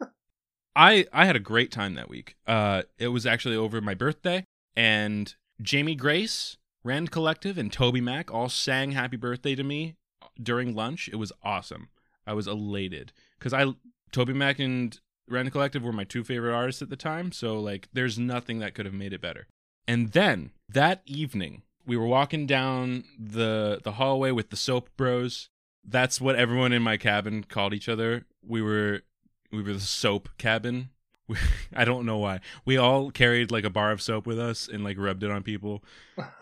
I 0.76 1.06
I 1.12 1.26
had 1.26 1.36
a 1.36 1.40
great 1.40 1.70
time 1.72 1.94
that 1.94 2.08
week. 2.08 2.36
Uh, 2.46 2.82
it 2.98 3.08
was 3.08 3.26
actually 3.26 3.56
over 3.56 3.80
my 3.80 3.94
birthday, 3.94 4.44
and 4.76 5.34
Jamie 5.60 5.96
Grace, 5.96 6.56
Rend 6.84 7.10
Collective, 7.10 7.58
and 7.58 7.70
TobyMac 7.70 8.32
all 8.32 8.48
sang 8.48 8.92
"Happy 8.92 9.16
Birthday" 9.16 9.54
to 9.54 9.64
me 9.64 9.96
during 10.40 10.74
lunch. 10.74 11.08
It 11.12 11.16
was 11.16 11.32
awesome. 11.42 11.88
I 12.26 12.32
was 12.32 12.46
elated 12.46 13.12
because 13.38 13.52
I 13.52 13.74
TobyMac 14.12 14.64
and 14.64 14.98
Rend 15.28 15.52
Collective 15.52 15.82
were 15.82 15.92
my 15.92 16.04
two 16.04 16.24
favorite 16.24 16.54
artists 16.54 16.82
at 16.82 16.90
the 16.90 16.96
time. 16.96 17.32
So 17.32 17.58
like, 17.60 17.88
there's 17.92 18.18
nothing 18.18 18.58
that 18.60 18.74
could 18.74 18.86
have 18.86 18.94
made 18.94 19.12
it 19.12 19.20
better. 19.20 19.46
And 19.86 20.12
then 20.12 20.50
that 20.68 21.02
evening, 21.06 21.62
we 21.86 21.96
were 21.96 22.06
walking 22.06 22.46
down 22.46 23.04
the 23.18 23.80
the 23.82 23.92
hallway 23.92 24.30
with 24.30 24.50
the 24.50 24.56
Soap 24.56 24.90
Bros. 24.96 25.48
That's 25.82 26.20
what 26.20 26.36
everyone 26.36 26.72
in 26.72 26.82
my 26.82 26.98
cabin 26.98 27.44
called 27.44 27.72
each 27.72 27.88
other. 27.88 28.26
We 28.46 28.60
were 28.60 29.02
we 29.50 29.62
were 29.62 29.72
the 29.72 29.80
soap 29.80 30.28
cabin. 30.38 30.90
We, 31.26 31.36
I 31.74 31.84
don't 31.84 32.06
know 32.06 32.18
why. 32.18 32.40
We 32.64 32.76
all 32.76 33.10
carried 33.10 33.50
like 33.50 33.64
a 33.64 33.70
bar 33.70 33.90
of 33.90 34.02
soap 34.02 34.26
with 34.26 34.38
us 34.38 34.68
and 34.68 34.84
like 34.84 34.98
rubbed 34.98 35.22
it 35.22 35.30
on 35.30 35.42
people. 35.42 35.82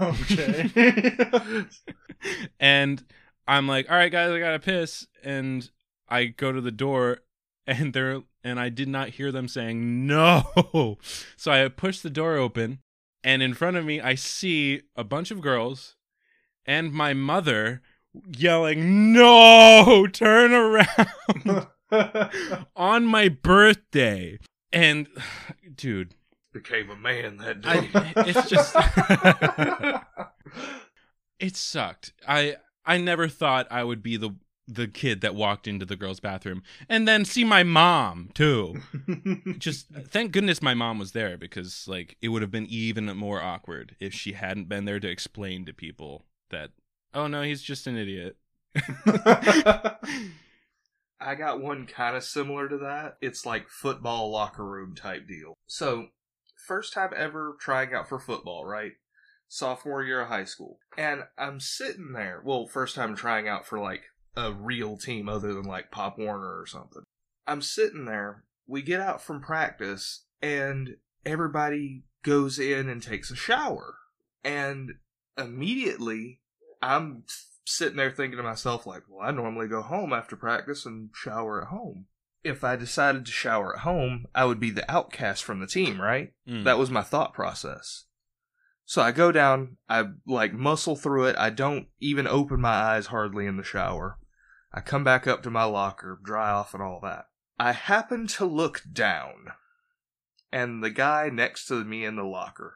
okay. 0.01 0.71
and 2.61 3.05
I'm 3.47 3.69
like, 3.69 3.91
"All 3.91 3.97
right, 3.97 4.11
guys, 4.11 4.31
I 4.31 4.39
gotta 4.39 4.59
piss." 4.59 5.07
And 5.23 5.71
I 6.09 6.27
go 6.27 6.53
to 6.53 6.61
the 6.61 6.73
door, 6.73 7.19
and 7.67 7.93
they're 7.93 8.23
and 8.45 8.61
I 8.61 8.69
did 8.69 8.89
not 8.89 9.11
hear 9.11 9.33
them 9.33 9.49
saying 9.49 10.07
no. 10.07 10.99
So 11.37 11.53
I 11.53 11.69
push 11.69 12.01
the 12.01 12.11
door 12.11 12.37
open, 12.37 12.81
and 13.25 13.43
in 13.43 13.55
front 13.55 13.77
of 13.77 13.85
me, 13.85 14.01
I 14.01 14.15
see 14.15 14.83
a 14.95 15.05
bunch 15.05 15.31
of 15.31 15.41
girls 15.41 15.97
and 16.67 16.93
my 16.93 17.15
mother 17.15 17.83
yelling, 18.37 19.13
"No! 19.13 20.07
Turn 20.13 20.53
around!" 20.53 21.69
on 22.77 23.05
my 23.05 23.29
birthday. 23.29 24.39
And 24.73 25.07
dude, 25.75 26.15
became 26.53 26.91
a 26.91 26.97
man 26.97 27.39
that 27.39 27.59
I, 27.65 27.81
day. 27.81 28.13
it's 28.17 28.51
just 28.51 28.75
it 31.39 31.57
sucked. 31.57 32.13
I 32.27 32.57
I 32.85 32.99
never 32.99 33.29
thought 33.29 33.67
I 33.71 33.85
would 33.85 34.03
be 34.03 34.17
the 34.17 34.31
the 34.69 34.89
kid 34.89 35.21
that 35.21 35.35
walked 35.35 35.69
into 35.69 35.85
the 35.85 35.97
girls' 35.97 36.21
bathroom 36.21 36.63
and 36.89 37.07
then 37.07 37.25
see 37.25 37.45
my 37.45 37.63
mom 37.63 38.31
too. 38.35 38.81
Just 39.59 39.89
thank 40.09 40.33
goodness 40.33 40.61
my 40.61 40.75
mom 40.75 40.99
was 40.99 41.13
there 41.13 41.37
because 41.37 41.87
like 41.87 42.17
it 42.21 42.29
would 42.29 42.43
have 42.43 42.51
been 42.51 42.67
even 42.67 43.05
more 43.17 43.41
awkward 43.41 43.97
if 44.01 44.13
she 44.13 44.33
hadn't 44.33 44.69
been 44.69 44.85
there 44.85 45.01
to 45.01 45.09
explain 45.09 45.65
to 45.67 45.73
people 45.73 46.25
that 46.51 46.71
oh 47.15 47.27
no, 47.27 47.43
he's 47.43 47.63
just 47.63 47.87
an 47.87 47.97
idiot. 47.97 48.37
I 51.19 51.35
got 51.35 51.63
one 51.63 51.87
kind 51.87 52.17
of 52.17 52.25
similar 52.25 52.69
to 52.69 52.79
that. 52.79 53.17
It's 53.21 53.47
like 53.47 53.69
football 53.69 54.31
locker 54.31 54.65
room 54.65 54.95
type 54.95 55.27
deal. 55.27 55.55
So, 55.67 56.09
first 56.67 56.93
time 56.93 57.11
ever 57.17 57.57
trying 57.59 57.95
out 57.95 58.09
for 58.09 58.19
football, 58.19 58.67
right? 58.67 58.93
Sophomore 59.49 60.03
year 60.03 60.23
of 60.23 60.29
high 60.29 60.45
school. 60.45 60.79
And 60.99 61.23
I'm 61.39 61.61
sitting 61.61 62.13
there. 62.13 62.43
Well, 62.45 62.67
first 62.67 62.95
time 62.95 63.15
trying 63.15 63.49
out 63.49 63.67
for 63.67 63.79
like 63.79 64.03
a 64.37 64.53
real 64.53 64.97
team 64.97 65.29
other 65.29 65.55
than 65.55 65.65
like 65.65 65.91
Pop 65.91 66.19
Warner 66.19 66.61
or 66.61 66.67
something. 66.67 67.03
I'm 67.47 67.63
sitting 67.63 68.05
there. 68.05 68.45
We 68.67 68.83
get 68.83 69.01
out 69.01 69.23
from 69.23 69.41
practice 69.41 70.25
and 70.43 70.97
everybody 71.25 72.03
goes 72.23 72.59
in 72.59 72.89
and 72.89 73.03
takes 73.03 73.31
a 73.31 73.37
shower. 73.37 73.97
And 74.45 74.95
immediately 75.39 76.41
I'm 76.83 77.25
sitting 77.65 77.97
there 77.97 78.11
thinking 78.11 78.37
to 78.37 78.43
myself, 78.43 78.87
like, 78.87 79.03
well, 79.09 79.27
I 79.27 79.31
normally 79.31 79.69
go 79.69 79.83
home 79.83 80.13
after 80.13 80.37
practice 80.37 80.87
and 80.87 81.11
shower 81.15 81.63
at 81.63 81.69
home. 81.69 82.07
If 82.45 82.63
I 82.63 82.77
decided 82.77 83.27
to 83.27 83.33
shower 83.33 83.75
at 83.75 83.83
home, 83.83 84.27
I 84.35 84.45
would 84.45 84.61
be 84.61 84.71
the 84.71 84.89
outcast 84.91 85.43
from 85.43 85.61
the 85.61 85.67
team, 85.67 86.01
right? 86.01 86.33
Mm. 86.49 86.65
That 86.65 86.79
was 86.79 86.91
my 86.91 87.03
thought 87.03 87.35
process. 87.35 88.05
So 88.85 89.03
I 89.03 89.11
go 89.11 89.33
down, 89.33 89.79
I 89.89 90.05
like 90.27 90.53
muscle 90.53 90.95
through 90.95 91.25
it. 91.25 91.37
I 91.37 91.51
don't 91.51 91.89
even 91.99 92.29
open 92.29 92.61
my 92.61 92.71
eyes 92.71 93.07
hardly 93.07 93.47
in 93.47 93.57
the 93.57 93.65
shower. 93.65 94.19
I 94.77 94.81
come 94.83 95.03
back 95.05 95.27
up 95.27 95.43
to 95.45 95.51
my 95.51 95.65
locker, 95.65 96.21
dry 96.23 96.51
off 96.51 96.75
and 96.75 96.83
all 96.83 97.01
that. 97.03 97.29
I 97.59 97.73
happen 97.73 98.27
to 98.29 98.45
look 98.45 98.83
down, 98.93 99.47
and 100.53 100.85
the 100.85 100.91
guy 100.91 101.31
next 101.33 101.67
to 101.69 101.83
me 101.83 102.05
in 102.05 102.17
the 102.17 102.25
locker, 102.25 102.75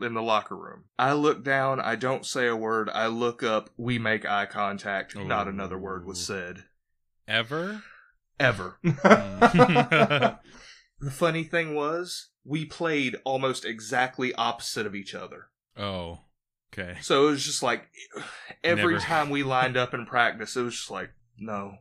in 0.00 0.14
the 0.14 0.22
locker 0.22 0.56
room. 0.56 0.84
I 0.98 1.12
look 1.12 1.44
down, 1.44 1.80
I 1.80 1.96
don't 1.96 2.24
say 2.24 2.46
a 2.46 2.56
word. 2.56 2.88
I 2.88 3.08
look 3.08 3.42
up, 3.42 3.68
we 3.76 3.98
make 3.98 4.24
eye 4.24 4.46
contact. 4.46 5.14
Not 5.14 5.46
another 5.46 5.76
word 5.78 6.06
was 6.06 6.24
said. 6.24 6.64
ever. 7.28 7.82
Ever. 8.40 8.78
Mm. 8.94 10.38
The 11.00 11.10
funny 11.10 11.44
thing 11.44 11.74
was, 11.74 12.30
we 12.44 12.64
played 12.64 13.16
almost 13.24 13.64
exactly 13.66 14.32
opposite 14.34 14.86
of 14.86 14.94
each 14.94 15.14
other. 15.14 15.48
oh, 15.76 16.20
okay. 16.72 16.96
So 17.02 17.26
it 17.28 17.32
was 17.32 17.44
just 17.44 17.62
like 17.62 17.88
every 18.64 18.94
Never. 18.94 19.04
time 19.04 19.28
we 19.28 19.42
lined 19.42 19.76
up 19.76 19.92
in 19.92 20.06
practice, 20.06 20.56
it 20.56 20.62
was 20.62 20.76
just 20.76 20.90
like, 20.90 21.10
no. 21.38 21.78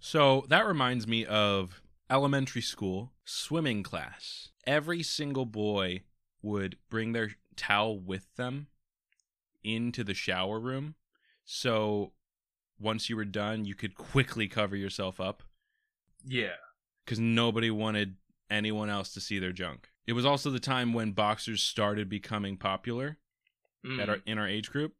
So 0.00 0.44
that 0.48 0.66
reminds 0.66 1.06
me 1.06 1.24
of 1.24 1.80
elementary 2.10 2.62
school 2.62 3.12
swimming 3.24 3.82
class. 3.82 4.48
Every 4.66 5.02
single 5.02 5.46
boy 5.46 6.02
would 6.42 6.76
bring 6.90 7.12
their 7.12 7.32
towel 7.56 7.98
with 8.00 8.26
them 8.36 8.66
into 9.62 10.02
the 10.02 10.14
shower 10.14 10.58
room. 10.58 10.96
So 11.44 12.12
once 12.80 13.08
you 13.08 13.16
were 13.16 13.24
done, 13.24 13.64
you 13.64 13.74
could 13.76 13.94
quickly 13.94 14.48
cover 14.48 14.74
yourself 14.76 15.20
up 15.20 15.42
Yeah. 16.24 16.56
because 17.04 17.20
nobody 17.20 17.70
wanted 17.70 18.16
anyone 18.50 18.90
else 18.90 19.12
to 19.14 19.20
see 19.20 19.38
their 19.38 19.52
junk. 19.52 19.88
It 20.06 20.14
was 20.14 20.24
also 20.26 20.50
the 20.50 20.58
time 20.60 20.92
when 20.92 21.12
boxers 21.12 21.62
started 21.62 22.08
becoming 22.08 22.56
popular 22.56 23.18
Mm. 23.84 24.00
at 24.02 24.08
our 24.08 24.16
in 24.26 24.38
our 24.38 24.48
age 24.48 24.70
group. 24.70 24.94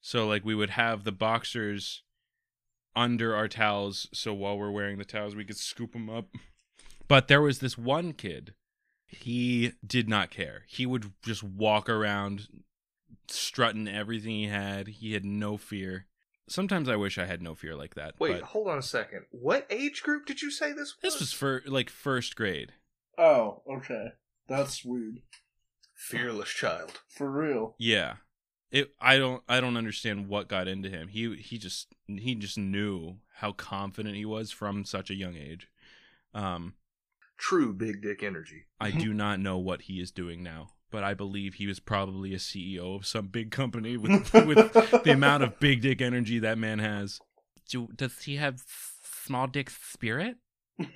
So 0.00 0.26
like 0.26 0.44
we 0.44 0.54
would 0.54 0.70
have 0.70 1.04
the 1.04 1.12
boxers 1.12 2.02
under 2.96 3.36
our 3.36 3.46
towels, 3.46 4.08
so 4.12 4.32
while 4.34 4.58
we're 4.58 4.70
wearing 4.70 4.98
the 4.98 5.04
towels, 5.04 5.36
we 5.36 5.44
could 5.44 5.58
scoop 5.58 5.92
them 5.92 6.10
up. 6.10 6.26
But 7.06 7.28
there 7.28 7.42
was 7.42 7.58
this 7.60 7.78
one 7.78 8.14
kid. 8.14 8.54
He 9.06 9.74
did 9.86 10.08
not 10.08 10.30
care. 10.30 10.64
He 10.66 10.86
would 10.86 11.12
just 11.22 11.44
walk 11.44 11.88
around 11.88 12.48
strutting 13.28 13.86
everything 13.86 14.32
he 14.32 14.48
had. 14.48 14.88
He 14.88 15.12
had 15.12 15.24
no 15.24 15.56
fear. 15.56 16.06
Sometimes 16.48 16.88
I 16.88 16.96
wish 16.96 17.18
I 17.18 17.26
had 17.26 17.42
no 17.42 17.54
fear 17.54 17.76
like 17.76 17.94
that. 17.94 18.14
Wait, 18.18 18.32
but 18.32 18.42
hold 18.42 18.68
on 18.68 18.78
a 18.78 18.82
second. 18.82 19.26
What 19.30 19.66
age 19.70 20.02
group 20.02 20.26
did 20.26 20.42
you 20.42 20.50
say 20.50 20.72
this 20.72 20.94
was? 20.94 21.12
this 21.12 21.20
was 21.20 21.32
for 21.32 21.62
like 21.66 21.90
first 21.90 22.34
grade. 22.34 22.72
oh, 23.18 23.62
okay. 23.70 24.12
That's 24.48 24.84
weird. 24.84 25.20
Fearless 25.94 26.50
child. 26.50 27.00
For 27.08 27.30
real. 27.30 27.74
Yeah. 27.78 28.14
It 28.70 28.92
I 29.00 29.18
don't 29.18 29.42
I 29.48 29.60
don't 29.60 29.76
understand 29.76 30.28
what 30.28 30.48
got 30.48 30.68
into 30.68 30.88
him. 30.88 31.08
He 31.08 31.36
he 31.36 31.58
just 31.58 31.88
he 32.06 32.34
just 32.34 32.58
knew 32.58 33.16
how 33.36 33.52
confident 33.52 34.16
he 34.16 34.24
was 34.24 34.50
from 34.50 34.84
such 34.84 35.10
a 35.10 35.14
young 35.14 35.36
age. 35.36 35.68
Um 36.34 36.74
True 37.38 37.72
big 37.72 38.02
dick 38.02 38.22
energy. 38.22 38.64
I 38.80 38.90
do 38.90 39.12
not 39.14 39.40
know 39.40 39.58
what 39.58 39.82
he 39.82 40.00
is 40.00 40.10
doing 40.10 40.42
now, 40.42 40.70
but 40.90 41.04
I 41.04 41.14
believe 41.14 41.54
he 41.54 41.66
was 41.66 41.80
probably 41.80 42.32
a 42.34 42.38
CEO 42.38 42.96
of 42.96 43.06
some 43.06 43.28
big 43.28 43.50
company 43.50 43.96
with 43.96 44.32
with 44.32 44.72
the 45.04 45.12
amount 45.12 45.42
of 45.42 45.60
big 45.60 45.82
dick 45.82 46.00
energy 46.00 46.38
that 46.40 46.58
man 46.58 46.78
has. 46.78 47.20
Do, 47.68 47.88
does 47.94 48.22
he 48.22 48.36
have 48.36 48.62
small 49.24 49.46
dick 49.48 49.70
spirit? 49.70 50.36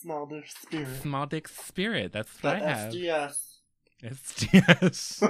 Small 0.00 0.26
dick 0.26 0.44
spirit. 0.48 1.00
Small 1.00 1.26
dick 1.26 1.48
spirit. 1.48 2.12
That's 2.12 2.30
what 2.42 2.58
That 2.58 2.62
I 2.62 2.66
have. 2.76 2.92
SDS. 2.92 3.53
SDS. 4.02 5.22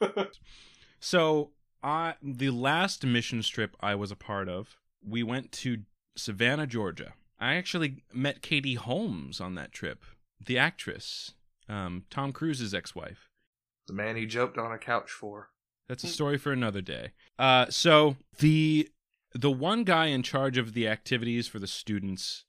so, 1.00 1.50
I 1.82 2.14
the 2.22 2.50
last 2.50 3.04
mission 3.04 3.42
trip 3.42 3.76
I 3.80 3.94
was 3.94 4.10
a 4.10 4.16
part 4.16 4.48
of, 4.48 4.76
we 5.06 5.22
went 5.22 5.52
to 5.52 5.78
Savannah, 6.16 6.66
Georgia. 6.66 7.14
I 7.38 7.54
actually 7.54 8.02
met 8.12 8.42
Katie 8.42 8.74
Holmes 8.74 9.40
on 9.40 9.54
that 9.54 9.72
trip, 9.72 10.04
the 10.44 10.58
actress, 10.58 11.32
um, 11.68 12.04
Tom 12.10 12.32
Cruise's 12.32 12.74
ex-wife. 12.74 13.30
The 13.86 13.94
man 13.94 14.16
he 14.16 14.26
jumped 14.26 14.58
on 14.58 14.72
a 14.72 14.78
couch 14.78 15.10
for. 15.10 15.48
That's 15.88 16.04
a 16.04 16.08
story 16.08 16.38
for 16.38 16.52
another 16.52 16.80
day. 16.80 17.12
Uh, 17.38 17.66
so 17.70 18.16
the 18.38 18.88
the 19.34 19.50
one 19.50 19.84
guy 19.84 20.06
in 20.06 20.22
charge 20.22 20.58
of 20.58 20.72
the 20.72 20.86
activities 20.86 21.48
for 21.48 21.58
the 21.58 21.66
students 21.66 22.44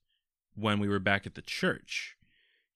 when 0.55 0.80
we 0.80 0.88
were 0.88 0.99
back 0.99 1.26
at 1.26 1.36
the 1.36 1.41
church, 1.41 2.18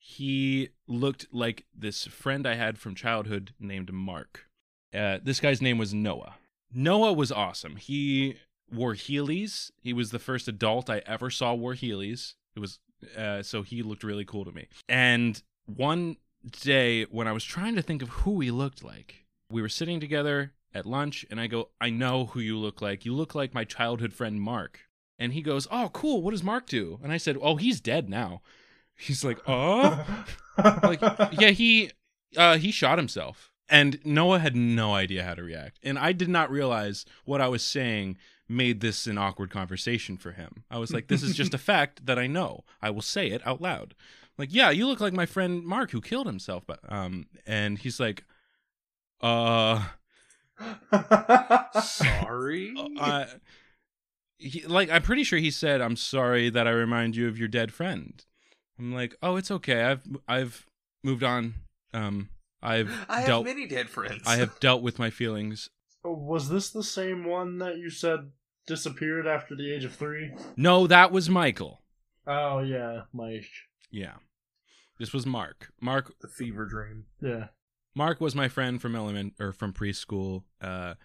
he 0.08 0.70
looked 0.88 1.26
like 1.32 1.66
this 1.76 2.06
friend 2.06 2.45
I 2.45 2.53
had 2.53 2.78
from 2.78 2.93
childhood 2.93 3.56
named 3.60 3.91
Mark. 3.91 4.45
Uh, 4.93 5.18
this 5.22 5.39
guy's 5.39 5.64
name 5.64 5.80
was 5.80 5.95
Noah. 5.95 6.36
Noah 6.72 7.12
was 7.12 7.32
awesome. 7.32 7.78
He 7.78 8.38
wore 8.72 8.93
Heelys. 8.93 9.72
He 9.82 9.93
was 9.93 10.12
the 10.12 10.20
first 10.20 10.47
adult 10.47 10.91
I 10.91 11.01
ever 11.08 11.32
saw 11.32 11.56
wore 11.56 11.74
Heelys. 11.74 12.36
It 12.56 12.60
was 12.60 12.78
uh, 13.18 13.41
so 13.41 13.64
he 13.64 13.82
looked 13.82 14.03
really 14.03 14.26
cool 14.26 14.45
to 14.45 14.51
me. 14.51 14.68
And 14.88 15.41
one 15.66 16.18
day 16.62 17.06
when 17.06 17.28
I 17.28 17.32
was 17.32 17.43
trying 17.43 17.74
to 17.74 17.82
think 17.82 18.03
of 18.03 18.10
who 18.10 18.39
he 18.41 18.51
looked 18.51 18.84
like, 18.84 19.26
we 19.49 19.60
were 19.60 19.70
sitting 19.70 19.99
together 19.99 20.53
at 20.72 20.86
lunch 20.86 21.26
and 21.32 21.41
I 21.41 21.47
go, 21.47 21.70
I 21.82 21.89
know 21.89 22.28
who 22.28 22.39
you 22.39 22.60
look 22.60 22.80
like. 22.80 23.06
You 23.06 23.16
look 23.16 23.34
like 23.34 23.56
my 23.56 23.64
childhood 23.64 24.14
friend 24.14 24.39
Mark. 24.39 24.82
And 25.18 25.34
he 25.34 25.41
goes, 25.41 25.68
Oh, 25.72 25.89
cool. 25.93 26.22
What 26.22 26.32
does 26.32 26.43
Mark 26.43 26.68
do? 26.68 26.99
And 27.01 27.12
I 27.12 27.18
said, 27.18 27.38
Oh, 27.41 27.56
he's 27.56 27.82
dead 27.82 28.08
now. 28.08 28.43
He's 28.96 29.24
like, 29.24 29.39
Oh? 29.48 30.26
like, 30.84 31.02
yeah, 31.39 31.52
he 31.52 31.91
uh 32.38 32.58
he 32.58 32.72
shot 32.72 32.98
himself. 32.98 33.52
And 33.68 34.00
Noah 34.06 34.39
had 34.39 34.56
no 34.56 34.93
idea 34.93 35.24
how 35.24 35.34
to 35.34 35.43
react. 35.43 35.80
And 35.82 35.98
I 35.98 36.12
did 36.12 36.30
not 36.30 36.52
realize 36.52 37.04
what 37.26 37.41
I 37.41 37.48
was 37.48 37.64
saying 37.64 38.18
made 38.48 38.80
this 38.80 39.08
an 39.08 39.18
awkward 39.18 39.50
conversation 39.50 40.18
for 40.18 40.34
him. 40.34 40.64
I 40.70 40.78
was 40.78 40.93
like, 40.93 41.08
this 41.08 41.24
is 41.24 41.36
just 41.36 41.56
a 41.56 41.58
fact 41.72 42.06
that 42.06 42.20
I 42.20 42.28
know. 42.28 42.64
I 42.80 42.91
will 42.91 43.02
say 43.02 43.32
it 43.32 43.46
out 43.46 43.62
loud. 43.62 43.96
Like, 44.38 44.54
yeah, 44.54 44.70
you 44.70 44.86
look 44.86 45.00
like 45.00 45.14
my 45.14 45.26
friend 45.26 45.66
Mark 45.66 45.91
who 45.91 46.02
killed 46.02 46.28
himself. 46.28 46.64
But 46.68 46.80
um 46.88 47.26
and 47.46 47.80
he's 47.80 48.00
like, 48.00 48.24
uh 49.22 49.84
Sorry. 51.82 52.74
uh, 53.00 53.26
he, 54.38 54.66
like 54.66 54.89
I'm 54.89 55.02
pretty 55.02 55.24
sure 55.24 55.39
he 55.39 55.52
said, 55.52 55.82
"I'm 55.82 55.96
sorry 55.96 56.50
that 56.50 56.68
I 56.68 56.72
remind 56.72 57.16
you 57.16 57.28
of 57.28 57.38
your 57.38 57.48
dead 57.48 57.74
friend." 57.74 58.24
I'm 58.78 58.93
like, 58.93 59.15
"Oh, 59.21 59.36
it's 59.36 59.51
okay. 59.51 59.84
I've 59.84 60.01
I've 60.28 60.65
moved 61.03 61.23
on. 61.23 61.55
Um, 61.93 62.30
I've 62.61 62.91
I 63.09 63.19
have 63.19 63.28
dealt 63.28 63.45
many 63.45 63.67
dead 63.67 63.89
friends. 63.89 64.23
I 64.26 64.38
have 64.38 64.59
dealt 64.59 64.82
with 64.82 64.99
my 64.99 65.09
feelings." 65.09 65.69
Was 66.03 66.49
this 66.49 66.69
the 66.69 66.84
same 66.84 67.26
one 67.26 67.57
that 67.59 67.78
you 67.78 67.89
said 67.89 68.32
disappeared 68.67 69.26
after 69.26 69.55
the 69.55 69.73
age 69.73 69.86
of 69.86 69.93
three? 69.95 70.34
No, 70.55 70.88
that 70.88 71.11
was 71.11 71.30
Michael. 71.30 71.82
Oh 72.28 72.59
yeah, 72.59 73.01
Mike. 73.13 73.49
Yeah, 73.91 74.15
this 74.99 75.13
was 75.13 75.26
Mark. 75.26 75.69
Mark 75.82 76.13
the 76.19 76.28
fever 76.28 76.65
dream. 76.65 77.05
Yeah. 77.21 77.47
Mark 77.95 78.19
was 78.19 78.36
my 78.36 78.49
friend 78.49 78.82
from 78.82 78.95
element 78.95 79.36
or 79.39 79.53
from 79.53 79.71
preschool. 79.71 80.43
Uh, 80.61 80.95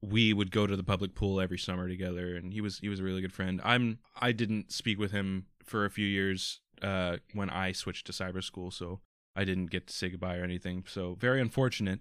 we 0.00 0.32
would 0.32 0.50
go 0.50 0.66
to 0.66 0.76
the 0.76 0.84
public 0.84 1.14
pool 1.14 1.40
every 1.40 1.58
summer 1.58 1.88
together, 1.88 2.36
and 2.36 2.52
he 2.52 2.60
was 2.60 2.78
he 2.78 2.88
was 2.88 3.00
a 3.00 3.02
really 3.02 3.20
good 3.20 3.32
friend. 3.32 3.60
I'm 3.64 3.98
I 4.18 4.32
didn't 4.32 4.72
speak 4.72 4.98
with 4.98 5.12
him 5.12 5.46
for 5.64 5.84
a 5.84 5.90
few 5.90 6.06
years 6.06 6.60
uh, 6.82 7.16
when 7.34 7.50
I 7.50 7.72
switched 7.72 8.06
to 8.06 8.12
cyber 8.12 8.42
school, 8.42 8.70
so 8.70 9.00
I 9.36 9.44
didn't 9.44 9.66
get 9.70 9.86
to 9.88 9.92
say 9.92 10.08
goodbye 10.10 10.36
or 10.38 10.44
anything. 10.44 10.84
So 10.88 11.16
very 11.18 11.40
unfortunate. 11.40 12.00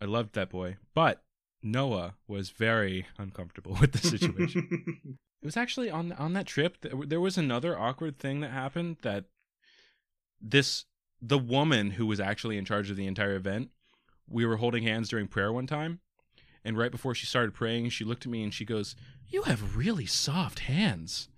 I 0.00 0.04
loved 0.06 0.34
that 0.34 0.50
boy, 0.50 0.76
but 0.94 1.22
Noah 1.62 2.14
was 2.26 2.50
very 2.50 3.06
uncomfortable 3.18 3.76
with 3.80 3.92
the 3.92 3.98
situation. 4.06 5.18
it 5.42 5.44
was 5.46 5.56
actually 5.56 5.90
on 5.90 6.12
on 6.12 6.32
that 6.32 6.46
trip. 6.46 6.80
th- 6.80 6.94
There 7.06 7.20
was 7.20 7.38
another 7.38 7.78
awkward 7.78 8.18
thing 8.18 8.40
that 8.40 8.50
happened 8.50 8.96
that 9.02 9.24
this 10.40 10.84
the 11.20 11.38
woman 11.38 11.92
who 11.92 12.06
was 12.06 12.18
actually 12.20 12.58
in 12.58 12.64
charge 12.64 12.90
of 12.90 12.96
the 12.96 13.06
entire 13.06 13.34
event. 13.36 13.70
We 14.28 14.46
were 14.46 14.56
holding 14.56 14.82
hands 14.82 15.08
during 15.08 15.28
prayer 15.28 15.52
one 15.52 15.66
time, 15.66 16.00
and 16.64 16.76
right 16.76 16.90
before 16.90 17.14
she 17.14 17.26
started 17.26 17.54
praying, 17.54 17.90
she 17.90 18.04
looked 18.04 18.24
at 18.26 18.32
me 18.32 18.42
and 18.42 18.52
she 18.54 18.64
goes, 18.64 18.96
"You 19.28 19.42
have 19.42 19.76
really 19.76 20.06
soft 20.06 20.60
hands." 20.60 21.28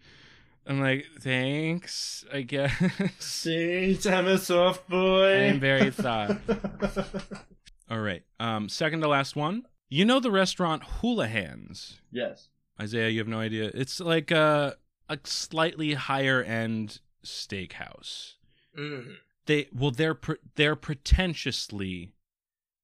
I'm 0.66 0.80
like, 0.80 1.06
"Thanks, 1.20 2.24
I 2.32 2.42
guess." 2.42 2.72
See, 3.18 3.98
I'm 4.06 4.26
a 4.26 4.38
soft 4.38 4.88
boy. 4.88 5.48
I'm 5.48 5.60
very 5.60 5.90
soft. 5.92 6.40
All 7.90 8.00
right. 8.00 8.22
Um, 8.40 8.68
second 8.68 9.00
to 9.02 9.08
last 9.08 9.36
one. 9.36 9.66
You 9.88 10.04
know 10.04 10.20
the 10.20 10.30
restaurant 10.30 10.82
Hula 11.00 11.28
Hands. 11.28 12.00
yes. 12.10 12.48
Isaiah, 12.80 13.08
you 13.08 13.20
have 13.20 13.28
no 13.28 13.38
idea. 13.38 13.70
It's 13.72 14.00
like 14.00 14.32
a 14.32 14.74
a 15.08 15.18
slightly 15.22 15.94
higher 15.94 16.42
end 16.42 16.98
steakhouse. 17.24 18.32
Mm. 18.76 19.16
They 19.46 19.68
well, 19.72 19.90
they're 19.92 20.14
pre- 20.14 20.38
they're 20.56 20.74
pretentiously 20.74 22.14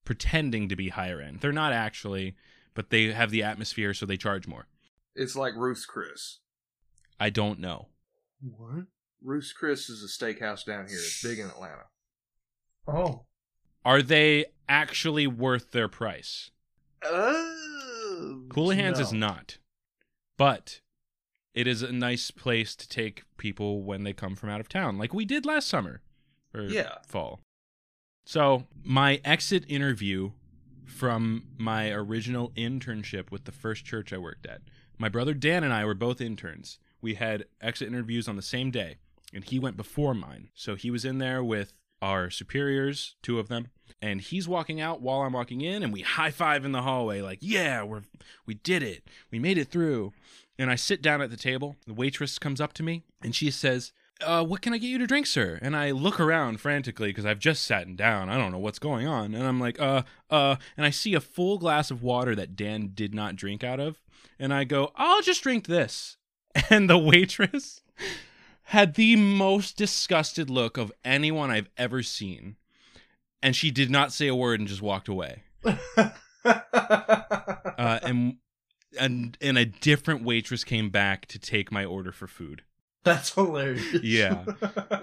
pretending 0.04 0.68
to 0.68 0.76
be 0.76 0.90
higher 0.90 1.20
end. 1.20 1.40
They're 1.40 1.50
not 1.50 1.72
actually, 1.72 2.36
but 2.74 2.90
they 2.90 3.12
have 3.12 3.30
the 3.30 3.42
atmosphere, 3.42 3.94
so 3.94 4.06
they 4.06 4.16
charge 4.16 4.46
more. 4.46 4.66
It's 5.16 5.34
like 5.34 5.54
Ruth's 5.56 5.86
Chris. 5.86 6.38
I 7.20 7.30
don't 7.30 7.60
know. 7.60 7.88
What? 8.40 8.86
Ruth's 9.22 9.52
Chris 9.52 9.90
is 9.90 10.02
a 10.02 10.08
steakhouse 10.08 10.64
down 10.64 10.86
here. 10.88 10.96
It's 10.96 11.22
big 11.22 11.38
in 11.38 11.46
Atlanta. 11.48 11.84
Oh. 12.88 13.26
Are 13.84 14.00
they 14.02 14.46
actually 14.68 15.26
worth 15.26 15.72
their 15.72 15.88
price? 15.88 16.50
Oh. 17.02 18.44
Hula 18.54 18.74
Hands 18.74 18.98
is 18.98 19.12
not, 19.12 19.58
but 20.38 20.80
it 21.54 21.66
is 21.66 21.82
a 21.82 21.92
nice 21.92 22.30
place 22.30 22.74
to 22.76 22.88
take 22.88 23.22
people 23.36 23.82
when 23.82 24.04
they 24.04 24.12
come 24.12 24.34
from 24.36 24.48
out 24.48 24.60
of 24.60 24.68
town, 24.68 24.96
like 24.98 25.12
we 25.12 25.24
did 25.24 25.44
last 25.44 25.68
summer 25.68 26.00
or 26.54 26.62
Yeah. 26.62 26.98
fall. 27.06 27.40
So 28.24 28.66
my 28.82 29.20
exit 29.24 29.64
interview 29.68 30.32
from 30.86 31.48
my 31.58 31.90
original 31.90 32.50
internship 32.52 33.30
with 33.30 33.44
the 33.44 33.52
first 33.52 33.84
church 33.84 34.12
I 34.12 34.18
worked 34.18 34.46
at. 34.46 34.62
My 34.98 35.08
brother 35.08 35.34
Dan 35.34 35.64
and 35.64 35.72
I 35.72 35.84
were 35.84 35.94
both 35.94 36.20
interns. 36.20 36.78
We 37.00 37.14
had 37.14 37.46
exit 37.60 37.88
interviews 37.88 38.28
on 38.28 38.36
the 38.36 38.42
same 38.42 38.70
day, 38.70 38.96
and 39.32 39.44
he 39.44 39.58
went 39.58 39.76
before 39.76 40.14
mine. 40.14 40.48
So 40.54 40.74
he 40.74 40.90
was 40.90 41.04
in 41.04 41.18
there 41.18 41.42
with 41.42 41.72
our 42.02 42.30
superiors, 42.30 43.16
two 43.22 43.38
of 43.38 43.48
them, 43.48 43.68
and 44.00 44.20
he's 44.20 44.48
walking 44.48 44.80
out 44.80 45.02
while 45.02 45.22
I'm 45.22 45.32
walking 45.32 45.60
in, 45.60 45.82
and 45.82 45.92
we 45.92 46.00
high 46.02 46.30
five 46.30 46.64
in 46.64 46.72
the 46.72 46.82
hallway, 46.82 47.20
like, 47.20 47.38
"Yeah, 47.42 47.82
we're 47.82 48.02
we 48.46 48.54
did 48.54 48.82
it, 48.82 49.04
we 49.30 49.38
made 49.38 49.58
it 49.58 49.68
through." 49.68 50.12
And 50.58 50.70
I 50.70 50.74
sit 50.74 51.00
down 51.00 51.22
at 51.22 51.30
the 51.30 51.38
table. 51.38 51.76
The 51.86 51.94
waitress 51.94 52.38
comes 52.38 52.60
up 52.60 52.74
to 52.74 52.82
me, 52.82 53.04
and 53.22 53.34
she 53.34 53.50
says, 53.50 53.92
uh, 54.22 54.44
what 54.44 54.60
can 54.60 54.72
I 54.72 54.78
get 54.78 54.88
you 54.88 54.98
to 54.98 55.06
drink, 55.06 55.26
sir? 55.26 55.58
And 55.62 55.76
I 55.76 55.90
look 55.90 56.20
around 56.20 56.60
frantically 56.60 57.08
because 57.08 57.26
I've 57.26 57.38
just 57.38 57.64
sat 57.64 57.96
down. 57.96 58.28
I 58.28 58.36
don't 58.36 58.52
know 58.52 58.58
what's 58.58 58.78
going 58.78 59.06
on. 59.06 59.34
And 59.34 59.46
I'm 59.46 59.60
like, 59.60 59.80
uh, 59.80 60.02
uh, 60.30 60.56
and 60.76 60.86
I 60.86 60.90
see 60.90 61.14
a 61.14 61.20
full 61.20 61.58
glass 61.58 61.90
of 61.90 62.02
water 62.02 62.34
that 62.36 62.56
Dan 62.56 62.90
did 62.94 63.14
not 63.14 63.36
drink 63.36 63.64
out 63.64 63.80
of. 63.80 64.00
And 64.38 64.52
I 64.52 64.64
go, 64.64 64.92
I'll 64.96 65.22
just 65.22 65.42
drink 65.42 65.66
this. 65.66 66.16
And 66.70 66.90
the 66.90 66.98
waitress 66.98 67.82
had 68.64 68.94
the 68.94 69.16
most 69.16 69.76
disgusted 69.76 70.50
look 70.50 70.76
of 70.76 70.92
anyone 71.04 71.50
I've 71.50 71.68
ever 71.76 72.02
seen. 72.02 72.56
And 73.42 73.56
she 73.56 73.70
did 73.70 73.90
not 73.90 74.12
say 74.12 74.28
a 74.28 74.34
word 74.34 74.60
and 74.60 74.68
just 74.68 74.82
walked 74.82 75.08
away. 75.08 75.42
Uh, 76.44 77.98
and, 78.02 78.36
and, 78.98 79.38
and 79.40 79.58
a 79.58 79.64
different 79.64 80.22
waitress 80.22 80.64
came 80.64 80.90
back 80.90 81.26
to 81.26 81.38
take 81.38 81.72
my 81.72 81.84
order 81.84 82.12
for 82.12 82.26
food. 82.26 82.62
That's 83.04 83.34
hilarious. 83.34 84.02
Yeah. 84.02 84.44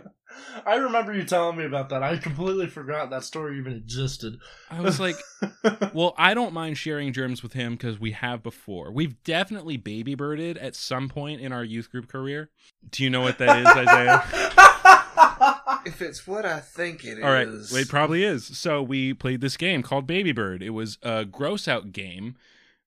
I 0.66 0.76
remember 0.76 1.16
you 1.16 1.24
telling 1.24 1.58
me 1.58 1.66
about 1.66 1.90
that. 1.90 2.04
I 2.04 2.18
completely 2.18 2.68
forgot 2.68 3.10
that 3.10 3.24
story 3.24 3.58
even 3.58 3.74
existed. 3.74 4.38
I 4.70 4.82
was 4.82 5.00
like, 5.00 5.16
Well, 5.94 6.14
I 6.18 6.34
don't 6.34 6.54
mind 6.54 6.78
sharing 6.78 7.12
germs 7.12 7.42
with 7.42 7.54
him 7.54 7.74
because 7.74 8.00
we 8.00 8.12
have 8.12 8.44
before. 8.44 8.92
We've 8.92 9.22
definitely 9.24 9.78
baby 9.78 10.14
birded 10.14 10.58
at 10.58 10.76
some 10.76 11.10
point 11.10 11.42
in 11.42 11.52
our 11.52 11.64
youth 11.64 11.90
group 11.90 12.08
career. 12.08 12.50
Do 12.92 13.04
you 13.04 13.10
know 13.10 13.22
what 13.22 13.40
that 13.40 13.60
is, 13.60 13.66
Isaiah? 13.66 14.24
If 15.86 16.02
it's 16.02 16.28
what 16.28 16.46
I 16.46 16.60
think 16.60 17.04
it 17.04 17.18
is, 17.20 17.24
All 17.24 17.32
right, 17.32 17.48
it 17.48 17.90
probably 17.90 18.24
is. 18.24 18.46
So 18.46 18.84
we 18.84 19.14
played 19.14 19.42
this 19.42 19.58
game 19.58 19.82
called 19.82 20.06
Baby 20.06 20.34
Bird. 20.34 20.62
It 20.62 20.72
was 20.72 20.98
a 21.02 21.24
gross 21.26 21.68
out 21.68 21.92
game, 21.94 22.36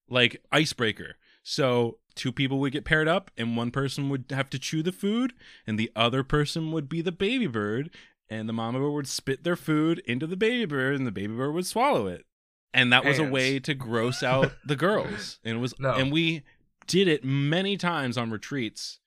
like 0.09 0.43
icebreaker. 0.53 1.17
So 1.51 1.99
two 2.15 2.31
people 2.31 2.61
would 2.61 2.71
get 2.73 2.85
paired 2.85 3.09
up, 3.09 3.29
and 3.37 3.57
one 3.57 3.73
person 3.73 4.09
would 4.09 4.27
have 4.31 4.49
to 4.51 4.59
chew 4.59 4.85
the 4.85 4.93
food, 4.93 5.33
and 5.67 5.77
the 5.77 5.91
other 5.97 6.23
person 6.23 6.71
would 6.71 6.89
be 6.89 7.03
the 7.03 7.11
baby 7.11 7.49
bird, 7.49 7.91
and 8.29 8.49
the 8.49 8.53
mama 8.53 8.79
bird 8.79 8.93
would 8.93 9.09
spit 9.09 9.43
their 9.43 9.57
food 9.57 10.01
into 10.07 10.29
the 10.29 10.37
baby 10.37 10.65
bird, 10.65 10.95
and 10.95 11.09
the 11.09 11.11
baby 11.11 11.35
bird 11.35 11.51
would 11.53 11.67
swallow 11.67 12.07
it. 12.07 12.25
And 12.73 12.93
that 12.93 13.05
was 13.05 13.19
a 13.19 13.25
way 13.25 13.59
to 13.59 13.75
gross 13.75 14.23
out 14.23 14.53
the 14.65 14.77
girls. 14.77 15.41
And 15.45 15.57
it 15.57 15.61
was, 15.61 15.75
No. 15.81 15.93
and 15.95 16.13
we 16.13 16.45
did 16.87 17.09
it 17.09 17.25
many 17.25 17.77
times 17.77 18.17
on 18.17 18.31
retreats. 18.31 19.01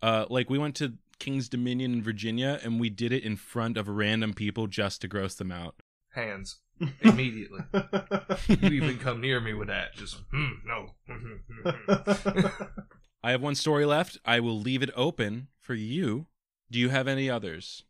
Uh, 0.00 0.24
like 0.30 0.48
we 0.48 0.56
went 0.56 0.76
to 0.76 0.94
Kings 1.18 1.50
Dominion 1.50 1.92
in 1.92 2.02
Virginia, 2.02 2.58
and 2.64 2.80
we 2.80 2.88
did 2.88 3.12
it 3.12 3.24
in 3.24 3.36
front 3.36 3.76
of 3.76 3.88
random 3.88 4.32
people 4.32 4.68
just 4.68 5.02
to 5.02 5.08
gross 5.08 5.34
them 5.34 5.52
out. 5.52 5.82
hands 6.14 6.60
immediately. 7.02 7.60
you 8.48 8.68
even 8.70 8.98
come 8.98 9.20
near 9.20 9.40
me 9.40 9.54
with 9.54 9.68
that. 9.68 9.94
Just 9.94 10.18
mm, 10.30 10.52
no. 10.64 10.90
I 13.22 13.32
have 13.32 13.42
one 13.42 13.54
story 13.54 13.84
left. 13.84 14.18
I 14.24 14.40
will 14.40 14.58
leave 14.58 14.82
it 14.82 14.90
open 14.96 15.48
for 15.60 15.74
you. 15.74 16.26
Do 16.70 16.78
you 16.78 16.88
have 16.88 17.08
any 17.08 17.28
others? 17.28 17.84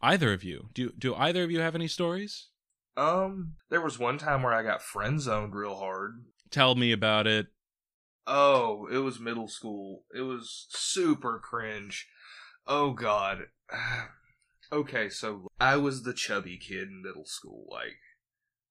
Either 0.00 0.32
of 0.32 0.42
you? 0.42 0.68
Do 0.74 0.92
do 0.98 1.14
either 1.14 1.44
of 1.44 1.50
you 1.50 1.60
have 1.60 1.74
any 1.74 1.88
stories? 1.88 2.48
um, 2.96 3.54
there 3.70 3.80
was 3.80 3.98
one 3.98 4.18
time 4.18 4.42
where 4.42 4.52
I 4.52 4.62
got 4.62 4.82
friend 4.82 5.20
zoned 5.20 5.54
real 5.54 5.76
hard. 5.76 6.24
Tell 6.50 6.74
me 6.74 6.92
about 6.92 7.26
it. 7.26 7.46
Oh, 8.26 8.86
it 8.92 8.98
was 8.98 9.18
middle 9.18 9.48
school. 9.48 10.04
It 10.14 10.20
was 10.20 10.66
super 10.70 11.40
cringe. 11.42 12.06
Oh 12.66 12.92
god. 12.92 13.46
okay, 14.72 15.08
so 15.08 15.48
I 15.58 15.76
was 15.76 16.02
the 16.02 16.12
chubby 16.12 16.58
kid 16.58 16.88
in 16.88 17.02
middle 17.02 17.24
school. 17.24 17.66
Like 17.70 17.98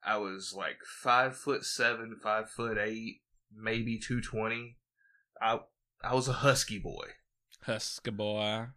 I 0.04 0.18
was 0.18 0.54
like 0.56 0.80
five 0.86 1.36
foot 1.38 1.64
seven, 1.66 2.16
five 2.22 2.50
foot 2.50 2.78
eight, 2.78 3.22
maybe 3.56 4.00
two 4.00 4.22
twenty. 4.22 4.78
I 5.42 5.60
I 6.04 6.16
was 6.16 6.28
a 6.28 6.34
husky 6.34 6.80
boy. 6.80 7.08
Husky 7.64 8.12
boy. 8.12 8.68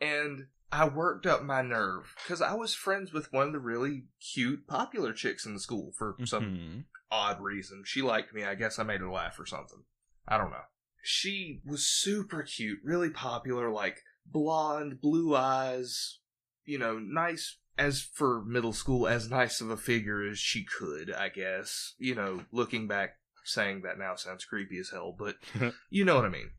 and 0.00 0.46
I 0.72 0.88
worked 0.88 1.26
up 1.26 1.42
my 1.42 1.62
nerve 1.62 2.14
because 2.22 2.40
I 2.40 2.54
was 2.54 2.74
friends 2.74 3.12
with 3.12 3.32
one 3.32 3.48
of 3.48 3.52
the 3.52 3.58
really 3.58 4.04
cute, 4.20 4.66
popular 4.68 5.12
chicks 5.12 5.44
in 5.44 5.52
the 5.52 5.60
school 5.60 5.92
for 5.98 6.16
some 6.24 6.44
Mhm. 6.44 6.84
odd 7.10 7.40
reason. 7.42 7.82
She 7.84 8.00
liked 8.02 8.32
me. 8.32 8.44
I 8.44 8.54
guess 8.54 8.78
I 8.78 8.84
made 8.84 9.00
her 9.00 9.10
laugh 9.10 9.38
or 9.40 9.46
something. 9.46 9.82
I 10.28 10.38
don't 10.38 10.50
know. 10.52 10.64
She 11.02 11.60
was 11.66 11.86
super 11.86 12.42
cute, 12.44 12.78
really 12.84 13.10
popular, 13.10 13.68
like 13.70 14.04
blonde, 14.24 15.00
blue 15.00 15.34
eyes, 15.34 16.20
you 16.64 16.78
know, 16.78 16.98
nice 16.98 17.58
as 17.80 18.02
for 18.02 18.44
middle 18.44 18.74
school, 18.74 19.08
as 19.08 19.30
nice 19.30 19.62
of 19.62 19.70
a 19.70 19.76
figure 19.76 20.22
as 20.22 20.38
she 20.38 20.64
could, 20.64 21.10
I 21.10 21.30
guess. 21.30 21.94
You 21.98 22.14
know, 22.14 22.44
looking 22.52 22.86
back, 22.86 23.16
saying 23.42 23.80
that 23.82 23.98
now 23.98 24.14
sounds 24.16 24.44
creepy 24.44 24.78
as 24.78 24.90
hell, 24.90 25.16
but 25.18 25.36
you 25.90 26.04
know 26.04 26.16
what 26.16 26.26
I 26.26 26.28
mean. 26.28 26.50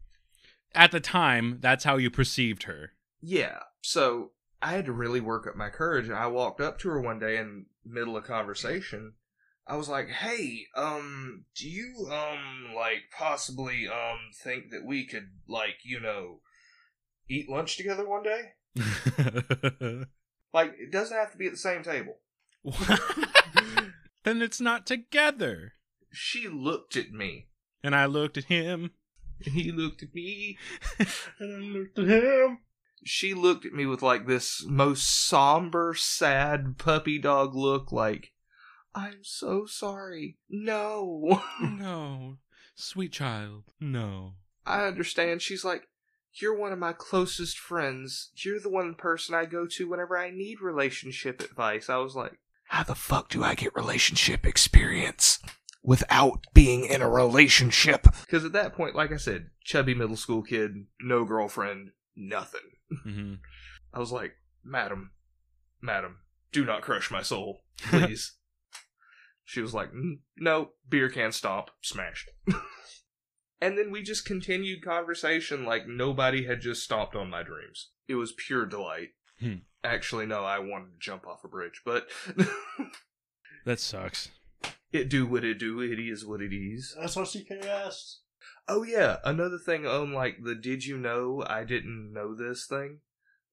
At 0.73 0.91
the 0.91 0.99
time, 0.99 1.59
that's 1.61 1.83
how 1.83 1.97
you 1.97 2.09
perceived 2.09 2.63
her. 2.63 2.93
Yeah. 3.21 3.59
So 3.81 4.31
I 4.63 4.71
had 4.71 4.85
to 4.85 4.91
really 4.91 5.21
work 5.21 5.45
up 5.45 5.55
my 5.55 5.69
courage. 5.69 6.09
I 6.09 6.25
walked 6.25 6.59
up 6.59 6.79
to 6.79 6.89
her 6.89 6.99
one 6.99 7.19
day 7.19 7.37
in 7.37 7.67
middle 7.85 8.17
of 8.17 8.23
conversation. 8.23 9.13
I 9.67 9.75
was 9.75 9.87
like, 9.87 10.09
"Hey, 10.09 10.65
um, 10.75 11.45
do 11.55 11.69
you 11.69 12.09
um 12.11 12.73
like 12.75 13.03
possibly 13.15 13.87
um 13.87 14.17
think 14.43 14.71
that 14.71 14.83
we 14.83 15.05
could 15.05 15.29
like 15.47 15.77
you 15.83 15.99
know 15.99 16.41
eat 17.29 17.47
lunch 17.47 17.77
together 17.77 18.07
one 18.09 18.23
day? 18.23 20.05
Like 20.53 20.75
it 20.77 20.91
doesn't 20.91 21.15
have 21.17 21.31
to 21.31 21.37
be 21.37 21.47
at 21.47 21.53
the 21.53 21.57
same 21.57 21.83
table." 21.83 22.17
then 24.23 24.41
it's 24.41 24.61
not 24.61 24.85
together. 24.85 25.73
She 26.11 26.47
looked 26.47 26.95
at 26.95 27.11
me. 27.11 27.47
And 27.83 27.95
I 27.95 28.05
looked 28.05 28.37
at 28.37 28.45
him. 28.45 28.91
And 29.43 29.55
he 29.55 29.71
looked 29.71 30.03
at 30.03 30.13
me. 30.13 30.57
and 30.99 31.07
I 31.39 31.79
looked 31.79 31.97
at 31.97 32.07
him. 32.07 32.59
She 33.03 33.33
looked 33.33 33.65
at 33.65 33.73
me 33.73 33.87
with 33.87 34.03
like 34.03 34.27
this 34.27 34.63
most 34.67 35.27
somber, 35.27 35.95
sad 35.95 36.77
puppy 36.77 37.17
dog 37.17 37.55
look. 37.55 37.91
Like, 37.91 38.33
I'm 38.93 39.23
so 39.23 39.65
sorry. 39.65 40.37
No. 40.49 41.41
No, 41.61 42.37
sweet 42.75 43.13
child. 43.13 43.63
No. 43.79 44.33
I 44.65 44.85
understand. 44.85 45.41
She's 45.41 45.65
like, 45.65 45.87
You're 46.33 46.57
one 46.57 46.71
of 46.71 46.79
my 46.79 46.93
closest 46.93 47.57
friends. 47.59 48.31
You're 48.35 48.59
the 48.59 48.69
one 48.69 48.95
person 48.95 49.35
I 49.35 49.45
go 49.45 49.65
to 49.67 49.89
whenever 49.89 50.17
I 50.17 50.31
need 50.31 50.61
relationship 50.61 51.41
advice. 51.41 51.89
I 51.89 51.97
was 51.97 52.15
like, 52.15 52.39
How 52.67 52.83
the 52.83 52.95
fuck 52.95 53.29
do 53.29 53.43
I 53.43 53.53
get 53.55 53.75
relationship 53.75 54.45
experience 54.45 55.39
without 55.83 56.45
being 56.53 56.85
in 56.85 57.01
a 57.01 57.09
relationship? 57.09 58.03
Because 58.25 58.45
at 58.45 58.53
that 58.53 58.73
point, 58.73 58.95
like 58.95 59.11
I 59.11 59.17
said, 59.17 59.49
chubby 59.63 59.93
middle 59.93 60.15
school 60.15 60.41
kid, 60.41 60.85
no 61.01 61.25
girlfriend, 61.25 61.91
nothing. 62.15 62.61
Mm-hmm. 63.05 63.33
I 63.93 63.99
was 63.99 64.11
like, 64.11 64.33
Madam, 64.63 65.11
Madam, 65.81 66.19
do 66.53 66.63
not 66.63 66.81
crush 66.81 67.11
my 67.11 67.21
soul, 67.23 67.63
please. 67.77 68.35
she 69.43 69.59
was 69.61 69.73
like, 69.73 69.91
"Mm, 69.91 70.19
No, 70.37 70.69
beer 70.87 71.09
can 71.09 71.31
stomp, 71.33 71.71
smashed. 71.81 72.29
and 73.61 73.77
then 73.77 73.91
we 73.91 74.01
just 74.01 74.25
continued 74.25 74.83
conversation 74.83 75.63
like 75.65 75.87
nobody 75.87 76.45
had 76.45 76.61
just 76.61 76.83
stomped 76.83 77.15
on 77.15 77.29
my 77.29 77.43
dreams. 77.43 77.91
It 78.07 78.15
was 78.15 78.33
pure 78.33 78.65
delight. 78.65 79.09
Hmm. 79.39 79.55
Actually, 79.83 80.25
no, 80.25 80.43
I 80.43 80.59
wanted 80.59 80.91
to 80.93 80.99
jump 80.99 81.25
off 81.27 81.43
a 81.43 81.47
bridge, 81.47 81.81
but 81.85 82.09
That 83.65 83.79
sucks. 83.79 84.29
it 84.91 85.09
do 85.09 85.25
what 85.25 85.43
it 85.43 85.59
do. 85.59 85.79
It 85.81 85.99
is 85.99 86.25
what 86.25 86.41
it 86.41 86.53
is. 86.53 86.95
SRCKS. 86.99 88.17
Oh 88.67 88.83
yeah, 88.83 89.17
another 89.23 89.57
thing 89.57 89.85
on 89.85 90.13
like 90.13 90.37
the 90.43 90.55
did 90.55 90.85
you 90.85 90.97
know 90.97 91.43
I 91.47 91.63
didn't 91.63 92.11
know 92.13 92.35
this 92.35 92.65
thing? 92.65 92.99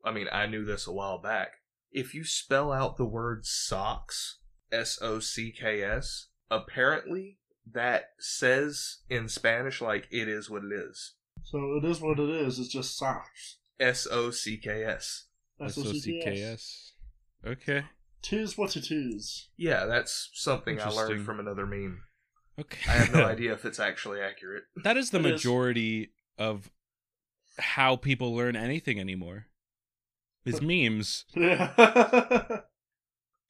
I 0.05 0.13
mean, 0.13 0.29
I 0.33 0.47
knew 0.47 0.65
this 0.65 0.87
a 0.87 0.93
while 0.93 1.19
back. 1.21 1.53
If 1.91 2.15
you 2.15 2.25
spell 2.25 2.73
out 2.73 2.97
the 2.97 3.07
word 3.07 3.45
socks, 3.45 4.39
S 4.71 4.99
O 5.03 5.19
C 5.19 5.53
K 5.53 5.83
S, 5.83 6.29
apparently 6.51 7.39
that 7.73 8.11
says 8.19 8.99
in 9.09 9.29
Spanish 9.29 9.81
like 9.81 10.07
it 10.11 10.29
is 10.29 10.49
what 10.51 10.65
it 10.65 10.73
is. 10.73 11.15
So 11.45 11.77
it 11.83 11.85
is 11.85 12.01
what 12.01 12.19
it 12.19 12.29
is. 12.29 12.59
It's 12.59 12.69
just 12.69 12.97
socks. 12.97 13.59
S 13.81 14.07
O 14.11 14.31
C 14.31 14.57
K 14.57 14.85
S. 14.85 15.27
S-O-C-K-S. 15.61 16.93
Okay. 17.47 17.85
Tis 18.23 18.57
what 18.59 18.77
it 18.77 18.91
is. 18.91 19.49
Yeah, 19.57 19.87
that's 19.87 20.31
something 20.35 20.81
I 20.81 20.89
learned 20.89 21.25
from 21.25 21.41
another 21.41 21.67
meme. 21.67 22.03
Okay. 22.59 22.79
I 22.89 22.93
have 22.95 23.13
no 23.13 23.25
idea 23.27 23.53
if 23.53 23.65
it's 23.65 23.81
actually 23.81 24.21
accurate. 24.21 24.65
That 24.85 24.97
is 24.97 25.11
the 25.11 25.19
It 25.19 25.27
is. 25.27 25.33
majority 25.33 26.13
of 26.37 26.71
how 27.59 27.97
people 27.97 28.35
learn 28.35 28.57
anything 28.57 28.99
anymore. 29.01 29.47
Is 30.45 30.63
memes. 30.63 31.25
Yeah. 31.35 31.73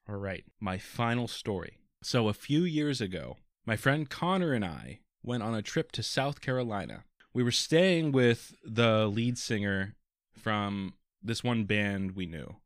All 0.09 0.17
right, 0.17 0.45
my 0.59 0.79
final 0.79 1.29
story. 1.29 1.79
So, 2.03 2.29
a 2.29 2.33
few 2.33 2.63
years 2.65 3.01
ago, 3.01 3.37
my 3.69 3.77
friend 3.77 4.09
Connor 4.09 4.55
and 4.55 4.65
I 4.65 5.01
went 5.23 5.43
on 5.43 5.55
a 5.55 5.61
trip 5.61 5.93
to 5.93 6.03
South 6.03 6.41
Carolina. 6.41 7.05
We 7.35 7.43
were 7.43 7.51
staying 7.51 8.13
with 8.13 8.55
the 8.65 9.07
lead 9.07 9.37
singer 9.37 9.95
from 10.33 10.95
this 11.23 11.45
one 11.45 11.65
band 11.65 12.13
we 12.13 12.25
knew, 12.25 12.57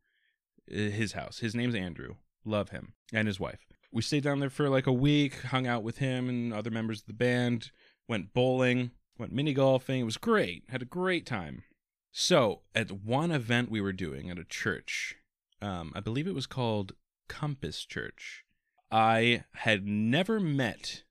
uh, 0.70 0.76
his 0.76 1.14
house. 1.14 1.40
His 1.40 1.56
name's 1.56 1.74
Andrew. 1.74 2.14
Love 2.44 2.68
him 2.68 2.94
and 3.12 3.26
his 3.26 3.40
wife. 3.40 3.66
We 3.90 4.00
stayed 4.00 4.22
down 4.22 4.38
there 4.38 4.48
for 4.48 4.68
like 4.68 4.86
a 4.86 4.92
week, 4.92 5.42
hung 5.42 5.66
out 5.66 5.82
with 5.82 5.98
him 5.98 6.28
and 6.28 6.54
other 6.54 6.70
members 6.70 7.00
of 7.00 7.06
the 7.06 7.14
band, 7.14 7.72
went 8.06 8.32
bowling, 8.32 8.92
went 9.18 9.32
mini 9.32 9.54
golfing. 9.54 10.02
It 10.02 10.04
was 10.04 10.16
great. 10.16 10.62
Had 10.68 10.82
a 10.82 10.86
great 10.86 11.26
time. 11.26 11.64
So, 12.12 12.60
at 12.76 12.92
one 12.92 13.32
event 13.32 13.72
we 13.72 13.80
were 13.80 13.92
doing 13.92 14.30
at 14.30 14.38
a 14.38 14.44
church, 14.44 15.16
um, 15.60 15.90
I 15.96 16.00
believe 16.00 16.28
it 16.28 16.34
was 16.34 16.46
called 16.46 16.92
Compass 17.26 17.84
Church. 17.84 18.44
I 18.92 19.44
had 19.54 19.86
never 19.86 20.38
met 20.38 21.02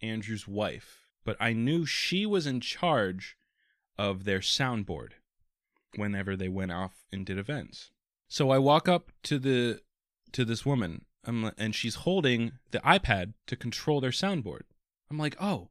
Andrew's 0.00 0.48
wife, 0.48 1.06
but 1.22 1.36
I 1.38 1.52
knew 1.52 1.84
she 1.84 2.24
was 2.24 2.46
in 2.46 2.60
charge 2.60 3.36
of 3.98 4.24
their 4.24 4.40
soundboard 4.40 5.10
whenever 5.96 6.34
they 6.34 6.48
went 6.48 6.72
off 6.72 7.04
and 7.12 7.26
did 7.26 7.36
events. 7.36 7.90
So 8.26 8.50
I 8.50 8.58
walk 8.58 8.88
up 8.88 9.12
to 9.24 9.38
the 9.38 9.82
to 10.32 10.44
this 10.44 10.66
woman, 10.66 11.04
I'm, 11.24 11.52
and 11.58 11.74
she's 11.74 11.96
holding 11.96 12.52
the 12.70 12.80
iPad 12.80 13.34
to 13.46 13.56
control 13.56 14.00
their 14.00 14.10
soundboard. 14.10 14.62
I'm 15.10 15.18
like, 15.18 15.36
"Oh, 15.40 15.70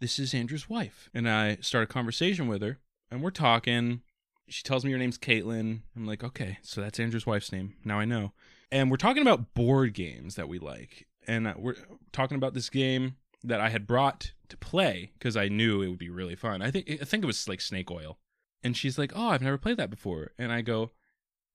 this 0.00 0.18
is 0.18 0.34
Andrew's 0.34 0.68
wife." 0.68 1.08
And 1.14 1.28
I 1.28 1.56
start 1.56 1.84
a 1.84 1.92
conversation 1.92 2.48
with 2.48 2.60
her, 2.62 2.80
and 3.10 3.22
we're 3.22 3.30
talking. 3.30 4.02
She 4.48 4.62
tells 4.62 4.84
me 4.84 4.92
her 4.92 4.98
name's 4.98 5.16
Caitlin. 5.16 5.82
I'm 5.96 6.06
like, 6.06 6.22
"Okay, 6.24 6.58
so 6.62 6.80
that's 6.80 7.00
Andrew's 7.00 7.26
wife's 7.26 7.52
name. 7.52 7.76
Now 7.84 8.00
I 8.00 8.04
know." 8.04 8.32
And 8.70 8.90
we're 8.90 8.96
talking 8.96 9.22
about 9.22 9.54
board 9.54 9.94
games 9.94 10.34
that 10.36 10.48
we 10.48 10.58
like 10.58 11.06
and 11.26 11.52
we're 11.56 11.76
talking 12.12 12.36
about 12.36 12.54
this 12.54 12.70
game 12.70 13.16
that 13.42 13.60
i 13.60 13.68
had 13.68 13.86
brought 13.86 14.32
to 14.48 14.56
play 14.56 15.12
because 15.18 15.36
i 15.36 15.48
knew 15.48 15.82
it 15.82 15.88
would 15.88 15.98
be 15.98 16.10
really 16.10 16.36
fun 16.36 16.62
i 16.62 16.70
think 16.70 16.88
i 16.90 17.04
think 17.04 17.22
it 17.22 17.26
was 17.26 17.48
like 17.48 17.60
snake 17.60 17.90
oil 17.90 18.18
and 18.62 18.76
she's 18.76 18.98
like 18.98 19.12
oh 19.14 19.28
i've 19.28 19.42
never 19.42 19.58
played 19.58 19.76
that 19.76 19.90
before 19.90 20.32
and 20.38 20.52
i 20.52 20.60
go 20.60 20.90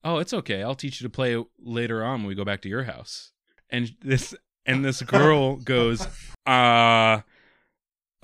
"Oh, 0.02 0.16
it's 0.18 0.32
okay. 0.32 0.62
I'll 0.62 0.74
teach 0.74 1.00
you 1.00 1.04
to 1.06 1.12
play 1.12 1.36
later 1.58 2.02
on 2.02 2.20
when 2.20 2.28
we 2.28 2.34
go 2.34 2.44
back 2.44 2.62
to 2.62 2.68
your 2.68 2.84
house." 2.84 3.32
And 3.68 3.94
this 4.00 4.34
and 4.66 4.84
this 4.84 5.02
girl 5.02 5.56
goes, 5.74 6.06
"Uh, 6.46 7.20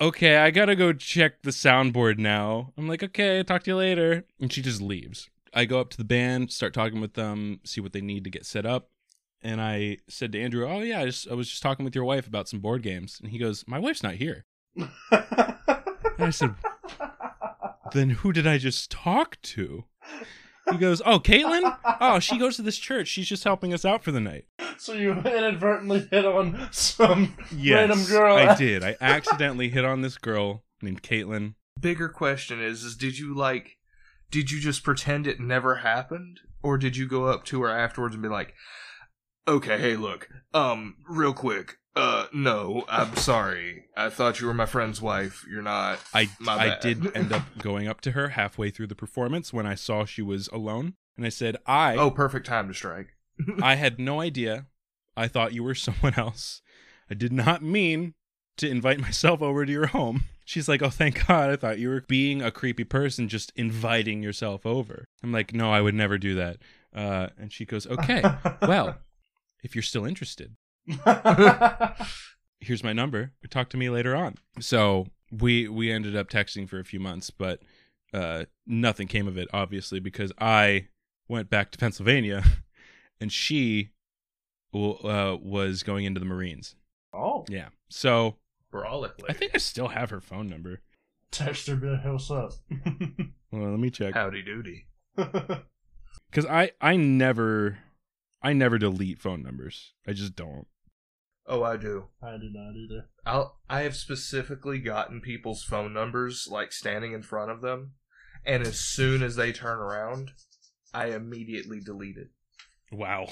okay, 0.01 0.37
I 0.37 0.51
gotta 0.51 0.75
go 0.75 0.93
check 0.93 1.43
the 1.43 1.51
soundboard 1.51 2.17
now." 2.17 2.73
I'm 2.77 2.87
like, 2.87 3.03
"Okay, 3.03 3.43
talk 3.43 3.63
to 3.63 3.71
you 3.71 3.77
later," 3.77 4.25
and 4.39 4.51
she 4.51 4.61
just 4.61 4.81
leaves. 4.81 5.29
I 5.53 5.65
go 5.65 5.79
up 5.79 5.89
to 5.91 5.97
the 5.97 6.03
band, 6.03 6.51
start 6.51 6.73
talking 6.73 7.01
with 7.01 7.13
them, 7.13 7.59
see 7.63 7.81
what 7.81 7.93
they 7.93 8.01
need 8.01 8.23
to 8.23 8.29
get 8.29 8.45
set 8.45 8.65
up. 8.65 8.89
And 9.41 9.61
I 9.61 9.97
said 10.09 10.31
to 10.31 10.41
Andrew, 10.41 10.67
"Oh 10.67 10.79
yeah, 10.79 11.01
I, 11.01 11.05
just, 11.05 11.29
I 11.29 11.33
was 11.33 11.49
just 11.49 11.61
talking 11.61 11.85
with 11.85 11.95
your 11.95 12.05
wife 12.05 12.27
about 12.27 12.49
some 12.49 12.59
board 12.59 12.81
games." 12.81 13.19
And 13.21 13.31
he 13.31 13.37
goes, 13.37 13.63
"My 13.67 13.79
wife's 13.79 14.03
not 14.03 14.15
here." 14.15 14.45
And 14.75 14.89
I 16.19 16.31
said, 16.31 16.55
"Then 17.93 18.09
who 18.09 18.33
did 18.33 18.47
I 18.47 18.57
just 18.57 18.89
talk 18.89 19.39
to?" 19.43 19.85
He 20.71 20.77
goes, 20.77 21.01
"Oh, 21.05 21.19
Caitlin. 21.19 21.77
Oh, 22.01 22.19
she 22.19 22.37
goes 22.37 22.55
to 22.55 22.61
this 22.63 22.77
church. 22.77 23.07
She's 23.07 23.27
just 23.27 23.43
helping 23.43 23.73
us 23.73 23.85
out 23.85 24.03
for 24.03 24.11
the 24.11 24.19
night." 24.19 24.45
so 24.79 24.93
you 24.93 25.11
inadvertently 25.11 26.07
hit 26.11 26.25
on 26.25 26.69
some 26.71 27.35
random 27.51 28.03
girl. 28.05 28.37
I 28.37 28.55
did. 28.55 28.83
I 28.83 28.95
accidentally 29.01 29.69
hit 29.69 29.85
on 29.85 30.01
this 30.01 30.17
girl 30.17 30.63
named 30.81 31.03
Caitlin. 31.03 31.55
Bigger 31.79 32.09
question 32.09 32.61
is: 32.61 32.83
is 32.83 32.95
did 32.95 33.17
you 33.19 33.35
like? 33.35 33.76
Did 34.29 34.51
you 34.51 34.59
just 34.59 34.83
pretend 34.83 35.25
it 35.27 35.39
never 35.39 35.75
happened, 35.75 36.41
or 36.61 36.77
did 36.77 36.97
you 36.97 37.07
go 37.07 37.25
up 37.25 37.45
to 37.45 37.61
her 37.63 37.69
afterwards 37.69 38.15
and 38.15 38.21
be 38.21 38.29
like, 38.29 38.53
"Okay, 39.47 39.77
hey, 39.79 39.95
look, 39.95 40.29
um, 40.53 40.97
real 41.07 41.33
quick, 41.33 41.77
uh, 41.97 42.27
no, 42.31 42.85
I'm 42.87 43.15
sorry. 43.15 43.85
I 43.95 44.09
thought 44.09 44.39
you 44.39 44.45
were 44.45 44.53
my 44.53 44.67
friend's 44.67 45.01
wife. 45.01 45.43
You're 45.49 45.63
not. 45.63 45.99
I 46.13 46.29
I 46.47 46.77
did 46.79 47.15
end 47.15 47.33
up 47.33 47.43
going 47.57 47.87
up 47.87 48.01
to 48.01 48.11
her 48.11 48.29
halfway 48.29 48.69
through 48.69 48.87
the 48.87 48.95
performance 48.95 49.51
when 49.51 49.65
I 49.65 49.73
saw 49.73 50.05
she 50.05 50.21
was 50.21 50.47
alone, 50.49 50.93
and 51.15 51.25
I 51.25 51.29
said, 51.29 51.57
"I 51.65 51.95
Oh, 51.95 52.11
perfect 52.11 52.45
time 52.45 52.67
to 52.67 52.73
strike. 52.75 53.15
I 53.63 53.75
had 53.83 53.99
no 53.99 54.21
idea. 54.21 54.67
I 55.15 55.27
thought 55.27 55.53
you 55.53 55.63
were 55.63 55.73
someone 55.73 56.13
else. 56.17 56.61
I 57.09 57.15
did 57.15 57.33
not 57.33 57.63
mean 57.63 58.13
to 58.57 58.69
invite 58.69 58.99
myself 59.07 59.41
over 59.41 59.65
to 59.65 59.71
your 59.71 59.87
home." 59.87 60.25
She's 60.45 60.69
like, 60.69 60.81
"Oh, 60.81 60.89
thank 60.89 61.27
God! 61.27 61.49
I 61.49 61.55
thought 61.55 61.79
you 61.79 61.89
were 61.89 62.01
being 62.07 62.41
a 62.41 62.51
creepy 62.51 62.83
person, 62.83 63.27
just 63.27 63.51
inviting 63.55 64.23
yourself 64.23 64.65
over." 64.65 65.05
I'm 65.23 65.31
like, 65.31 65.53
"No, 65.53 65.71
I 65.71 65.81
would 65.81 65.95
never 65.95 66.17
do 66.17 66.35
that." 66.35 66.57
Uh, 66.95 67.27
and 67.37 67.51
she 67.51 67.65
goes, 67.65 67.85
"Okay, 67.87 68.23
well, 68.61 68.97
if 69.63 69.75
you're 69.75 69.81
still 69.81 70.05
interested." 70.05 70.55
here's 72.59 72.83
my 72.83 72.93
number 72.93 73.31
talk 73.49 73.69
to 73.69 73.77
me 73.77 73.89
later 73.89 74.15
on 74.15 74.35
so 74.59 75.05
we 75.31 75.67
we 75.67 75.91
ended 75.91 76.15
up 76.15 76.29
texting 76.29 76.67
for 76.67 76.79
a 76.79 76.85
few 76.85 76.99
months 76.99 77.29
but 77.29 77.61
uh 78.13 78.45
nothing 78.65 79.07
came 79.07 79.27
of 79.27 79.37
it 79.37 79.47
obviously 79.53 79.99
because 79.99 80.31
i 80.39 80.87
went 81.27 81.49
back 81.49 81.71
to 81.71 81.77
pennsylvania 81.77 82.43
and 83.21 83.31
she 83.31 83.89
uh 84.73 85.35
was 85.41 85.83
going 85.83 86.05
into 86.05 86.19
the 86.19 86.25
marines 86.25 86.75
oh, 87.13 87.45
yeah 87.49 87.69
so 87.89 88.35
Brolic 88.71 89.13
i 89.29 89.33
think 89.33 89.51
i 89.55 89.57
still 89.57 89.89
have 89.89 90.09
her 90.09 90.21
phone 90.21 90.47
number 90.47 90.81
text 91.31 91.67
her, 91.67 91.75
be 91.75 91.87
like, 91.87 92.01
"Hey, 92.01 92.09
what's 92.09 92.31
up?" 92.31 92.51
well 93.51 93.71
let 93.71 93.79
me 93.79 93.89
check 93.89 94.13
Howdy 94.13 94.43
doody. 94.43 94.87
because 95.15 96.45
i 96.49 96.71
i 96.81 96.95
never 96.95 97.79
i 98.41 98.53
never 98.53 98.77
delete 98.77 99.19
phone 99.19 99.43
numbers 99.43 99.93
i 100.07 100.13
just 100.13 100.35
don't 100.35 100.67
Oh, 101.49 101.63
I 101.63 101.77
do. 101.77 102.07
I 102.21 102.31
do 102.31 102.49
not 102.51 102.75
either. 102.75 103.05
I'll, 103.25 103.57
I 103.69 103.83
have 103.83 103.95
specifically 103.95 104.79
gotten 104.79 105.21
people's 105.21 105.63
phone 105.63 105.93
numbers 105.93 106.45
like 106.51 106.73
standing 106.73 107.13
in 107.13 107.21
front 107.23 107.51
of 107.51 107.61
them, 107.61 107.93
and 108.45 108.63
as 108.63 108.81
soon 108.81 109.23
as 109.23 109.37
they 109.37 109.53
turn 109.53 109.77
around, 109.77 110.31
I 110.93 111.07
immediately 111.07 111.79
delete 111.79 112.17
it. 112.17 112.31
wow 112.91 113.27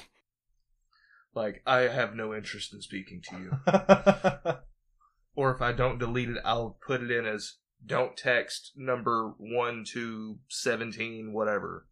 Like 1.33 1.61
I 1.65 1.79
have 1.81 2.15
no 2.15 2.33
interest 2.33 2.73
in 2.73 2.81
speaking 2.81 3.21
to 3.29 3.37
you. 3.37 3.51
Or 5.35 5.53
if 5.53 5.61
I 5.61 5.71
don't 5.71 5.99
delete 5.99 6.29
it, 6.29 6.37
I'll 6.45 6.77
put 6.85 7.01
it 7.01 7.11
in 7.11 7.25
as 7.25 7.55
don't 7.85 8.17
text 8.17 8.71
number 8.75 9.33
one 9.37 9.83
to 9.93 10.39
seventeen, 10.47 11.33
whatever. 11.33 11.87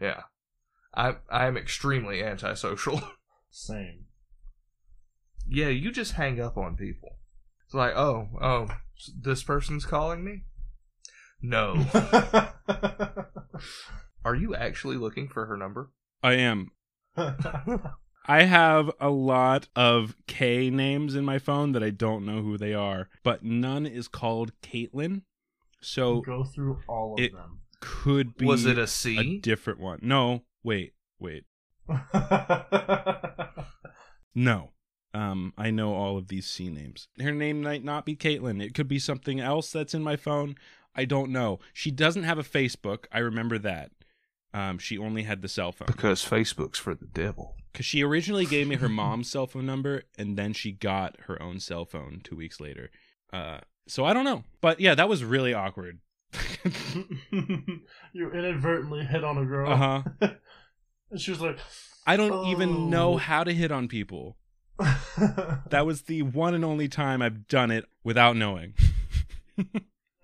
Yeah, 0.00 0.22
I 0.94 1.16
I 1.30 1.46
am 1.46 1.56
extremely 1.56 2.22
antisocial. 2.22 3.00
Same. 3.50 4.06
yeah, 5.48 5.68
you 5.68 5.90
just 5.90 6.12
hang 6.12 6.40
up 6.40 6.56
on 6.58 6.76
people. 6.76 7.18
It's 7.64 7.74
like, 7.74 7.96
oh, 7.96 8.28
oh, 8.40 8.68
this 9.18 9.42
person's 9.42 9.86
calling 9.86 10.24
me. 10.24 10.42
No, 11.40 11.74
are 14.24 14.34
you 14.34 14.54
actually 14.54 14.96
looking 14.96 15.28
for 15.28 15.46
her 15.46 15.56
number? 15.56 15.90
i 16.22 16.32
am 16.34 16.70
I 18.28 18.42
have 18.44 18.90
a 19.00 19.10
lot 19.10 19.68
of 19.76 20.16
K 20.26 20.68
names 20.70 21.14
in 21.14 21.24
my 21.24 21.38
phone 21.38 21.72
that 21.72 21.82
I 21.82 21.90
don't 21.90 22.26
know 22.26 22.42
who 22.42 22.58
they 22.58 22.74
are, 22.74 23.08
but 23.22 23.44
none 23.44 23.86
is 23.86 24.08
called 24.08 24.52
Caitlin. 24.62 25.22
So 25.80 26.20
Go 26.22 26.42
through 26.44 26.80
all 26.88 27.14
of 27.14 27.20
It- 27.20 27.32
them. 27.32 27.60
could 27.80 28.36
be 28.36 28.46
Was 28.46 28.64
it 28.64 28.78
a 28.78 28.86
C? 28.86 29.36
A 29.36 29.38
different 29.40 29.78
one. 29.78 30.00
No, 30.02 30.42
wait, 30.64 30.94
wait. 31.18 31.44
No. 34.34 34.72
Um, 35.14 35.54
I 35.56 35.70
know 35.70 35.94
all 35.94 36.18
of 36.18 36.28
these 36.28 36.46
C 36.46 36.68
names. 36.68 37.08
Her 37.18 37.32
name 37.32 37.62
might 37.62 37.82
not 37.82 38.04
be 38.04 38.14
Caitlin. 38.14 38.62
It 38.62 38.74
could 38.74 38.86
be 38.88 38.98
something 38.98 39.40
else 39.40 39.72
that's 39.72 39.94
in 39.94 40.02
my 40.02 40.16
phone. 40.16 40.56
I 40.94 41.06
don't 41.06 41.30
know. 41.32 41.58
She 41.72 41.90
doesn't 41.90 42.24
have 42.24 42.38
a 42.38 42.42
Facebook. 42.42 43.06
I 43.10 43.20
remember 43.20 43.56
that. 43.60 43.92
Um, 44.56 44.78
she 44.78 44.96
only 44.96 45.24
had 45.24 45.42
the 45.42 45.48
cell 45.48 45.70
phone. 45.72 45.86
because 45.86 46.24
Facebook's 46.24 46.78
for 46.78 46.94
the 46.94 47.04
devil. 47.06 47.56
Because 47.72 47.84
she 47.84 48.02
originally 48.02 48.46
gave 48.46 48.66
me 48.66 48.76
her 48.76 48.88
mom's 48.88 49.30
cell 49.30 49.46
phone 49.46 49.66
number, 49.66 50.04
and 50.16 50.36
then 50.38 50.52
she 50.54 50.72
got 50.72 51.16
her 51.26 51.40
own 51.42 51.60
cell 51.60 51.84
phone 51.84 52.20
two 52.24 52.36
weeks 52.36 52.58
later. 52.60 52.90
Uh, 53.32 53.58
so 53.86 54.04
I 54.06 54.14
don't 54.14 54.24
know, 54.24 54.44
but 54.62 54.80
yeah, 54.80 54.94
that 54.94 55.08
was 55.08 55.22
really 55.24 55.52
awkward. 55.52 55.98
you 58.12 58.30
inadvertently 58.32 59.04
hit 59.04 59.24
on 59.24 59.38
a 59.38 59.44
girl. 59.44 59.70
uh 59.72 59.76
huh. 59.76 60.02
And 61.10 61.20
she 61.20 61.30
was 61.30 61.40
like, 61.40 61.58
I 62.06 62.16
don't 62.16 62.46
even 62.48 62.90
know 62.90 63.14
Oh. 63.14 63.16
how 63.18 63.44
to 63.44 63.52
hit 63.54 63.70
on 63.70 63.88
people. 63.88 64.36
That 65.70 65.86
was 65.86 66.02
the 66.02 66.22
one 66.22 66.54
and 66.54 66.64
only 66.64 66.88
time 66.88 67.22
I've 67.22 67.46
done 67.48 67.70
it 67.70 67.84
without 68.04 68.36
knowing. 68.36 68.74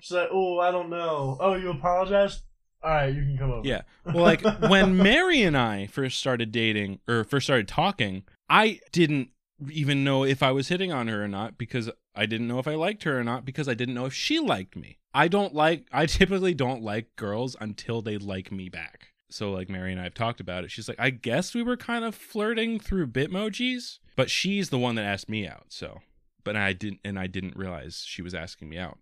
She's 0.00 0.12
like, 0.12 0.28
oh, 0.32 0.58
I 0.58 0.70
don't 0.70 0.90
know. 0.90 1.36
Oh, 1.40 1.54
you 1.54 1.70
apologized? 1.70 2.42
All 2.84 2.90
right, 2.90 3.14
you 3.14 3.22
can 3.22 3.38
come 3.38 3.50
over. 3.50 3.66
Yeah. 3.66 3.82
Well, 4.04 4.24
like 4.24 4.42
when 4.42 4.96
Mary 5.02 5.42
and 5.42 5.56
I 5.56 5.86
first 5.86 6.18
started 6.18 6.50
dating 6.50 6.98
or 7.08 7.24
first 7.24 7.46
started 7.46 7.68
talking, 7.68 8.24
I 8.48 8.80
didn't 8.90 9.28
even 9.70 10.02
know 10.02 10.24
if 10.24 10.42
I 10.42 10.50
was 10.50 10.68
hitting 10.68 10.92
on 10.92 11.08
her 11.08 11.22
or 11.22 11.28
not 11.28 11.56
because 11.56 11.90
I 12.14 12.26
didn't 12.26 12.48
know 12.48 12.58
if 12.58 12.66
I 12.66 12.74
liked 12.74 13.04
her 13.04 13.18
or 13.18 13.24
not 13.24 13.44
because 13.44 13.68
I 13.68 13.74
didn't 13.74 13.94
know 13.94 14.06
if 14.06 14.14
she 14.14 14.40
liked 14.40 14.76
me. 14.76 14.98
I 15.14 15.28
don't 15.28 15.54
like 15.54 15.86
I 15.92 16.06
typically 16.06 16.54
don't 16.54 16.82
like 16.82 17.14
girls 17.16 17.56
until 17.60 18.02
they 18.02 18.18
like 18.18 18.50
me 18.50 18.68
back. 18.68 19.08
So 19.30 19.50
like 19.50 19.68
Mary 19.68 19.92
and 19.92 20.00
I 20.00 20.04
have 20.04 20.14
talked 20.14 20.40
about 20.40 20.64
it. 20.64 20.70
She's 20.70 20.88
like, 20.88 21.00
I 21.00 21.10
guess 21.10 21.54
we 21.54 21.62
were 21.62 21.76
kind 21.76 22.04
of 22.04 22.14
flirting 22.14 22.78
through 22.78 23.06
Bitmojis, 23.08 23.98
but 24.16 24.30
she's 24.30 24.70
the 24.70 24.78
one 24.78 24.94
that 24.96 25.04
asked 25.04 25.28
me 25.28 25.46
out. 25.46 25.66
So, 25.68 26.00
but 26.44 26.54
I 26.56 26.72
didn't, 26.74 27.00
and 27.04 27.18
I 27.18 27.28
didn't 27.28 27.56
realize 27.56 28.04
she 28.06 28.20
was 28.20 28.34
asking 28.34 28.68
me 28.68 28.78
out. 28.78 28.98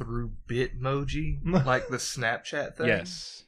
Through 0.00 0.32
Bitmoji, 0.48 1.40
like 1.66 1.88
the 1.88 1.98
Snapchat 1.98 2.76
thing. 2.76 2.86
Yes. 2.86 3.44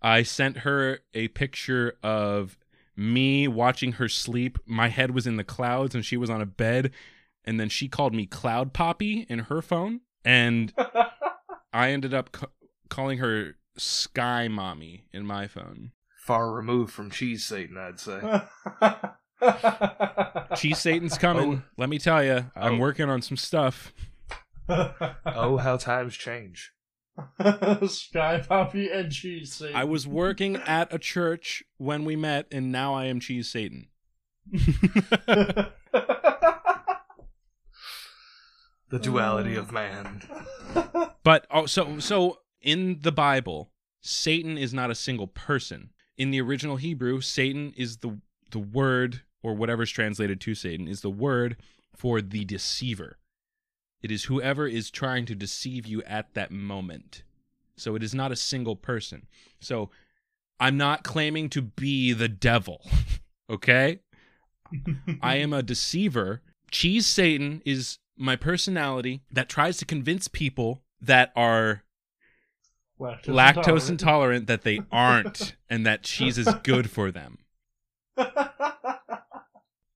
I 0.00 0.22
sent 0.22 0.58
her 0.58 1.00
a 1.12 1.28
picture 1.28 1.98
of 2.02 2.56
me 2.96 3.46
watching 3.46 3.92
her 3.92 4.08
sleep. 4.08 4.58
My 4.64 4.88
head 4.88 5.10
was 5.12 5.26
in 5.26 5.36
the 5.36 5.44
clouds 5.44 5.94
and 5.94 6.02
she 6.04 6.16
was 6.16 6.30
on 6.30 6.40
a 6.40 6.46
bed. 6.46 6.92
And 7.44 7.60
then 7.60 7.68
she 7.68 7.88
called 7.88 8.14
me 8.14 8.24
Cloud 8.24 8.72
Poppy 8.72 9.26
in 9.28 9.40
her 9.40 9.60
phone. 9.60 10.00
And 10.24 10.72
I 11.74 11.90
ended 11.90 12.14
up 12.14 12.32
ca- 12.32 12.46
calling 12.88 13.18
her 13.18 13.56
Sky 13.76 14.48
Mommy 14.48 15.04
in 15.12 15.26
my 15.26 15.46
phone. 15.46 15.92
Far 16.22 16.52
removed 16.52 16.90
from 16.92 17.10
cheese 17.10 17.44
Satan, 17.44 17.76
I'd 17.76 18.00
say. 18.00 18.18
Cheese 20.56 20.78
Satan's 20.78 21.18
coming. 21.18 21.62
Oh. 21.66 21.68
Let 21.76 21.88
me 21.90 21.98
tell 21.98 22.24
you, 22.24 22.46
I'm 22.56 22.76
Oh. 22.76 22.78
working 22.78 23.10
on 23.10 23.20
some 23.20 23.36
stuff. 23.36 23.92
Oh, 24.68 25.58
how 25.58 25.76
times 25.76 26.14
change. 26.16 26.72
Sky 27.86 28.42
Poppy 28.46 28.90
and 28.90 29.12
Cheese 29.12 29.54
Satan. 29.54 29.76
I 29.76 29.84
was 29.84 30.06
working 30.06 30.56
at 30.56 30.92
a 30.92 30.98
church 30.98 31.62
when 31.78 32.04
we 32.04 32.16
met, 32.16 32.46
and 32.50 32.72
now 32.72 32.94
I 32.94 33.04
am 33.04 33.20
Cheese 33.20 33.48
Satan. 33.48 33.88
The 38.94 39.00
duality 39.00 39.56
of 39.56 39.72
man. 39.72 40.22
But 41.24 41.48
oh, 41.50 41.66
so 41.66 41.98
so 41.98 42.38
in 42.62 43.00
the 43.02 43.10
Bible, 43.10 43.72
Satan 44.00 44.56
is 44.56 44.72
not 44.72 44.88
a 44.88 44.94
single 44.94 45.26
person. 45.26 45.90
In 46.16 46.30
the 46.30 46.40
original 46.40 46.76
Hebrew, 46.76 47.20
Satan 47.20 47.72
is 47.76 47.96
the 47.96 48.20
the 48.52 48.60
word 48.60 49.22
or 49.42 49.54
whatever's 49.54 49.90
translated 49.90 50.40
to 50.42 50.54
Satan 50.54 50.86
is 50.86 51.00
the 51.00 51.10
word 51.10 51.56
for 51.96 52.22
the 52.22 52.44
deceiver. 52.44 53.18
It 54.04 54.10
is 54.10 54.24
whoever 54.24 54.68
is 54.68 54.90
trying 54.90 55.24
to 55.24 55.34
deceive 55.34 55.86
you 55.86 56.02
at 56.02 56.34
that 56.34 56.50
moment. 56.50 57.22
So 57.78 57.94
it 57.94 58.02
is 58.02 58.14
not 58.14 58.32
a 58.32 58.36
single 58.36 58.76
person. 58.76 59.26
So 59.60 59.88
I'm 60.60 60.76
not 60.76 61.04
claiming 61.04 61.48
to 61.48 61.62
be 61.62 62.12
the 62.12 62.28
devil. 62.28 62.82
Okay? 63.50 64.00
I 65.20 65.36
am 65.36 65.52
a 65.52 65.62
deceiver. 65.62 66.40
Cheese 66.70 67.06
Satan 67.06 67.60
is 67.66 67.98
my 68.16 68.36
personality 68.36 69.20
that 69.30 69.50
tries 69.50 69.76
to 69.78 69.84
convince 69.84 70.28
people 70.28 70.82
that 70.98 71.30
are 71.36 71.84
lactose, 72.98 73.34
lactose 73.34 73.90
intolerant 73.90 74.46
that 74.46 74.62
they 74.62 74.80
aren't 74.90 75.56
and 75.68 75.84
that 75.84 76.04
cheese 76.04 76.38
is 76.38 76.48
good 76.62 76.90
for 76.90 77.10
them. 77.10 77.36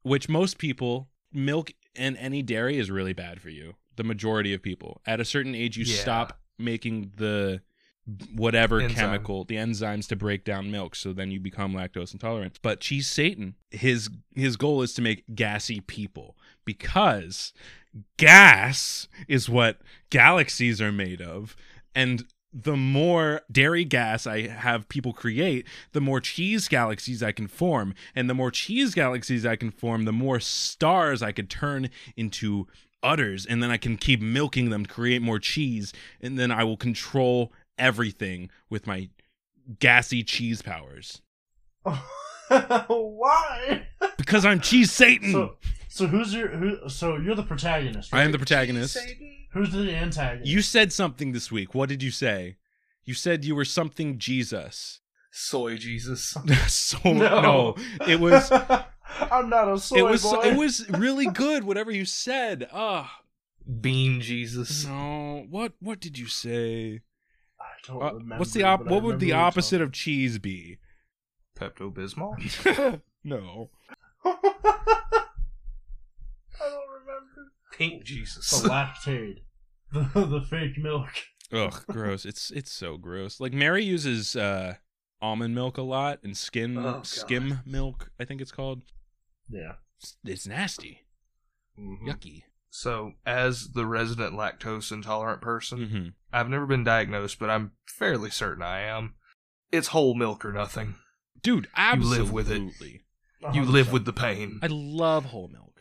Which 0.02 0.28
most 0.28 0.58
people, 0.58 1.08
milk 1.32 1.72
and 1.96 2.18
any 2.18 2.42
dairy 2.42 2.76
is 2.78 2.90
really 2.90 3.14
bad 3.14 3.40
for 3.40 3.48
you. 3.48 3.76
The 3.98 4.04
majority 4.04 4.54
of 4.54 4.62
people. 4.62 5.02
At 5.06 5.20
a 5.20 5.24
certain 5.24 5.54
age, 5.54 5.76
you 5.76 5.84
Yeah. 5.84 6.00
stop 6.00 6.40
making 6.58 7.12
the 7.16 7.60
whatever 8.34 8.80
Enzyme. 8.80 8.96
chemical, 8.96 9.44
the 9.44 9.56
enzymes 9.56 10.08
to 10.08 10.16
break 10.16 10.42
down 10.44 10.70
milk, 10.70 10.96
so 10.96 11.12
then 11.12 11.30
you 11.30 11.38
become 11.40 11.74
lactose 11.74 12.14
intolerant. 12.14 12.58
But 12.62 12.80
cheese 12.80 13.06
Satan, 13.06 13.56
his 13.70 14.08
his 14.34 14.56
goal 14.56 14.80
is 14.82 14.94
to 14.94 15.02
make 15.02 15.24
gassy 15.34 15.80
people 15.80 16.34
because 16.64 17.52
gas 18.16 19.08
is 19.26 19.48
what 19.48 19.80
galaxies 20.10 20.80
are 20.80 20.92
made 20.92 21.20
of, 21.20 21.56
and 21.94 22.24
the 22.50 22.76
more 22.76 23.42
dairy 23.52 23.84
gas 23.84 24.26
I 24.26 24.46
have 24.46 24.88
people 24.88 25.12
create, 25.12 25.66
the 25.92 26.00
more 26.00 26.20
cheese 26.20 26.66
galaxies 26.66 27.22
I 27.22 27.30
can 27.30 27.46
form. 27.46 27.94
And 28.14 28.28
the 28.30 28.34
more 28.34 28.50
cheese 28.50 28.94
galaxies 28.94 29.44
I 29.44 29.54
can 29.56 29.70
form, 29.70 30.06
the 30.06 30.12
more 30.14 30.40
stars 30.40 31.22
I 31.22 31.30
could 31.32 31.50
turn 31.50 31.90
into 32.16 32.66
udders. 33.02 33.46
And 33.46 33.62
then 33.62 33.70
I 33.70 33.76
can 33.76 33.96
keep 33.96 34.20
milking 34.20 34.70
them 34.70 34.84
to 34.86 34.92
create 34.92 35.22
more 35.22 35.38
cheese. 35.38 35.92
And 36.20 36.38
then 36.38 36.50
I 36.50 36.64
will 36.64 36.76
control 36.76 37.52
everything 37.78 38.50
with 38.68 38.86
my 38.86 39.10
gassy 39.78 40.22
cheese 40.22 40.62
powers. 40.62 41.20
Why? 42.88 43.86
Because 44.16 44.44
I'm 44.44 44.60
Cheese 44.60 44.90
Satan! 44.90 45.32
So, 45.32 45.56
so 45.88 46.06
who's 46.06 46.34
your 46.34 46.48
who? 46.48 46.88
So 46.88 47.16
you're 47.16 47.34
the 47.34 47.42
protagonist. 47.42 48.14
I 48.14 48.22
am 48.24 48.32
the 48.32 48.38
protagonist. 48.38 48.98
Who's 49.52 49.72
the 49.72 49.94
antagonist? 49.94 50.50
You 50.50 50.62
said 50.62 50.92
something 50.92 51.32
this 51.32 51.50
week. 51.50 51.74
What 51.74 51.88
did 51.88 52.02
you 52.02 52.10
say? 52.10 52.56
You 53.04 53.14
said 53.14 53.44
you 53.44 53.54
were 53.54 53.64
something 53.64 54.18
Jesus. 54.18 55.00
Soy 55.30 55.76
Jesus. 55.76 56.36
so 56.68 56.98
no. 57.12 57.74
it 58.06 58.20
was 58.20 58.50
I'm 59.32 59.48
not 59.50 59.68
a 59.72 59.78
soy 59.78 59.98
it 59.98 60.02
was 60.02 60.22
boy. 60.22 60.40
it 60.42 60.56
was 60.56 60.88
really 61.04 61.26
good 61.26 61.64
whatever 61.64 61.90
you 61.90 62.04
said 62.04 62.68
ah 62.72 63.20
Bean 63.80 64.20
Jesus. 64.20 64.84
no 64.86 65.46
what 65.50 65.72
what 65.80 66.00
did 66.00 66.18
you 66.18 66.26
say 66.26 67.00
I 67.60 67.64
don't 67.86 68.02
Uh, 68.02 68.12
remember. 68.14 68.36
what's 68.38 68.52
the 68.52 68.62
op- 68.62 68.84
what 68.86 69.02
would 69.02 69.20
the 69.20 69.26
remember 69.32 69.46
opposite 69.46 69.80
of 69.80 69.92
cheese 69.92 70.38
be 70.38 70.78
Pepto 71.58 71.92
Bismol. 71.92 73.00
no 73.24 73.70
I 74.24 74.36
don't 76.60 76.88
remember. 76.90 77.52
Pink 77.72 78.04
Jesus. 78.04 78.50
The 78.62 78.68
lactate, 78.68 79.38
the 79.92 80.00
the 80.26 80.40
fake 80.48 80.78
milk. 80.78 81.08
ugh 81.52 81.84
gross 81.88 82.24
it's 82.26 82.50
it's 82.50 82.70
so 82.70 82.98
gross 82.98 83.40
like 83.40 83.54
mary 83.54 83.82
uses 83.82 84.36
uh 84.36 84.74
almond 85.22 85.54
milk 85.54 85.78
a 85.78 85.82
lot 85.82 86.18
and 86.22 86.36
skin 86.36 86.76
Oh, 86.76 87.00
skim 87.02 87.60
milk 87.64 88.10
i 88.20 88.24
think 88.26 88.42
it's 88.42 88.52
called 88.52 88.82
Yeah. 89.50 89.74
it's, 89.98 90.16
it's 90.24 90.46
nasty 90.46 91.06
Mhm. 91.78 92.06
yucky 92.06 92.42
So, 92.70 93.12
as 93.24 93.70
the 93.72 93.86
resident 93.86 94.34
lactose 94.34 94.92
intolerant 94.92 95.40
person, 95.40 95.86
hmm 95.88 96.08
I've 96.32 96.50
never 96.50 96.66
been 96.66 96.84
diagnosed, 96.84 97.38
but 97.38 97.48
I'm 97.48 97.72
fairly 97.86 98.28
certain 98.30 98.62
I 98.62 98.80
am. 98.80 99.14
It's 99.72 99.88
whole 99.88 100.14
milk 100.14 100.44
or 100.44 100.52
nothing. 100.52 100.96
dude 101.42 101.68
absolutely. 101.76 102.16
You 102.18 102.22
live 102.24 102.32
with 102.32 102.50
it. 102.50 103.00
You 103.54 103.64
live 103.64 103.92
with 103.92 104.04
the 104.04 104.12
pain. 104.12 104.58
i 104.62 104.66
love 104.68 105.26
whole 105.26 105.48
milk 105.48 105.80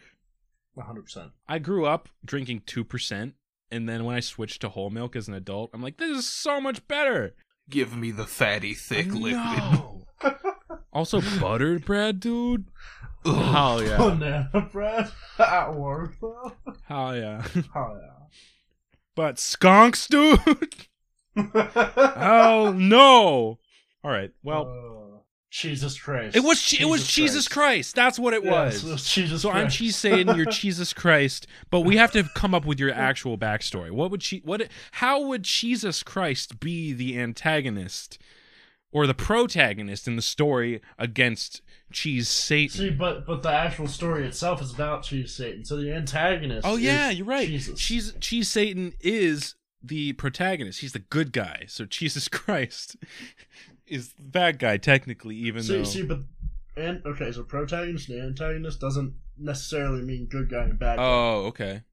100. 0.75 1.01
percent 1.01 1.31
I 1.47 1.57
grew 1.59 1.85
up 1.85 2.07
drinking 2.23 2.61
2%, 2.67 3.33
and 3.71 3.89
then 3.89 4.05
when 4.05 4.15
I 4.15 4.19
switched 4.21 4.61
to 4.61 4.69
whole 4.69 4.89
milk 4.91 5.15
as 5.15 5.27
an 5.27 5.33
adult, 5.33 5.71
I'm 5.73 5.81
like, 5.81 5.97
this 5.97 6.15
is 6.17 6.29
so 6.29 6.61
much 6.61 6.87
better. 6.87 7.35
Give 7.69 7.95
me 7.97 8.11
the 8.11 8.25
fatty, 8.27 8.73
thick 8.75 9.07
liquid. 9.13 9.93
also, 10.93 11.19
buttered 11.39 11.83
bread, 11.83 12.19
dude. 12.19 12.67
Ugh. 13.27 13.53
Hell 13.53 13.83
yeah. 13.87 13.97
Banana 13.97 14.69
bread 14.71 15.11
at 15.39 15.73
work 15.75 16.15
though. 16.21 16.53
Hell 16.85 17.15
yeah. 17.17 17.43
Oh 17.75 17.97
But 19.15 19.39
skunks, 19.39 20.07
dude? 20.07 20.39
yeah. 21.35 22.11
Hell 22.17 22.73
no. 22.73 23.59
All 24.03 24.11
right. 24.11 24.31
Well, 24.43 24.61
Uh, 24.67 25.17
Jesus 25.49 25.97
Christ. 25.99 26.35
it 26.35 26.41
was 26.43 26.73
it 26.79 26.85
was 26.85 27.07
Jesus 27.07 27.47
Christ. 27.47 27.95
That's 27.95 28.19
what 28.19 28.33
it 28.33 28.43
Yes, 28.43 28.53
was. 28.53 28.83
it 28.83 28.91
was 28.91 29.09
Jesus 29.13 29.41
So 29.41 29.49
I'm 29.49 29.61
Christ. 29.65 29.77
cheese 29.77 29.95
saying 29.95 30.27
you're 30.35 30.45
Jesus 30.45 30.93
Christ, 30.93 31.47
but 31.71 31.81
we 31.81 31.95
have 31.97 32.11
to 32.11 32.23
come 32.35 32.53
up 32.53 32.65
with 32.65 32.79
your 32.79 32.91
actual 32.93 33.37
backstory. 33.37 33.89
What 33.91 34.11
would 34.11 34.21
she? 34.23 34.39
What? 34.43 34.67
How 34.91 35.21
would 35.21 35.43
Jesus 35.43 36.03
Christ 36.03 36.59
be 36.59 36.91
the 36.93 37.17
antagonist 37.17 38.19
or 38.91 39.07
the 39.07 39.13
protagonist 39.13 40.07
in 40.07 40.15
the 40.15 40.21
story 40.21 40.81
against 40.97 41.61
Cheese 41.91 42.29
Satan? 42.29 42.77
See, 42.77 42.89
but 42.89 43.25
but 43.25 43.43
the 43.43 43.51
actual 43.51 43.87
story 43.87 44.25
itself 44.25 44.61
is 44.61 44.73
about 44.73 45.03
cheese 45.03 45.33
Satan. 45.33 45.65
So 45.65 45.77
the 45.77 45.93
antagonist. 45.93 46.65
Oh 46.65 46.75
yeah, 46.75 47.09
is 47.09 47.17
you're 47.17 47.27
right. 47.27 47.47
Jesus. 47.47 47.79
Cheese 47.79 48.13
Cheese 48.19 48.49
Satan 48.49 48.93
is 49.01 49.55
the 49.83 50.13
protagonist. 50.13 50.79
He's 50.79 50.93
the 50.93 50.99
good 50.99 51.31
guy. 51.31 51.65
So 51.67 51.85
Jesus 51.89 52.27
Christ 52.27 52.97
is 53.85 54.13
the 54.13 54.23
bad 54.23 54.59
guy 54.59 54.77
technically, 54.77 55.35
even 55.35 55.63
see, 55.63 55.77
though. 55.77 55.83
see, 55.83 56.03
but 56.03 56.19
and 56.75 57.01
okay, 57.05 57.31
so 57.31 57.43
protagonist 57.43 58.09
and 58.09 58.21
antagonist 58.21 58.79
doesn't 58.79 59.13
necessarily 59.37 60.01
mean 60.01 60.27
good 60.27 60.49
guy 60.49 60.63
and 60.63 60.79
bad 60.79 60.97
guy. 60.97 61.03
oh, 61.03 61.45
okay. 61.47 61.83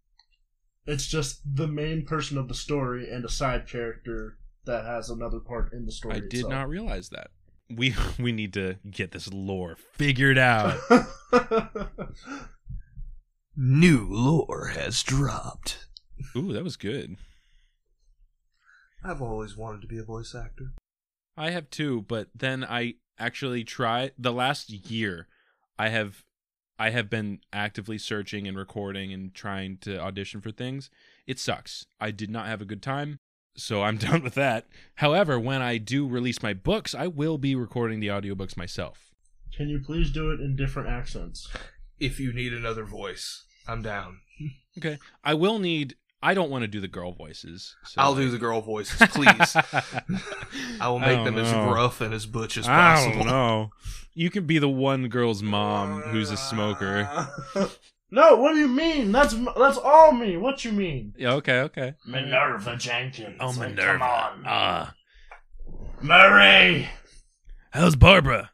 It's 0.87 1.07
just 1.07 1.41
the 1.47 1.67
main 1.67 2.05
person 2.05 2.37
of 2.37 2.49
the 2.49 2.55
story 2.55 3.11
and 3.11 3.25
a 3.25 3.31
side 3.31 3.67
character 3.67 4.37
that 4.67 4.85
has 4.85 5.11
another 5.11 5.41
part 5.41 5.73
in 5.73 5.87
the 5.87 5.93
story. 5.93 6.17
I 6.17 6.21
did 6.21 6.35
itself. 6.35 6.51
not 6.51 6.69
realize 6.69 7.11
that. 7.11 7.31
We 7.71 7.95
we 8.19 8.33
need 8.33 8.53
to 8.55 8.77
get 8.91 9.13
this 9.13 9.33
lore 9.33 9.77
figured 9.93 10.39
out. 10.39 10.79
New 13.57 14.07
lore 14.09 14.73
has 14.75 15.03
dropped. 15.03 15.87
Ooh, 16.37 16.53
that 16.53 16.65
was 16.65 16.77
good. 16.77 17.17
I've 19.05 19.23
always 19.23 19.57
wanted 19.57 19.83
to 19.83 19.87
be 19.87 19.99
a 19.99 20.05
voice 20.05 20.35
actor. 20.35 20.73
I 21.37 21.51
have 21.51 21.69
too, 21.71 22.03
but 22.03 22.29
then 22.35 22.65
I 22.65 22.95
actually 23.19 23.65
tried 23.65 24.13
the 24.19 24.33
last 24.33 24.71
year. 24.71 25.29
I 25.79 25.91
have 25.91 26.25
I 26.79 26.91
have 26.91 27.09
been 27.09 27.41
actively 27.53 27.99
searching 27.99 28.49
and 28.49 28.57
recording 28.57 29.13
and 29.13 29.33
trying 29.33 29.79
to 29.83 30.01
audition 30.01 30.41
for 30.41 30.51
things. 30.51 30.91
It 31.27 31.39
sucks. 31.39 31.87
I 32.01 32.11
did 32.11 32.31
not 32.31 32.47
have 32.47 32.61
a 32.61 32.67
good 32.67 32.83
time, 32.83 33.21
so 33.57 33.83
I'm 33.83 33.97
done 33.99 34.23
with 34.23 34.35
that. 34.35 34.67
However, 34.97 35.39
when 35.39 35.63
I 35.63 35.79
do 35.79 36.07
release 36.07 36.43
my 36.43 36.55
books, 36.55 36.95
I 36.95 37.07
will 37.07 37.39
be 37.39 37.55
recording 37.55 38.01
the 38.01 38.09
audiobooks 38.09 38.57
myself. 38.57 39.11
Can 39.57 39.69
you 39.69 39.81
please 39.81 40.11
do 40.11 40.31
it 40.31 40.41
in 40.41 40.57
different 40.57 40.89
accents? 40.89 41.49
If 42.01 42.19
you 42.19 42.33
need 42.33 42.53
another 42.53 42.85
voice, 42.85 43.45
I'm 43.69 43.83
down. 43.83 44.21
Okay. 44.77 44.99
I 45.23 45.35
will 45.35 45.61
need 45.61 45.95
I 46.21 46.35
don't 46.35 46.51
want 46.51 46.63
to 46.63 46.67
do 46.69 46.81
the 46.81 46.89
girl 46.89 47.13
voices. 47.13 47.77
So 47.85 48.01
I'll 48.01 48.17
do 48.17 48.29
the 48.29 48.39
girl 48.39 48.61
voices, 48.61 48.97
please. 49.11 49.57
I 50.81 50.89
will 50.89 50.99
make 50.99 51.19
I 51.21 51.25
them 51.25 51.37
don't 51.37 51.45
as 51.45 51.53
know. 51.53 51.71
rough 51.73 52.01
and 52.01 52.13
as 52.13 52.27
butch 52.27 52.57
as 52.57 52.67
I 52.67 52.95
possible. 52.97 53.19
don't 53.19 53.27
know. 53.27 53.71
You 54.15 54.31
can 54.31 54.47
be 54.47 54.59
the 54.59 54.69
one 54.69 55.07
girl's 55.09 55.43
mom 55.45 56.01
who's 56.01 56.31
a 56.33 56.37
smoker. 56.37 57.09
No, 58.15 58.37
what 58.37 58.53
do 58.53 58.59
you 58.59 58.69
mean? 58.69 59.11
That's 59.13 59.35
that's 59.57 59.77
all 59.79 60.13
me. 60.13 60.37
What 60.37 60.65
you 60.65 60.73
mean? 60.73 61.15
Yeah, 61.19 61.35
okay, 61.35 61.61
okay. 61.61 61.95
Minerva 62.07 62.77
Jenkins. 62.77 63.37
Oh, 63.41 63.49
like, 63.49 63.71
Minerva. 63.71 63.99
Come 63.99 64.03
on. 64.03 64.45
Ah. 64.47 64.95
Murray. 66.01 66.89
How's 67.71 67.97
Barbara? 67.97 68.51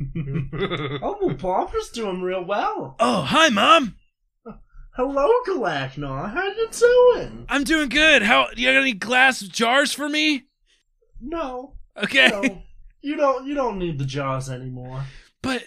oh, 1.02 1.18
well, 1.20 1.34
Barbara's 1.34 1.90
doing 1.90 2.22
real 2.22 2.44
well. 2.44 2.96
Oh, 2.98 3.22
hi, 3.22 3.48
mom. 3.50 3.96
Hello, 4.96 5.28
Galachnor. 5.46 6.32
How 6.32 6.46
you 6.48 6.68
doing? 6.72 7.46
I'm 7.48 7.64
doing 7.64 7.88
good. 7.88 8.22
How 8.22 8.48
you 8.56 8.66
got 8.66 8.80
any 8.80 8.92
glass 8.92 9.40
jars 9.40 9.92
for 9.92 10.08
me? 10.08 10.44
No, 11.20 11.74
Okay. 12.02 12.28
no, 12.28 12.62
you 13.02 13.16
don't. 13.16 13.46
You 13.46 13.54
don't 13.54 13.78
need 13.78 13.98
the 13.98 14.04
jars 14.06 14.48
anymore. 14.48 15.04
But 15.42 15.64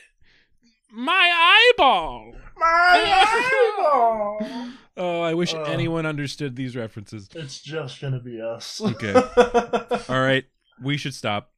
my 0.93 1.71
eyeball. 1.75 2.33
My 2.55 3.75
eyeball. 3.77 4.69
Oh, 4.95 5.21
I 5.21 5.33
wish 5.33 5.53
Uh. 5.53 5.63
anyone 5.63 6.05
understood 6.05 6.55
these 6.55 6.75
references. 6.75 7.27
It's 7.35 7.59
just 7.61 7.99
gonna 7.99 8.19
be 8.19 8.39
us. 8.39 8.79
Okay. 8.79 9.13
All 10.09 10.21
right, 10.21 10.45
we 10.81 10.97
should 10.97 11.15
stop. 11.15 11.51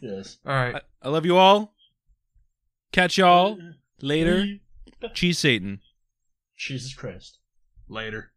yes. 0.00 0.38
All 0.44 0.52
right. 0.54 0.74
I, 0.74 0.80
I 1.02 1.08
love 1.08 1.24
you 1.24 1.36
all. 1.36 1.74
Catch 2.92 3.18
y'all 3.18 3.58
later. 4.02 4.46
Cheese 5.14 5.38
Satan. 5.38 5.80
Jesus 6.56 6.92
Christ. 6.94 7.38
Later. 7.88 8.32